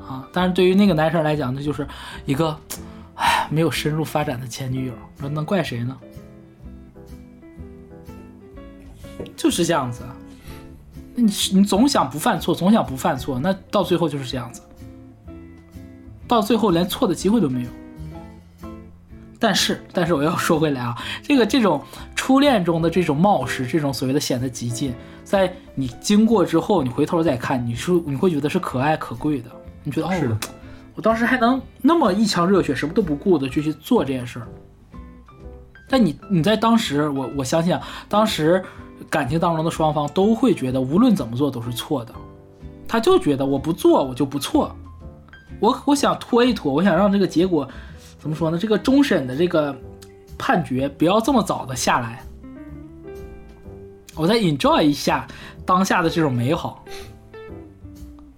[0.00, 1.86] 啊，但是对于那个男生来讲，那就是
[2.24, 2.58] 一个
[3.14, 5.96] 唉没有深入发展的前女友，那能怪谁呢？
[9.36, 10.16] 就是这样子啊。
[11.14, 14.62] 那你你总想不犯错，总想不犯错，那到最后就是这样子，
[16.26, 17.68] 到最后连错的机会都没有。
[19.38, 21.80] 但是，但是我要说回来啊， 这个这种
[22.16, 24.92] 初恋中的这种冒失，这种所谓的显得激进，
[25.22, 29.50] 在你经过之后，你回头再看，你是你会觉得是可爱可贵的。
[29.84, 30.38] 你觉得哦，
[30.94, 34.48] 我当时还能那么一腔热血，什么都不顾的就去做这件事儿。
[35.88, 38.62] 但你你在当时，我我相信啊，当时
[39.08, 42.12] 感情当中的双方都会觉得，无论怎么做都是错的。
[42.88, 44.74] 他就觉得我不做我就不错，
[45.60, 47.68] 我我想拖一拖，我想让这个结果
[48.18, 48.58] 怎么说呢？
[48.58, 49.74] 这个终审的这个
[50.36, 52.22] 判决不要这么早的下来，
[54.14, 55.26] 我再 enjoy 一下
[55.64, 56.84] 当下的这种美好。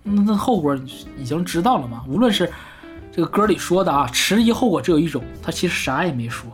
[0.02, 0.76] 那那后果
[1.18, 2.04] 已经知道了嘛？
[2.08, 2.50] 无论是
[3.12, 6.50] 这个歌里说的啊，迟疑后果只有一种，他其实啥也没说。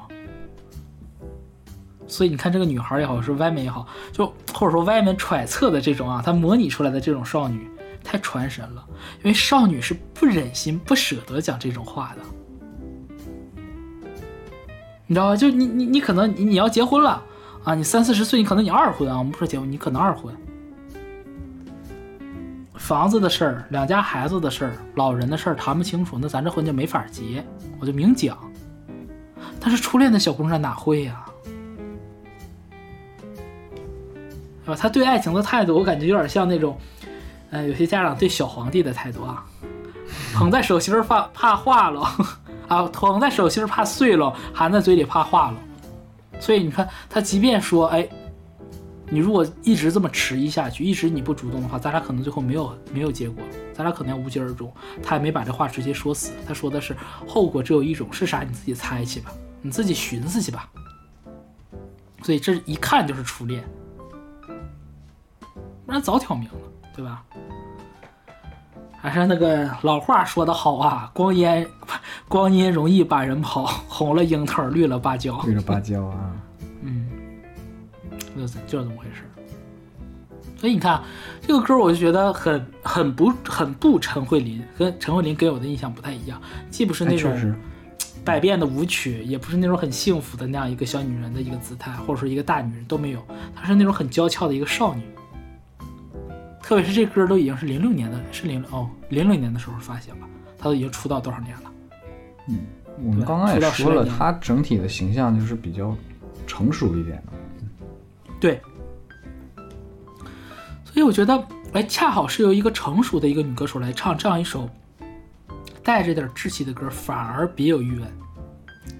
[2.09, 7.69] 所以你看，这个女孩也好，是外面也好，就或者说外面揣测的这种啊，她模拟出来的这种少女
[8.05, 8.85] 太传神了，
[9.19, 12.23] 因为少女是不忍心、不舍得讲这种话的，
[15.06, 15.36] 你知道吧？
[15.36, 17.22] 就你你你可能你你要结婚了
[17.64, 20.34] 啊，你三四十岁，你可能你二婚啊，我们不说结婚，你可能二婚，
[22.74, 27.44] 房子的事儿、两家孩子的事儿、老人的事儿谈不清楚，那咱这婚就没法结，
[27.78, 28.36] 我就明讲。
[29.60, 31.24] 但是初恋的小姑娘哪会呀、
[34.64, 34.76] 是吧？
[34.76, 36.78] 他对爱情的态度，我感觉有点像那种，
[37.50, 39.44] 呃，有些家长对小皇帝的态度啊，
[40.34, 42.08] 捧在手心儿怕怕化了，
[42.68, 45.59] 啊，捧在手心怕碎了，含在嘴里怕化了。
[46.40, 48.09] 所以你看，他即便说，哎，
[49.09, 54.72] 你如果一直这么迟疑下去，一直你不主动的话，咱俩可能最后没有没有结果，咱俩可能要无疾而终。
[55.02, 59.32] 他也没把这话直接说死，他说的是后果只有一种，是啥你自己猜去吧，
[59.62, 60.68] 你自己寻思去吧。
[62.22, 63.64] 所以这一看就是初恋。
[65.86, 66.55] 不然早挑明了，
[66.94, 67.24] 对吧？
[69.08, 71.66] 还是那个老话说得好啊，光阴
[72.28, 75.40] 光阴容易把人跑， 红了樱桃，绿了芭蕉。
[75.42, 76.32] 绿了芭蕉啊，
[76.82, 77.08] 嗯，
[78.36, 79.30] 就是就是这么回事儿。
[80.58, 81.02] 所以你看
[81.42, 87.54] 这个歌，我就觉得很很不很不陈慧琳，跟陈慧琳给我的印象不太一样，既不是哎那种，
[88.24, 93.22] 百变的舞曲，也不是那种很幸福的那样一个小女人的一个姿态，或者说一个大女人都没有，
[93.54, 95.02] 她是那种很娇俏的一个少女。
[96.66, 100.26] 特别是这歌都已经是零六年的，是零哦零六年的时候发行了，
[100.59, 101.72] 他都已经出道多少年了？
[102.48, 102.59] 嗯
[102.98, 105.97] 我们刚刚也说了，十来年她整体的形象就是比较
[106.44, 107.32] 成熟一点的。
[108.40, 108.60] 对，
[110.82, 114.68] 所以我觉得，哎，恰好是由一个成熟的一个女歌手来唱这样一首
[115.84, 118.06] 带着点稚气的歌，反而别有韵味，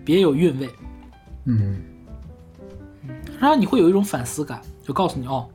[0.05, 0.71] 别有韵味，
[1.47, 1.83] 嗯，
[3.41, 5.49] 然后你会有一种反思感，就告诉你哦，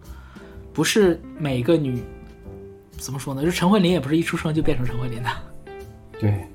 [0.74, 2.02] 不是每个女
[2.98, 3.44] 怎么说呢？
[3.44, 5.30] 就陈慧琳也不是一出生就变成陈慧琳的，
[6.20, 6.46] 对，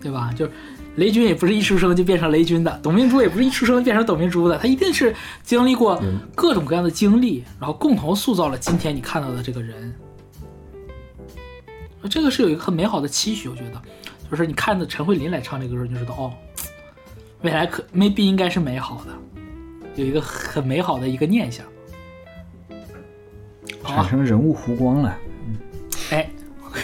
[0.00, 0.32] 对吧？
[0.36, 0.52] 就是
[0.96, 6.00] 雷军也不是一出生就变成雷军的，董明珠也不是一出生就变成董明珠的，他一定是经历过
[6.34, 9.94] 各种各样的经历，然后共同塑造了今天你看到的这个人。
[12.10, 13.82] 这个是有一个很美好的期许，我觉得，
[14.30, 16.32] 就是你看着陈慧琳来唱这个歌，你就知道哦，
[17.42, 19.12] 未来可 maybe 应该是美好的，
[19.96, 21.66] 有一个很美好的一个念想。
[23.94, 25.16] 产生人物弧光了。
[26.10, 26.30] 哎，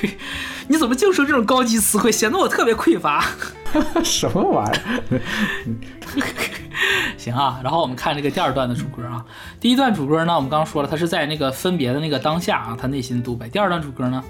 [0.68, 3.24] 你怎么净说这种高级词汇，显得我特别匮乏。
[4.04, 5.20] 什么玩意儿？
[7.16, 9.24] 行啊，然后我们看这个第二段的主歌啊。
[9.60, 13.48] 第一段主歌呢，我们刚刚说了，他是在那个分别的那个当下啊，他内心独白。
[13.48, 14.22] 第二段主歌呢，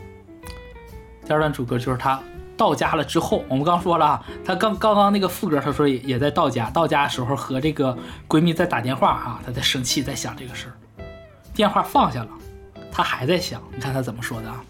[1.26, 2.20] 第二段主歌就是他
[2.56, 7.96] 到家了之后，我们刚说了啊，他刚刚刚那个副歌，他说也也在到家，到家的时候和这个
[8.28, 10.72] 闺蜜在打电话啊，他在生气，在想这个事儿，
[11.52, 12.28] 电话放下了，
[12.94, 14.64] 他还在想，你看他怎么说的啊？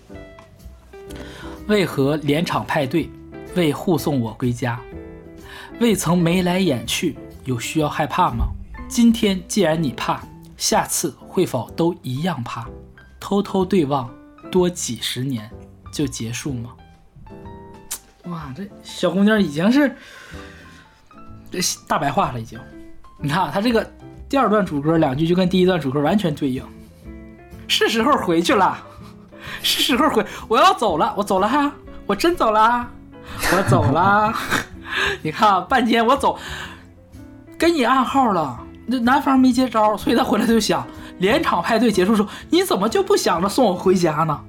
[1.69, 3.11] 为何连场派对
[3.55, 4.81] 未护送我归家？
[5.79, 8.47] 未曾眉来眼去，有需要害怕吗？
[8.89, 10.23] 今天既然你怕，
[10.57, 12.67] 下次会否都一样怕？
[13.21, 14.11] 偷偷对望
[14.51, 15.51] 多几十年
[15.93, 16.71] 就结束吗？
[18.25, 19.95] 哇，这小姑娘已经是
[21.51, 22.59] 这大白话了，已经。
[23.21, 23.87] 你看啊他这个
[24.31, 26.65] 第二段主歌两句就跟第一段主歌完全对应。
[27.67, 28.77] 是时候回去了，
[29.63, 31.73] 是时候回，我要走了，我走了哈，
[32.07, 32.87] 我真走了，
[33.53, 34.33] 我走了。
[35.23, 36.39] 你看啊半天我走，
[37.59, 40.87] 给你暗号了，那男方没接招，所以他回来就想，
[41.19, 44.41] 连场派对结束时候，你怎么就不想着送我回家呢？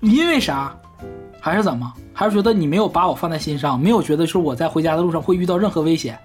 [0.00, 0.74] 因为啥？
[1.40, 1.92] 还是怎么？
[2.14, 6.18] 还是觉得你没有把我放在心上，没有觉得说我在回家的路上会遇到任何危险？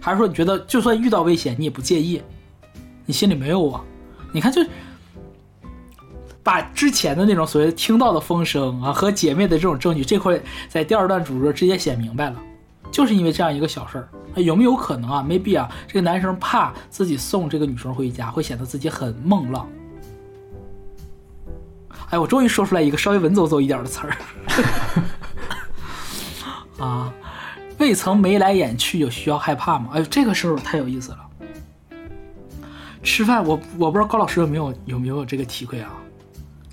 [0.00, 2.22] 还是说你觉得就算遇到危险你也不介意？
[3.06, 3.84] 你心里没有我？
[4.32, 4.62] 你看就。
[6.44, 10.38] 把之前的那种所谓听到的风声啊和姐妹的这种证据这块
[10.68, 12.36] 在第二段主歌直接写明白了，
[12.92, 14.08] 就是因为这样一个小事儿，
[14.42, 19.66] 有没有可能啊？maybe 啊，这个男生怕自己送这个女生回家会显得自己很孟浪。
[22.10, 24.14] 哎，我终于说出来一个稍微文绉绉一点的词儿
[26.84, 27.10] 啊，
[27.78, 29.88] 未曾眉来眼去，有需要害怕吗？
[29.94, 31.18] 哎呦，这个事儿太有意思了。
[33.02, 35.90] 吃饭，我我不知道高老师有没有有没有这个体会啊？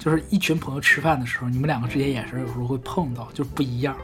[0.01, 3.95] 就是一群朋友吃饭的时候，你们两个之间眼神有时候会碰到，就是不一样，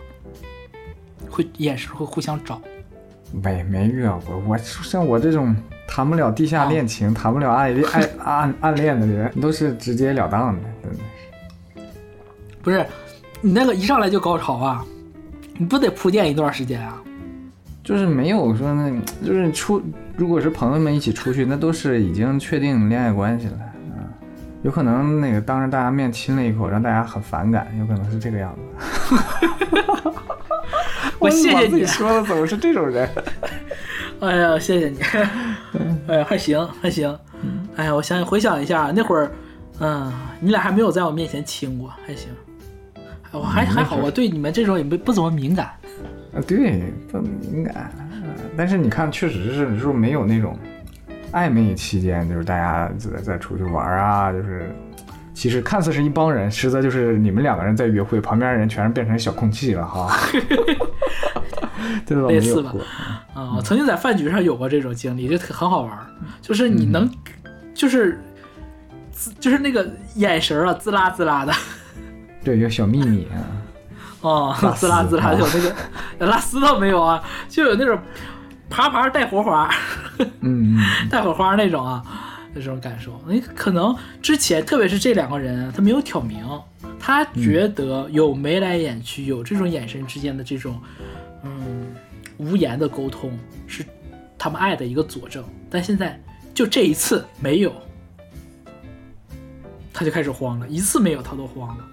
[1.28, 2.61] 会眼神会互相找。
[3.44, 5.56] 没没遇到过，我像我这种
[5.88, 10.98] 谈不了地下恋情、谈不了爱爱暗暗恋的人，都是直截了当的，真的
[11.76, 11.82] 是。
[12.61, 12.86] 不是，
[13.41, 14.86] 你那个一上来就高潮啊，
[15.57, 17.02] 你不得铺垫一段时间啊？
[17.84, 18.91] 就是没有说那，
[19.26, 19.82] 就是出，
[20.15, 23.60] 如果是朋友们一起出去，那都是已经确定恋爱关系了。
[24.64, 28.62] 有可能那个当着大家面亲了一口，让大家很反感，有可能是这个样子。
[31.20, 33.10] 我谢谢你说的，怎么是这种人？
[34.20, 35.00] 哎呀，谢谢你。
[36.08, 37.18] 哎呀，还行还行。
[37.76, 39.32] 哎呀，我想回想一下那会儿，
[39.80, 42.30] 嗯，你俩还没有在我面前亲过，还行。
[43.32, 45.68] 我还还好，我对你们这种也不不怎么敏感。
[46.34, 47.92] 啊，对，不敏感。
[48.56, 50.58] 但是你看，确实是说没有那种。
[51.32, 54.74] 暧昧期间，就是大家在在出去玩啊，就是
[55.34, 60.18] 其实看似是一帮人，实则就是你们两个人在约会，旁边人全是变成小空气了哈。
[62.06, 62.74] 这类似吧？
[63.34, 65.98] 啊，我曾经在饭局上有过这种经历，就很好玩。
[66.41, 67.10] 就是你能，
[67.74, 68.20] 就是
[69.40, 71.54] 就是那个眼神啊，滋啦滋啦的。
[72.44, 73.38] 对，有小秘密啊。
[74.22, 77.99] 哦，滋啦滋啦，有那个拉丝倒没有啊，就有那种。
[78.69, 79.69] 啪啪带火花，
[80.41, 80.77] 嗯，
[81.10, 82.03] 带火花那种啊，
[82.53, 83.19] 那种感受。
[83.27, 86.45] 你可能之前，特别是这两个人，他没有挑明，
[86.99, 90.80] 他觉得有眉来眼去，有这种眼神之间的这种，
[91.44, 91.88] 嗯，
[92.38, 93.38] 无言的沟通
[93.68, 93.85] 是
[94.38, 95.44] 他们爱的一个佐证。
[95.69, 96.19] 但现在
[96.53, 97.73] 就这一次没有，
[99.94, 100.68] 他就开始慌了。
[100.68, 101.84] 一次没有，他都慌了。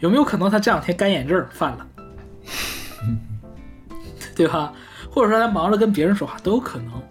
[0.00, 1.86] 有没有可能他这两天干眼症犯了？
[4.34, 4.72] 对吧？
[5.12, 7.02] 或者说他忙着跟别人说话都有可能，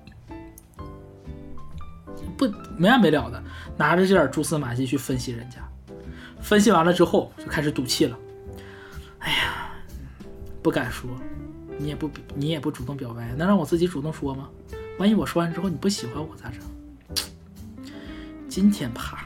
[2.36, 3.42] 不没完没了的
[3.78, 5.58] 拿着这点蛛丝马迹去分析人家，
[6.42, 8.18] 分析完了之后就开始赌气了。
[9.20, 9.70] 哎呀，
[10.64, 11.08] 不敢说，
[11.78, 14.50] 你也不你也不主动表白，能让我自己主动说吗？
[14.98, 16.60] 万一我说完之后你不喜欢我咋整？
[18.50, 19.26] 今天怕，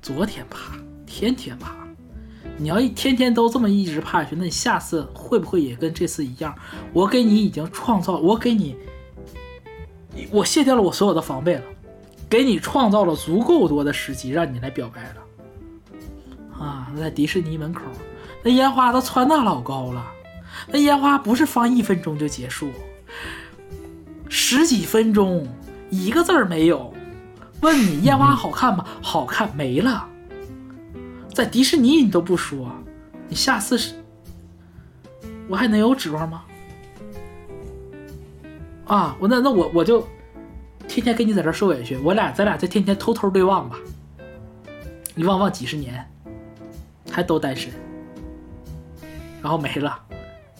[0.00, 1.74] 昨天怕，天天怕。
[2.56, 6.54] 你要一天天都这么一直怕下去，那你下次会不会也跟这次一样？
[6.92, 8.76] 我给你已经创造，我给你，
[10.30, 11.62] 我卸掉了我所有的防备了，
[12.28, 16.64] 给你创造了足够多的时机让你来表白了。
[16.64, 17.82] 啊，在迪士尼门口，
[18.42, 20.04] 那烟花都窜那老高了，
[20.68, 22.70] 那烟花不是放一分钟就结束，
[24.28, 25.48] 十几分钟，
[25.90, 26.92] 一个字儿没有。
[27.60, 28.84] 问你烟花好看吗？
[29.00, 30.08] 好看，没了。
[31.34, 32.70] 在迪士尼你都不说，
[33.28, 33.94] 你下次是，
[35.48, 36.44] 我还能有指望吗？
[38.86, 40.06] 啊，我那那我我就
[40.86, 43.78] 天天跟你在这受委屈，我俩咱俩就天天偷偷对望吧，
[45.14, 46.06] 你望望几十年，
[47.10, 47.72] 还都单身，
[49.40, 49.98] 然后没了，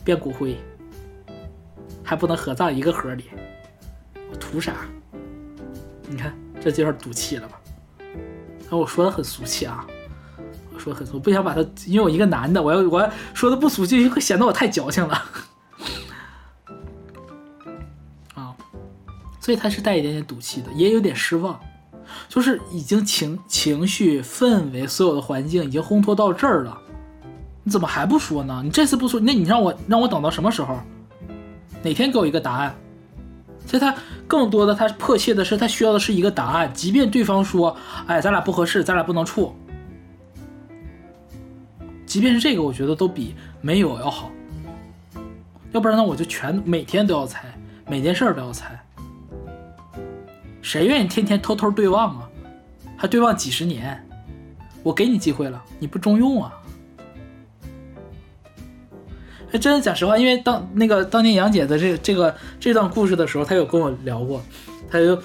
[0.03, 0.57] 变骨灰，
[2.03, 3.25] 还不能合葬一个盒里，
[4.31, 4.77] 我图啥？
[6.09, 7.61] 你看这就是赌气了吧？
[8.71, 9.87] 那我说的很俗气啊。
[10.79, 15.23] 说很俗，不想把他，因为我一个男的，我要我要说的不俗气，会显得我太矫情了。
[18.35, 18.55] 啊，
[19.41, 21.59] 所以他是带一点点赌气的，也有点失望，
[22.29, 26.77] 就是已经情情绪氛围所有的环境已经烘托到这儿了，
[27.63, 28.61] 你怎么还不说呢？
[28.65, 30.79] 你这次不说，那你让我让我等到什么时候？
[31.83, 32.75] 哪天给我一个答案？
[33.65, 33.95] 所以他
[34.27, 37.77] 更多的他迫切的是他需要的是一个答案，即便对方说，
[38.07, 39.55] 哎，咱俩不合适，咱俩不能处，
[42.13, 44.31] 即便是这个，我觉得都比没有要好。
[45.73, 47.47] 要不然呢，我就全每天都要猜，
[47.89, 48.79] 每件事儿都要猜。
[50.61, 52.29] 谁愿意天天偷偷对望啊？
[52.99, 54.07] 还对望几十年？
[54.83, 56.53] 我给你机会了，你不中用啊！
[59.51, 64.43] 哎，真的讲实话，因为当那个当年杨姐的这这个这段故事的时候，她有跟我聊过，
[64.91, 65.19] 她就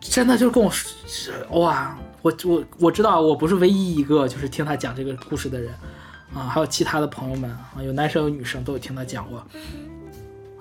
[0.00, 5.70] 真的就跟我说，哇，我我我知道我不是唯一一个就是听她讲这个故事的人
[6.34, 9.44] 啊，还有其他的朋友们啊，有男生有女生都有听他讲过。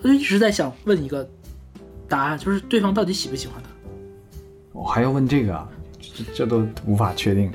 [0.01, 1.27] 我就一直在想问一个
[2.07, 3.69] 答案，就是对方到底喜不喜欢他？
[4.71, 5.67] 我还要问这个啊，
[5.99, 7.51] 这这都无法确定。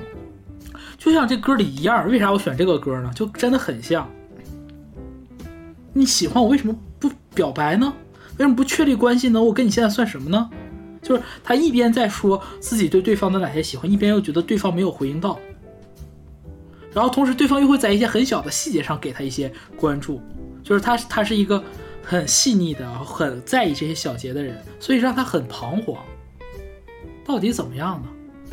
[0.98, 3.10] 就像这歌里一样，为啥我选这个歌呢？
[3.14, 4.08] 就真的很像。
[5.92, 7.92] 你喜欢我，为什么不表白呢？
[8.36, 9.42] 为什么不确立关系呢？
[9.42, 10.50] 我跟你现在算什么呢？
[11.02, 15.38] 就是他一边在说自己对对方的哪些喜欢，一边又觉得对方没有回应到，
[16.94, 20.22] 然后同时对方又会在一些很小的细节上给他一些关注，
[20.62, 21.62] 就是他他是一个
[22.02, 26.02] 很细腻的、很在意这些小节的人，所以让他很彷徨。
[27.26, 28.08] 到底怎么样呢？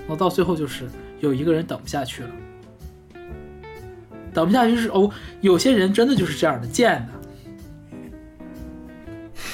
[0.07, 0.89] 那到最后就是
[1.19, 2.29] 有一个人等不下去了，
[4.33, 5.09] 等不下去是哦，
[5.41, 7.13] 有些人真的就是这样的贱的。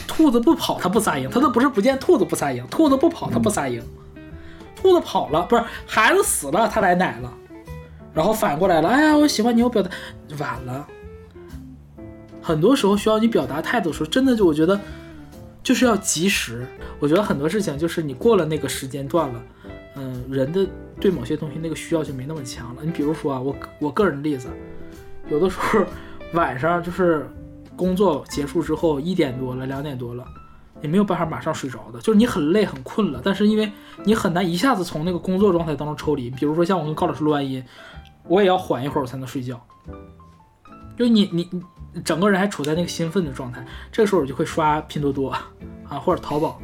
[0.07, 3.84] 兔子不跑，它不撒鹰，它都不是不见兔子不撒鹰，兔子不跑，它不撒鹰。
[4.76, 7.31] 兔子跑了，不是孩子死了，它来奶了，
[8.18, 9.91] 然后反过来了，哎呀，我喜欢你，我表达
[10.39, 10.88] 晚了。
[12.41, 14.80] 很多时候需要你表达态度的时候，真的就我觉得
[15.61, 16.65] 就是要及时。
[16.99, 19.44] 我觉得很多事情就是你过了那个时间段了，
[19.98, 20.68] 嗯，人的
[20.99, 22.81] 对某些东西那个需要就没那么强了。
[22.84, 24.48] 你比如说啊，我我个人的例子，
[25.30, 25.85] 有的时候
[26.34, 27.30] 晚上就是。
[27.77, 30.26] 工作结束之后一点多了，两点多了，
[30.81, 33.72] 也没有办法马上睡着的，就是你很累很困了，但是因为
[34.03, 36.27] 你很难一下子从那个工作状态当中抽离。
[36.31, 37.64] 比如说像我跟高老师录完音，
[38.27, 39.59] 我也要缓一会儿我才能睡觉，
[40.97, 45.49] 就你你你整个人还处在那个兴奋的状态，这个时候我就会刷拼多多啊
[45.99, 46.61] 或者淘宝，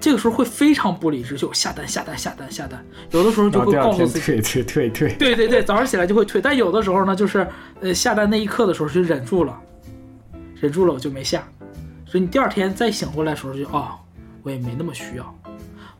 [0.00, 7.46] 这个时候会非常不理智，就下单下单下单下单，有的时候就会告诉自己退退退退，对对对，早上起来就会退，但有的时候呢，就是
[7.80, 9.60] 呃下单那一刻的时候就忍住了。
[10.60, 11.46] 忍住了，我就没下。
[12.04, 13.90] 所以你第二天再醒过来的时候，就哦，
[14.42, 15.38] 我也没那么需要。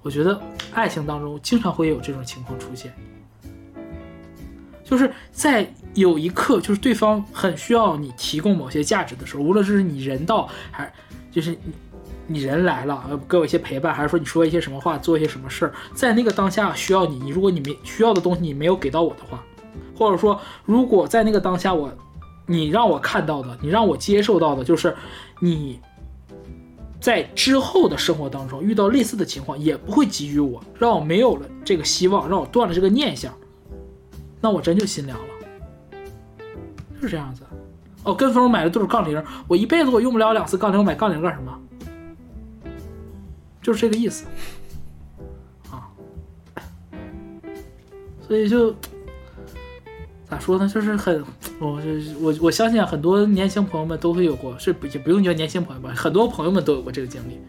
[0.03, 0.41] 我觉得
[0.73, 2.93] 爱情当中经常会有这种情况出现，
[4.89, 10.93] 就是在有一刻，就是对方很需要你提供某些价值的时候，无论是你人到，还
[11.31, 11.59] 就是你
[12.27, 19.45] 你人来了，给我一些陪伴，还是说你说一些什么话，做一些什么事儿，在那个当下需要你，你如果你没需要的东西你没有给到我的话，
[19.97, 21.93] 或者说如果在那个当下我。
[22.51, 24.97] 你让我看到的，你让我接受到的，就是
[25.39, 25.79] 你
[26.99, 33.35] 在之后的生活当中遇到类似的情况，也不会给予我，让我没有了这个希望，让我断了这个念想，
[34.41, 35.27] 那我真就心凉了，
[36.95, 37.43] 就是这样子。
[38.05, 41.59] 哦，跟风买的都是杠铃，我一辈子我用不了两次杠铃，我买杠铃干什么？
[43.61, 44.27] 就是这个意思
[45.71, 45.91] 啊。
[48.21, 48.75] 所以就。
[50.31, 50.69] 咋说呢？
[50.69, 51.25] 就是很，
[51.59, 51.81] 我
[52.21, 57.41] 我我相信很多年轻朋友们都会有过，是也不用叫年轻朋友吧，很多朋友们都有过这个经历。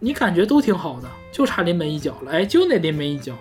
[0.00, 3.36] 你感觉都挺好的，就差临门一脚了，哎，就那临门一脚，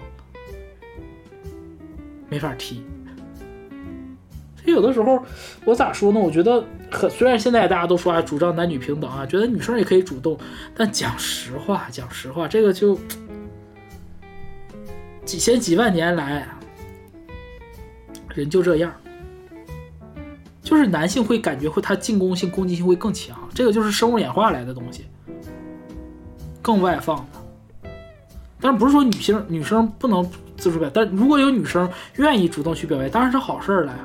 [2.32, 2.84] 没法踢。
[4.56, 5.24] 所以有的时候，
[5.66, 6.20] 我咋说呢？
[6.20, 10.36] 我觉得很，虽然现在大家都说啊，主张男女平等啊，觉得女生也可以主动，
[10.74, 12.98] 但讲实话，讲实话，这个就
[15.26, 16.48] 几千几万年来。
[18.34, 18.90] 人就这样，
[20.62, 25.08] 就是男性会感觉会他进攻性、攻击性会更强，这个就是生物演化来的东西，
[26.62, 27.90] 更外放的。
[28.62, 30.24] 但是不是说女性女生不能
[30.62, 34.00] 自主表，但如果有女生愿意主动去表白，当然是好事儿了呀。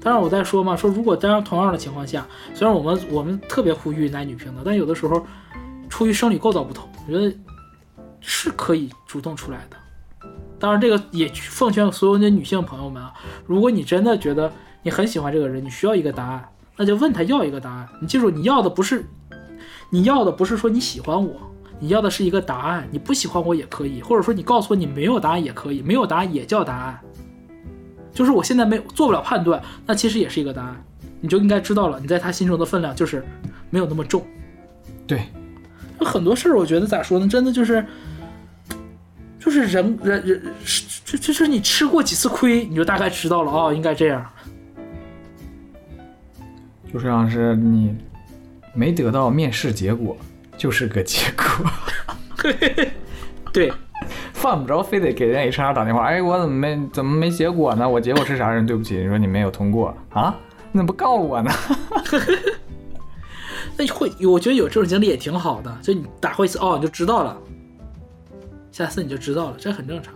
[0.00, 5.26] 当然我在说嘛，说如果当然同样的情况下，虽然我们我们特别呼吁男女平等，但有的时候
[5.88, 7.36] 出于生理构造不同，我觉得
[8.20, 9.76] 是可以主动出来的。
[10.60, 13.12] 当然，这个也奉劝所有的女性朋友们啊，
[13.44, 14.52] 如果你真的觉得
[14.84, 17.88] 你很喜欢这个人，你需要一个答案，那就问他要一个答案。
[18.00, 19.04] 你记住，你要的不是，
[19.90, 21.51] 你要的不是说你喜欢我，
[21.82, 22.86] 你要的是一个答案。
[22.92, 27.00] 你不喜欢我也可以，或者说你告诉我你没有答案也可以，没有答案也叫答案。
[28.12, 30.84] 就是我现在没做不了判断，那其实也是一个答案。
[31.20, 33.24] 你就应该知道了，你在他心中的分量就是
[33.68, 34.24] 没有那么重。
[35.08, 35.24] 对，
[35.98, 37.84] 有很多事儿，我觉得咋说呢，真的就是。
[39.44, 40.40] 就是人人人
[41.04, 44.24] 就就是你吃过几次亏，你就大概知道了啊，应该这样。
[46.92, 47.92] 就像是你
[48.72, 50.16] 没得到面试结果，
[50.62, 51.44] 就是个结果。
[53.52, 53.72] 对，
[54.32, 57.88] 犯不着非得给人 HR 打电话，哎，我怎么没怎么没结果呢？
[57.88, 58.64] 我结果是啥人？
[58.64, 60.32] 对不起，你说你没有通过啊？
[60.70, 61.50] 你怎么不告我呢？
[63.76, 67.36] 那会，我觉得有这种经历也挺好的，就你打过一次哦，你就知道了，
[68.70, 70.14] 下次你就知道了，这很正常。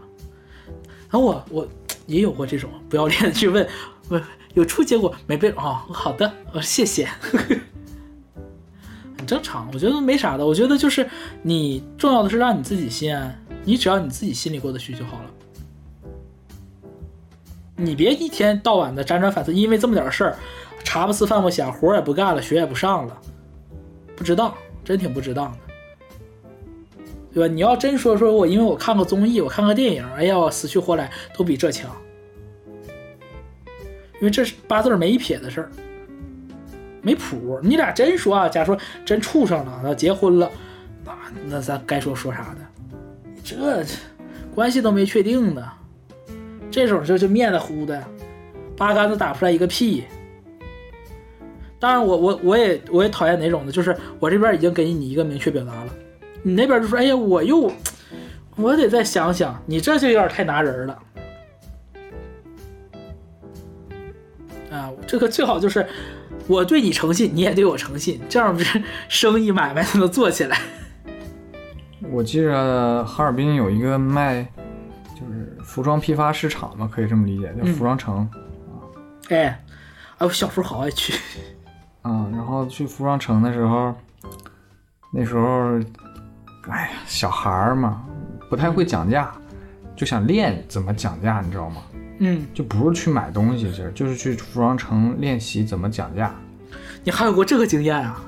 [1.10, 1.68] 然后我我
[2.06, 3.66] 也有过这种不要脸的去问，
[4.10, 4.22] 问
[4.54, 7.08] 有出结果没被哦，好的，我说谢谢，
[9.26, 11.06] 正常，我觉得没啥的，我觉得就是
[11.42, 15.30] 你重要的是让你自己心安，你只要你自己心里过得去就好了。
[17.76, 20.36] 你别一天到晚的辗转反侧，因为这么点事儿，
[20.82, 23.20] 茶不思饭不想，活也不干了，学也不上了，
[24.16, 25.58] 不值当，真挺不值当的，
[27.34, 27.54] 对吧？
[27.54, 31.94] 你要真说说我，因为我看个综艺，我看个电影，哎呀，我死去活来都比这强，
[34.14, 35.70] 因为这是八字没一撇的事儿，
[37.06, 37.60] 没谱。
[37.62, 40.50] 你俩真说啊，假如说真处上了，那结婚了，
[41.04, 41.12] 那
[41.46, 42.60] 那咱该说说啥的，
[43.44, 43.84] 这
[44.52, 45.62] 关系都没确定呢。
[46.68, 48.02] 这种就就面子糊的，
[48.76, 50.02] 八竿子打不出来一个屁。
[51.78, 55.92] 当然，我我我也我也讨厌哪种的，就是我这边已经给你一个明确表达了，
[56.42, 57.70] 你那边就说，哎呀，我又
[58.56, 60.98] 我得再想想，你这就有点太拿人了。
[64.72, 65.86] 啊，这个最好就是
[66.46, 70.58] 我对你诚信，你也对我诚信，这样不是 生意买卖才能做起来。
[72.10, 74.46] 我记着哈尔滨有一个卖。
[75.18, 78.28] 就是服装批发市场嘛，可以这么理解，叫服装城。
[79.30, 79.46] 哎，
[80.18, 81.14] 哎，我小时候好爱去。
[82.04, 83.94] 嗯， 然后去服装城的时候，
[85.10, 85.78] 那时候，
[86.68, 88.04] 哎呀，小孩儿嘛，
[88.50, 89.32] 不太会讲价，
[89.96, 91.80] 就想练怎么讲价，你知道吗？
[92.18, 96.34] 嗯，就不是去买东西去，就是去服装城练习怎么讲价。
[97.04, 98.22] 你还有过这个经验啊？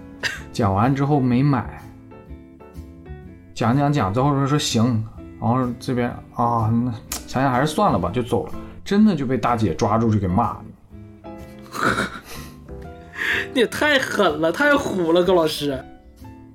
[0.53, 1.81] 讲完之后没买，
[3.55, 5.05] 讲讲讲，最后说说行。
[5.41, 6.93] 然后这边啊，那
[7.27, 8.53] 想想还是算了吧，就走了。
[8.85, 10.65] 真的就被大姐抓住就给骂了。
[13.55, 15.83] 你也太狠了，太虎了，高老师。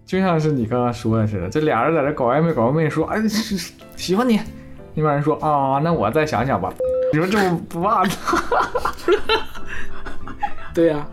[0.05, 3.22] 就像是你刚刚说的似的，这俩人在这搞暧昧，搞暧昧说，哎，
[3.95, 4.39] 喜欢你。
[4.93, 6.72] 那边人说啊，那我再想想吧。
[7.14, 8.44] 你说这么不骂他？
[10.73, 11.07] 对呀。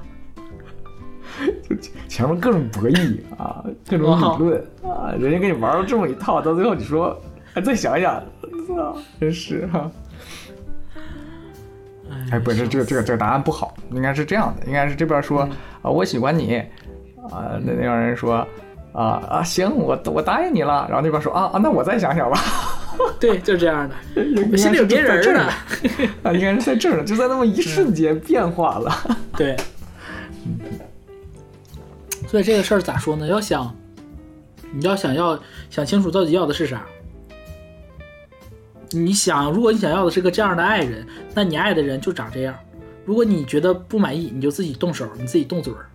[1.68, 1.76] 就
[2.08, 7.20] 前面各种博弈啊，各种理论啊，人家跟你玩了这么一套，到最后你说。
[7.52, 8.22] 还再想想，
[8.66, 9.90] 操，真是哈！
[12.30, 15.40] 哎，不是这个这个这个答案不好，应该是这样的，应该是这边说
[15.82, 16.56] 啊，我喜欢你
[17.30, 18.46] 啊，那那帮人说
[18.92, 22.38] 啊啊，行，我我答应你了，然后那边说啊啊，那我再想想吧。
[23.20, 23.94] 对，就是这样的，
[24.50, 25.48] 我心里有别人呢。
[26.22, 29.18] 啊，应该是在这儿呢，就在那么一瞬间变化了。
[29.36, 29.56] 对，
[32.28, 33.26] 所以这个事儿咋说呢？
[33.26, 33.74] 要想，
[34.72, 35.38] 你要想要
[35.68, 36.86] 想清楚到底要的是啥。
[38.90, 42.54] 你想，如果你想要的是个这样的爱人，那你爱的人就长这样。
[43.04, 45.89] 如果你觉得不满意，你就自己动手，你自己动嘴儿，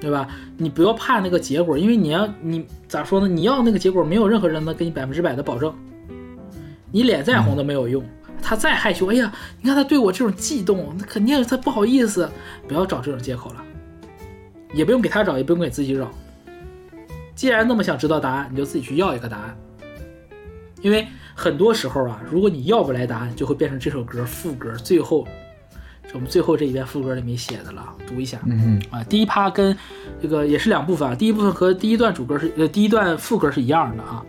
[0.00, 0.28] 对吧？
[0.56, 3.26] 你不要怕那个结果，因为你要你咋说呢？
[3.26, 5.74] 你要那个结果，没有任何人能给你百分之百的保证。
[6.90, 8.02] 你脸再红都没有用，
[8.40, 12.28] 他再害羞，哎呀，你看他对我这种悸动，那肯定他不好意思。
[12.66, 13.64] 不要找这种借口了，
[14.72, 16.10] 也不用给他找，也不用给自己找。
[17.34, 19.56] 既然那么想知道答案，你就自己去要一个答案。
[20.80, 25.26] 因为很多时候啊，如果你要不来答案，就会变成这首歌副歌最后，
[26.14, 28.40] 我们最后这一遍副歌里面写的了，读一下。
[28.46, 29.76] 嗯啊，第一趴跟
[30.20, 34.24] 这个也是两部分啊，第一部分和第一段主歌是呃第一段副歌是一样的啊。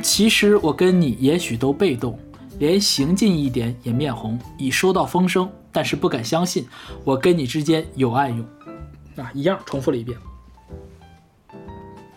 [0.00, 2.18] 其实我跟你也许都被动，
[2.58, 6.66] 连行进一点也面红，已收到风声，但是不敢相信
[7.02, 8.46] 我跟你之间有暗涌
[9.16, 10.16] 啊，一样重复了一遍，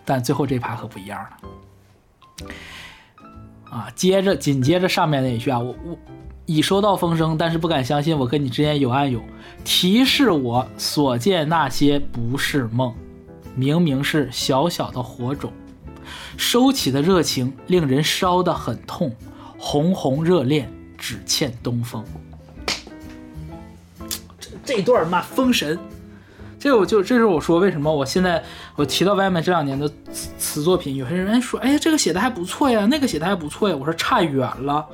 [0.04, 2.48] 但最后这趴可不一样了。
[3.70, 5.98] 啊，接着紧接着上面那一句啊，我我
[6.48, 9.22] 已收到风声，但是不敢相信我跟你之间有暗涌，
[9.64, 12.94] 提示我所见那些不是梦，
[13.54, 15.52] 明明是小小的火种，
[16.38, 19.14] 收起的热情令人烧得很痛，
[19.58, 22.02] 红红热恋只欠东风。
[24.40, 25.78] 这这段嘛，封神。
[26.58, 28.42] 这我就这是我说为什么我现在
[28.74, 33.76] 我提到外面这两年的词词作品，有些人说，哎呀，这个写的还不错呀，那个写的还不错呀。
[33.78, 34.88] 我说差远了，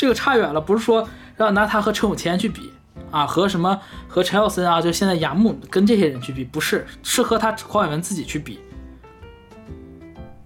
[0.00, 1.06] 这个差远了，不是说
[1.36, 2.72] 要拿他和陈永谦去比
[3.10, 3.78] 啊，和什么
[4.08, 8.58] 和陈小森啊，就现在雅木跟这些人去比，不是，是和他黄伟文自己去比。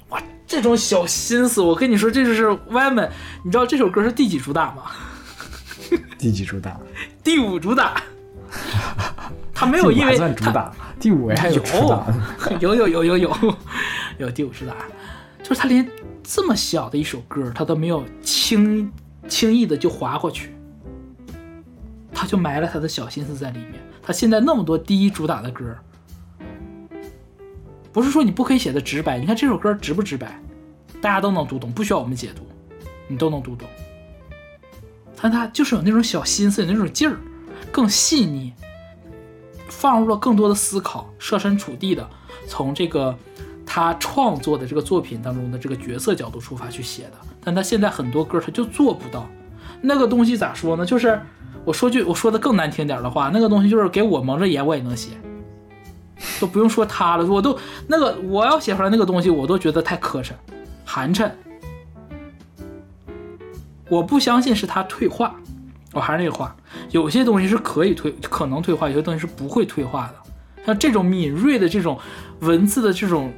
[0.09, 3.09] 哇，这种小心思，我跟你说，这就是歪门，
[3.45, 4.91] 你知道这首歌是第几主打吗？
[6.19, 6.77] 第几主打？
[7.23, 8.03] 第五主打。
[9.55, 11.63] 他没有因为他第五位还有
[12.59, 13.57] 有有 有有有
[14.19, 14.75] 有第五主打，
[15.45, 15.89] 就是他连
[16.25, 18.91] 这么小的一首歌，他都没有轻
[19.29, 20.55] 轻易的就划过去，
[22.13, 23.75] 他就埋了他的小心思在里面。
[24.03, 25.77] 他现在那么多第一主打的歌，
[27.93, 30.39] 不是说你不可以写的直白，你看这首歌直不直白，
[31.01, 32.47] 大家都能读懂，不需要我们解读，
[33.09, 33.67] 你都能读懂。
[35.21, 37.17] 但他就是有那种小心思，有那种劲儿，
[37.73, 38.53] 更细腻，
[39.69, 42.07] 放入了更多的思考，设身处地的
[42.47, 43.17] 从这个
[43.67, 47.13] 他创作的这个作品当中的这个角色角度出发去写的。
[47.43, 49.27] 但他现在很多歌他就做不到，
[49.81, 50.87] 那个东西咋说呢？
[50.87, 51.21] 就是
[51.65, 55.11] 我说句我说的更难听点的话，那个东西就是给我蒙着眼我也能写，
[56.41, 60.33] 都不用说他了，我都那个我要写出来那个东西，我都觉得太磕碜、
[60.85, 61.31] 寒碜。
[63.91, 65.35] 我不相信是他退化，
[65.93, 66.57] 我还是那句话，
[66.91, 70.15] 有些东西是可以退，可能退化，有些东西是不会退化的。
[70.65, 71.99] 像这种敏锐的这种
[72.41, 73.31] 文字的这种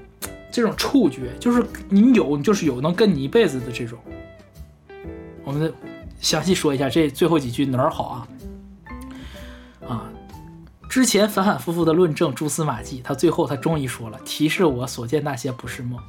[0.50, 3.98] 这种触觉，就是你有，你就是有，能跟你一辈子的这种。
[5.44, 5.72] 我们
[6.20, 8.28] 详细说一下这最后几句哪儿好啊？
[9.88, 10.10] 啊，
[10.88, 16.00] 之前反反复复的论证蛛丝马迹，他最后他终于说了，提示我所见那些不是梦。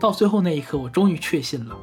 [0.00, 1.76] 到最后那一刻，我终于确信了。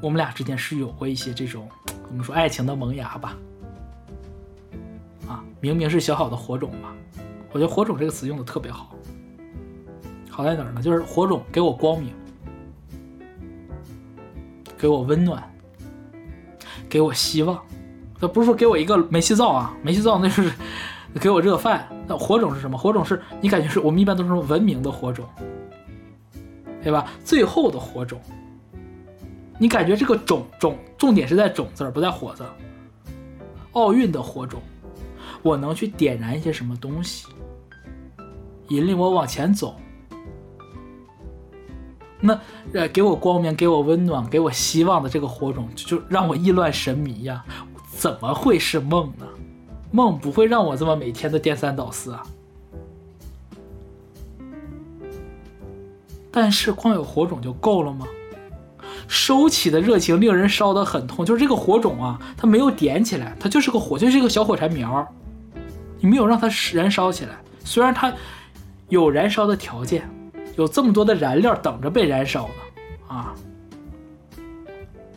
[0.00, 1.68] 我们俩之间是有过一些这种，
[2.08, 3.36] 我们说爱情的萌芽吧。
[5.28, 6.94] 啊，明明是小小的火种嘛，
[7.52, 8.94] 我觉得“火种”这个词用的特别好。
[10.30, 10.80] 好在哪儿呢？
[10.80, 12.12] 就是火种给我光明，
[14.78, 15.42] 给我温暖，
[16.88, 17.60] 给我希望。
[18.18, 20.50] 那不是说给我一个煤气灶啊，煤气灶那是
[21.20, 21.86] 给我热饭。
[22.06, 22.78] 那火种是什么？
[22.78, 25.26] 火种是你感觉是我们一般都是文明的火种，
[26.82, 27.10] 对吧？
[27.24, 28.20] 最后的火种。
[29.58, 32.44] 你感觉这个种种重点是在种字儿，不在火字。
[33.72, 34.62] 奥运的火种，
[35.42, 37.26] 我能去点燃一些什么东西，
[38.70, 39.76] 引领我往前走。
[42.20, 42.38] 那
[42.72, 47.44] 呃，给我光明，给我温暖，给我希望的这个火种，就让我意乱神迷呀！
[47.92, 49.26] 怎么会是梦呢？
[49.90, 52.22] 梦不会让我这么每天的颠三倒四啊。
[56.30, 58.06] 但是光有火种就够了吗？
[59.08, 65.04] 收起的热情令人烧得很痛，就是这个火种啊，它没有点起来，它就是个火，就是一个小火柴苗，
[65.98, 67.40] 你没有让它燃烧起来。
[67.64, 68.12] 虽然它
[68.90, 70.06] 有燃烧的条件，
[70.56, 72.54] 有这么多的燃料等着被燃烧呢，
[73.08, 73.34] 啊，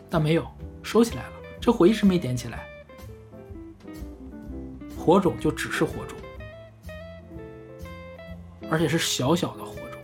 [0.10, 0.48] 但没有
[0.82, 2.66] 收起来了，这火一直没点起来，
[4.98, 6.18] 火种就只是火种，
[8.70, 10.00] 而且是小小的火种。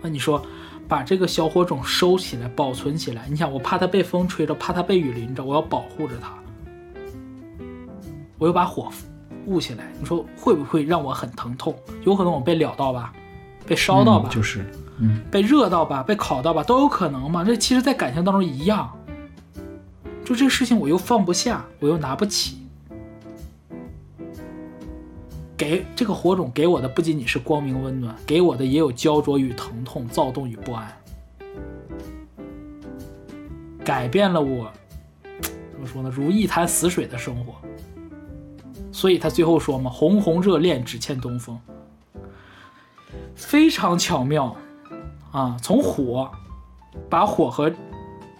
[0.00, 0.40] 那你说？
[0.86, 3.26] 把这个小火种收起来，保存起来。
[3.26, 6.34] 你想，我怕它被风吹着，怕它被雨淋着，我要保护着它。
[8.36, 8.90] 我又把火
[9.46, 11.74] 捂起来，你说会不会让我很疼痛？
[12.04, 13.12] 有可能我被燎到吧，
[13.66, 14.64] 被烧到吧，就是，
[14.98, 17.44] 嗯，被热到吧，被烤到吧，都有可能嘛。
[17.44, 18.90] 这其实，在感情当中一样。
[20.24, 22.58] 就这个事情，我又放不下，我又拿不起。
[25.56, 30.92] 给这个火种给我的不仅仅是光明温暖，给我的也有焦灼与疼痛、躁动与不安，
[33.84, 34.72] 改变了我
[35.40, 36.10] 怎么说呢？
[36.10, 37.54] 如一潭死水的生活。
[38.94, 41.60] 所以他最后说嘛：“红红热恋只欠东风。”
[43.34, 44.56] 非常巧妙
[45.32, 45.56] 啊！
[45.60, 46.30] 从火
[47.10, 47.72] 把火和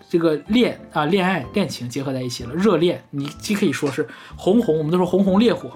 [0.08, 2.54] 这个恋啊恋爱恋情结合在一起了。
[2.54, 5.72] 热恋，你既可以说是红红，我们都说红红烈火。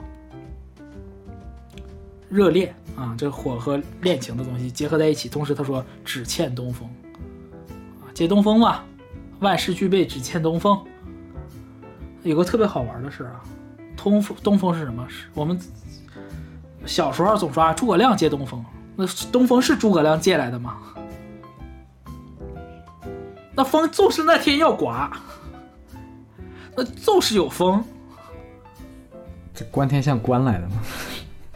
[2.28, 6.88] 热恋啊，这火和恋情的东西结合在一起，同时他说只欠东风
[8.00, 8.84] 啊，借东风嘛，
[9.40, 10.80] 万事俱备只欠东风。
[12.22, 13.42] 有个特别好玩的事啊，
[14.02, 15.06] 东风东风是什么？
[15.08, 15.58] 是我们
[16.86, 18.64] 小时候总说啊，诸葛亮借东风，
[18.96, 20.78] 那东风是诸葛亮借来的吗？
[23.54, 25.10] 那风就是那天要刮，
[26.76, 27.84] 那就是有风。
[29.52, 30.76] 这观天象观来的吗？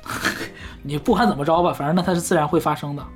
[0.82, 3.06] 你不管怎么着吧，反正那它是自然会发生的。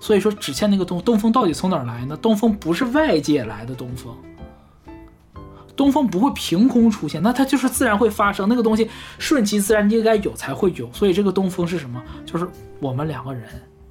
[0.00, 2.16] 所以说，只欠那个东东风到底从哪儿来呢？
[2.16, 4.16] 东风不是外界来的东风，
[5.78, 8.48] 东风不会凭空出现，那它就是自然会发生。
[8.48, 10.92] 那个东西顺其自然应该有才会有。
[10.92, 12.02] 所以这个东风是什么？
[12.26, 12.46] 就是
[12.80, 13.44] 我们两个人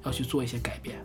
[0.04, 0.96] 要去做一些改变。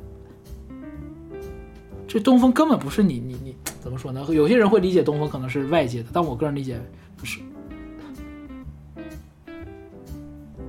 [2.05, 4.25] 这东风根本不是你你你怎么说呢？
[4.27, 6.77] 有些人会理解东风可能是外界的，但我个人理解
[7.15, 7.39] 不是。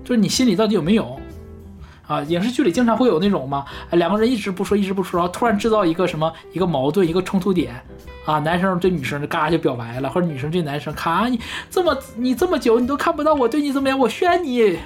[0.04, 1.18] 就是你心里到底有没有？
[2.06, 7.74] 啊，影视剧里经常会有那种嘛，两个人一直不说，一直不说，然后突然制造一个什么一个矛盾，一个冲突点，
[8.24, 11.38] 啊，男生对女生就嘎就表白了，或者女生对男生，咔你
[11.70, 14.78] 这么你这么久你都看不到我对你怎么样，我宣你，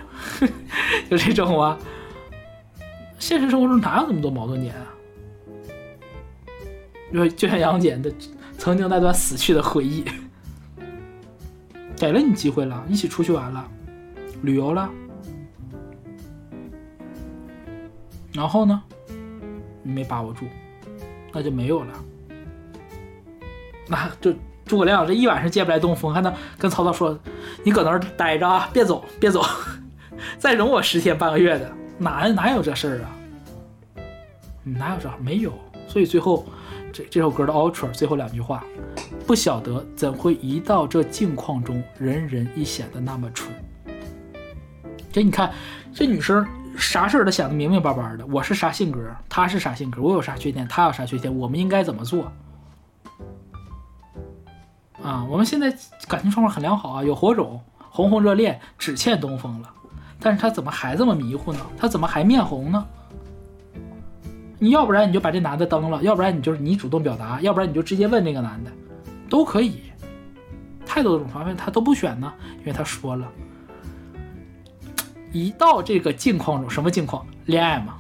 [1.08, 1.78] 就这种啊。
[3.18, 4.86] 现实生活中哪有那么多矛盾点啊？
[7.12, 8.12] 就就像杨戬的
[8.58, 10.04] 曾经那段死去的回忆，
[11.96, 13.68] 给了你机会了，一起出去玩了，
[14.42, 14.90] 旅游了。
[18.34, 18.82] 然后呢，
[19.82, 20.44] 你没把握住，
[21.32, 21.92] 那就没有了。
[23.88, 24.32] 那就
[24.64, 27.18] 诸葛亮这一晚上借不来东风，还能跟曹操说
[27.64, 29.42] ：“你搁那儿待着啊，别走，别走，
[30.38, 33.10] 再容我十天半个月的。”哪哪有这事儿啊？
[34.62, 35.52] 哪有这没有？
[35.88, 36.46] 所以最后
[36.92, 38.62] 这这首歌的 outro 最后两句话：
[39.26, 43.50] 不晓得怎会一到这境况中，人人亦显得那么蠢。
[45.10, 45.52] 这你看，
[45.92, 46.46] 这女生。
[46.76, 52.30] 啥事儿都想得明明白白的，我是啥性格，他是啥性格，我有啥缺点，他有啥缺点，我们应该怎么做？
[55.02, 55.70] 啊，我们现在
[56.06, 57.60] 感情状况很良好啊，有火种，
[57.90, 59.70] 红红热恋，只欠东风了。
[60.20, 61.60] 但是他怎么还这么迷糊呢？
[61.76, 62.84] 他怎么还面红呢？
[64.58, 68.70] 你要不然你就把这男的蹬了，要不然你就是你主动表达，要不然你就直接问这个男的，
[69.28, 69.82] 都可以。
[70.84, 73.28] 太多种方法，他都不选呢，因为他说了。
[75.30, 77.24] 一到这个境况中，什么境况？
[77.44, 77.96] 恋爱嘛，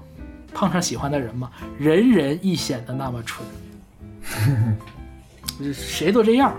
[0.52, 3.46] 碰上喜欢的人嘛，人人亦显得那么蠢，
[5.72, 6.56] 谁都这样，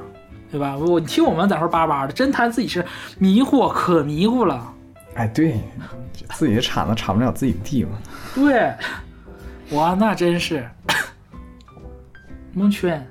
[0.52, 0.76] 对吧？
[0.78, 2.86] 我你听我们在这叭叭的，真谈自己是
[3.18, 4.74] 迷惑，可迷糊了。
[5.16, 5.60] 哎，对，
[6.34, 7.92] 自己的铲子铲不了自己的地嘛。
[8.36, 8.74] 对，
[9.72, 10.70] 哇，那真是
[12.54, 13.06] 蒙圈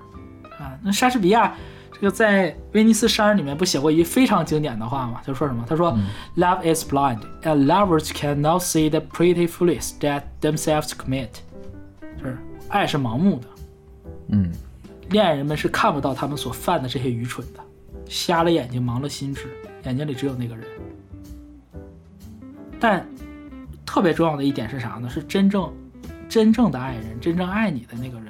[0.58, 0.76] 啊！
[0.82, 1.54] 那莎士比亚。
[2.00, 5.20] 这个在威尼斯商人里面不写过一句非常经典的话吗？
[5.26, 5.64] 他说什么？
[5.68, 5.92] 他说
[6.36, 11.28] ：“Love is blind, and lovers cannot see the pretty fools that themselves commit。”
[12.16, 12.38] 就是
[12.68, 13.48] 爱是盲目的，
[14.28, 14.52] 嗯，
[15.10, 17.60] 恋爱人们是看不到他们所犯的这些愚蠢的，
[18.06, 19.48] 瞎了眼睛，盲了心智，
[19.84, 20.66] 眼睛里只有那个人。
[22.78, 23.06] 但
[23.86, 25.08] 特别重要的一点是啥呢？
[25.08, 25.72] 是真正
[26.28, 28.28] 真正的爱人，真正爱你的那个人，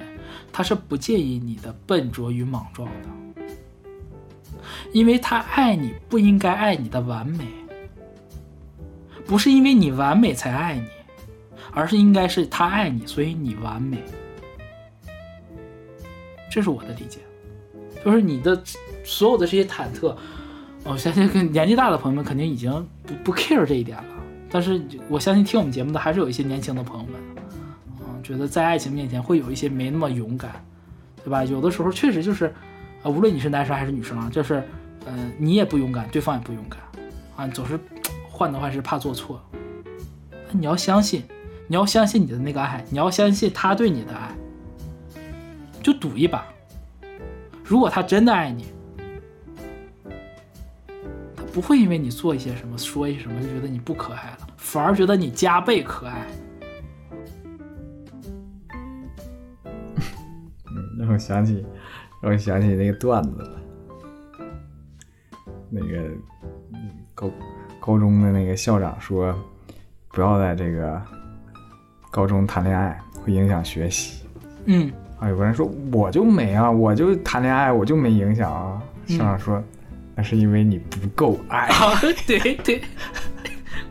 [0.52, 3.08] 他是不介意你的笨拙与莽撞的。
[4.92, 7.44] 因为他爱你，不应该爱你的完美，
[9.26, 10.86] 不是因为你完美才爱你，
[11.72, 13.98] 而是应该是他爱你，所以你完美。
[16.50, 17.20] 这是我的理解，
[18.04, 18.60] 就是你的
[19.04, 20.14] 所有的这些忐忑，
[20.84, 22.70] 我相信跟年纪大的朋友们肯定已经
[23.06, 24.04] 不不 care 这一点了。
[24.50, 27.20] 但是我相信听我们节目的还是有一些年轻的朋友们，
[28.00, 30.64] 嗯，觉得在爱情面前会有一些没那么勇敢，
[31.24, 31.44] 对吧？
[31.44, 32.52] 有的时候确实就是。
[33.00, 34.60] 啊，无论你是男生还是女生啊，就是，
[35.06, 36.80] 嗯，你也不勇敢，对方也不勇敢，
[37.36, 37.78] 啊，总是
[38.28, 39.40] 换的话是怕做错。
[40.50, 41.22] 你要相信，
[41.68, 44.34] 你要相信你的那个爱，你要相信他对你的爱，
[45.82, 46.46] 就赌一把。
[47.64, 48.66] 如果他真的爱你，
[51.36, 56.26] 他不会因为你做一些什么、说一些什么就觉得你不可爱了，反而觉得你加倍可爱。
[59.64, 61.64] 嗯， 让我想起。
[62.20, 63.60] 让我想起那个段子了，
[65.70, 66.10] 那个
[67.14, 67.30] 高
[67.78, 69.32] 高中的那个校长说，
[70.08, 71.00] 不要在这个
[72.10, 74.26] 高中谈恋爱，会影响学习。
[74.64, 78.82] 嗯，啊，有个人说我就没啊，我就谈恋爱，我就没影响啊。
[79.06, 79.62] 校长说，
[80.14, 81.68] 那是因为你不够爱。
[82.26, 82.82] 对 对，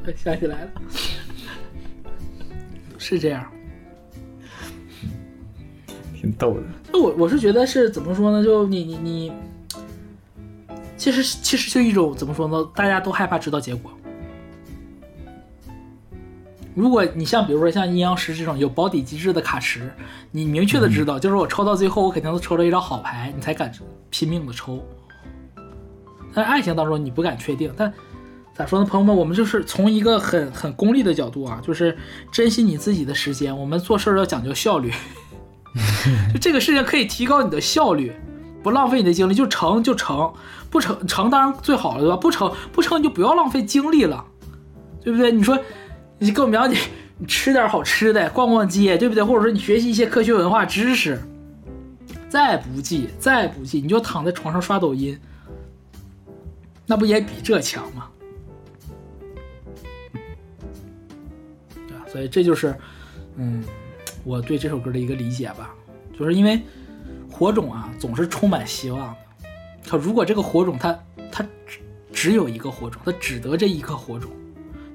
[0.06, 0.70] 我想起来了，
[2.98, 3.46] 是这样。
[6.14, 6.62] 挺逗的。
[6.92, 8.44] 那我我是觉得是怎么说呢？
[8.44, 9.32] 就你你你，
[10.96, 12.70] 其实其实就一种怎么说呢？
[12.74, 13.92] 大家都害怕知道结果。
[16.78, 19.92] 如果你像比如说像阴阳师这种有保底机制的卡池，
[20.30, 23.72] 你明确的知道，就是我抽到最后，我肯定是抽了一张好牌，你才敢
[24.12, 24.86] 拼命的抽。
[26.36, 27.92] 但是爱情当中你不敢确定，但
[28.54, 28.86] 咋说呢？
[28.86, 31.98] 朋友们，我们就是从一个很很功利的角度啊，就是
[32.32, 34.94] 珍惜你自己的时间，我们做事要讲究效率。
[36.32, 38.14] 就这个事情可以提高你的效率，
[38.62, 40.32] 不浪费你的精力，就成就成，
[40.70, 42.16] 不成成当然最好了，对吧？
[42.18, 44.24] 不成不成你就不要浪费精力了，
[45.02, 45.32] 对不对？
[45.32, 45.58] 你说
[46.20, 46.78] 你跟我苗姐，
[47.18, 49.24] 你吃点好吃的，逛逛街，对不对？
[49.24, 51.22] 或者说你学习一些科学文化知识，
[52.30, 55.20] 再不济再不济，你就躺在床上刷抖音，
[56.86, 58.10] 那不也比这强吗？
[61.74, 62.06] 对吧？
[62.12, 62.76] 所以这就是，
[63.36, 63.64] 嗯。
[64.24, 65.74] 我对这首歌的一个理解吧，
[66.20, 66.62] 就是因为
[67.32, 69.18] 火种啊，总是充满希望的。
[69.88, 71.00] 可如果这个火种它
[71.32, 71.80] 它只
[72.12, 74.30] 只有一个火种，它只得这一颗火种，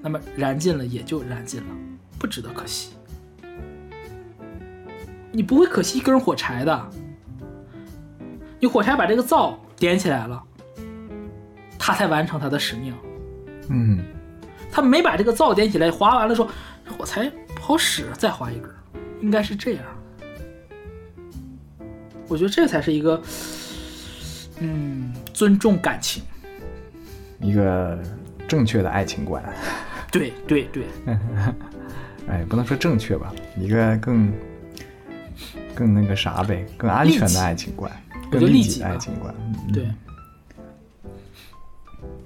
[0.03, 1.69] 那么燃尽了也就燃尽了，
[2.19, 2.95] 不值得可惜。
[5.31, 6.91] 你不会可惜一根火柴的，
[8.61, 10.43] 你火柴把这个灶点起来了，
[11.79, 12.95] 他才完成他的使命。
[13.69, 14.05] 嗯，
[14.71, 16.47] 他没把这个灶点起来，划完了说
[16.99, 18.69] 火柴不好使，再划一根，
[19.21, 19.85] 应该是这样。
[22.29, 23.23] 我觉得这才是一个，
[24.59, 26.23] 嗯，尊重感情。
[27.41, 27.99] 一个
[28.47, 29.43] 正确的爱情观。
[30.13, 30.85] 对对对，
[32.29, 34.33] 哎，不能说正确吧，一个更
[35.75, 37.91] 更那个啥呗，更安全的爱情观，
[38.31, 39.35] 更利己的爱情观。
[39.39, 39.89] 嗯对。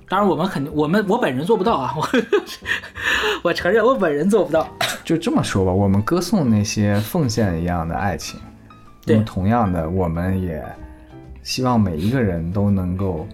[0.08, 2.08] 当然，我们肯定，我们我本人做不到啊， 我
[3.42, 4.68] 我承认我本人做不到。
[5.04, 8.38] 就这么说吧，我们歌颂那些奉献一样的爱情，
[9.04, 10.64] 那对么同样的，我们也
[11.42, 13.26] 希望每一个人都能够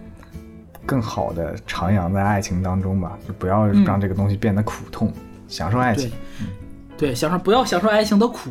[0.85, 5.11] 更好的徜徉在爱情当中吧，就不要嗯让这个东西变得苦痛，
[5.47, 6.11] 享受爱情。，
[6.97, 8.49] 对，享受不要享受爱情的苦，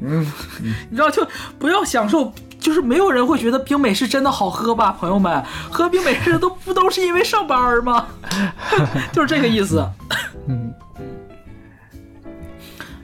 [0.00, 0.26] 嗯，
[0.90, 1.26] 你知道就
[1.58, 8.06] 不要享受，就是没有人会觉得冰美式真的好喝吧，朋友们，喝冰美式都不都是因为上班吗？
[9.12, 9.84] 就是这个意思。
[10.46, 10.72] 嗯，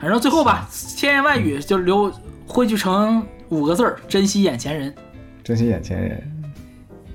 [0.01, 2.12] 反正最后吧，千言万语就留
[2.47, 4.94] 汇聚成五个字儿：珍惜眼前人。
[5.43, 6.32] 珍惜眼前人。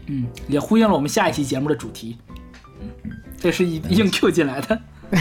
[0.07, 2.17] 嗯，也呼应了我们下一期节目的主题。
[2.81, 4.81] 嗯，这是一硬 Q 进来的。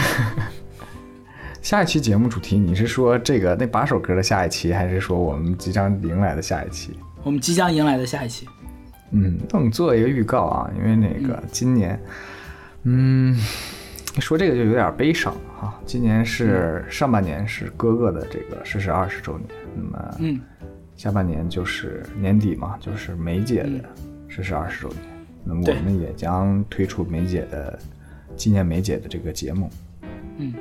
[1.61, 6.97] 下一期节目主题，你是说这个那八首歌的下一期，还是说我们即将迎来的下一期？
[7.23, 8.47] 我们即将迎来的下一期，
[9.11, 12.01] 嗯，那我们做一个预告啊，因为那个今年，
[12.81, 13.39] 嗯，
[14.17, 15.31] 说这个就有点悲伤
[15.61, 15.79] 啊。
[15.85, 20.41] 今年是上半年是哥哥的这个逝世二十周年，那么嗯
[20.97, 23.69] 下半年就是年底嘛，就是梅姐的
[24.31, 24.99] 逝世二十周年。
[25.43, 27.77] 那么我们也将推出梅姐的
[28.35, 29.69] 纪念梅姐的这个节目。
[30.37, 30.53] 嗯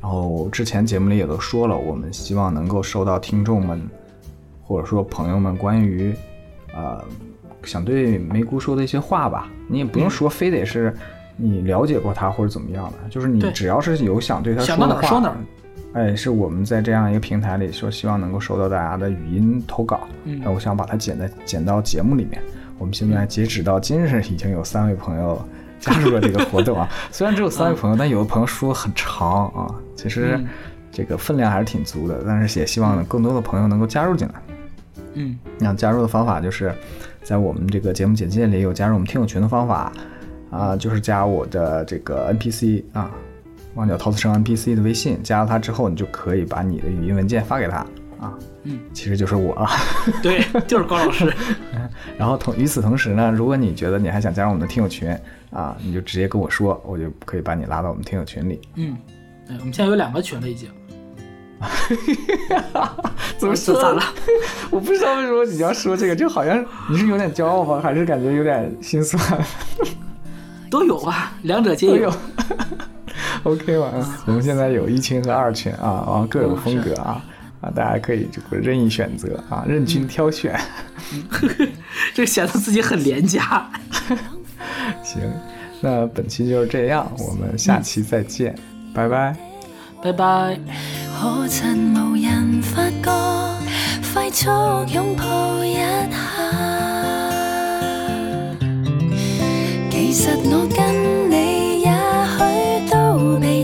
[0.00, 3.80] 然后之前节目里也都说了，我们希望能够收到听众们
[4.62, 6.14] 或者说朋友们关于
[6.74, 7.02] 呃
[7.62, 9.50] 想对梅姑说的一些话吧。
[9.68, 10.94] 你也不用说非得是
[11.36, 15.36] 你了解过她或者怎么样的，就是你只要是有想对她说的话，说哪儿
[15.94, 20.06] 哎，是我们在这样一个平台里说，希望能够收到大家的语音投稿。
[20.24, 22.40] 嗯那我想把它剪在剪到节目里面。
[22.78, 25.42] 我们现在截止到今日，已经有三位朋友
[25.80, 26.88] 加入了这个活动啊。
[27.10, 29.74] 虽然只有三位朋友，但有的朋友说很长啊。
[29.94, 30.46] 其实嗯
[30.92, 34.34] 这个分量还是挺足的，但是也希望更多的朋友能够加入进来。
[35.14, 36.74] 嗯那加入的方法就是
[37.22, 39.92] 在我们这个节目简介里有加入我们听友群的方法
[40.48, 43.10] 啊、就是加我的这个 NPC 啊，
[43.74, 47.84] 忘角陶瓷生 NPC 的微信，加了他之后，你就可以把你的语音文件发给他
[48.26, 48.34] 啊，
[48.64, 49.70] 嗯，其实就是我啊。
[50.22, 51.32] 对，就是高老师。
[52.18, 55.08] 然后同与此同时呢，如果你觉得你还想加入我们的听友群
[55.50, 58.60] 啊，你就直接跟我说，我就可以把你拉到我们听友群里。
[58.74, 58.96] 嗯，
[59.48, 60.68] 哎，我们现在有两个群了已经。
[63.38, 64.02] 怎么说咋了？
[64.70, 67.80] 我不知道为什么你要说这个，就好像你是有点骄傲吗？
[67.82, 69.18] 还是感觉有点心酸？
[70.70, 72.12] 都有吧，两者皆有。
[73.44, 77.24] OK 嘛，嗯我们现在有一群和二群啊，然后各有风格啊
[77.66, 80.58] 啊，大家可以这个任意选择啊，任君挑选。
[82.14, 83.68] 这显得自己很廉价。
[85.02, 85.20] 行，
[85.80, 88.54] 那本期就是这样，我们下期再见，
[88.94, 89.36] 拜拜。
[90.02, 90.58] 拜拜。
[91.18, 93.10] 可曾無人發覺，
[94.12, 94.48] 快速
[94.86, 95.80] 擁抱一下。
[99.90, 100.78] 其實我跟
[101.30, 101.88] 你也
[102.36, 102.38] 許
[102.90, 102.94] 都
[103.40, 103.55] 被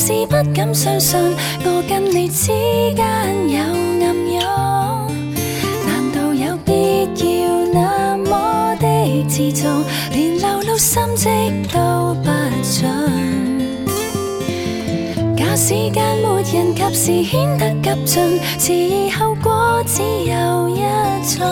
[0.00, 1.20] 是不敢相信
[1.62, 2.46] 我跟你之
[2.96, 3.04] 間
[3.50, 3.58] 有
[4.00, 4.40] 暗湧。
[5.84, 7.04] 難道有必
[7.44, 12.30] 要那麼的自重，連流露心跡都不
[12.62, 12.80] 准？
[15.36, 20.80] 假使間沒人及時顯得急進，遲疑後果只有一
[21.36, 21.44] 種。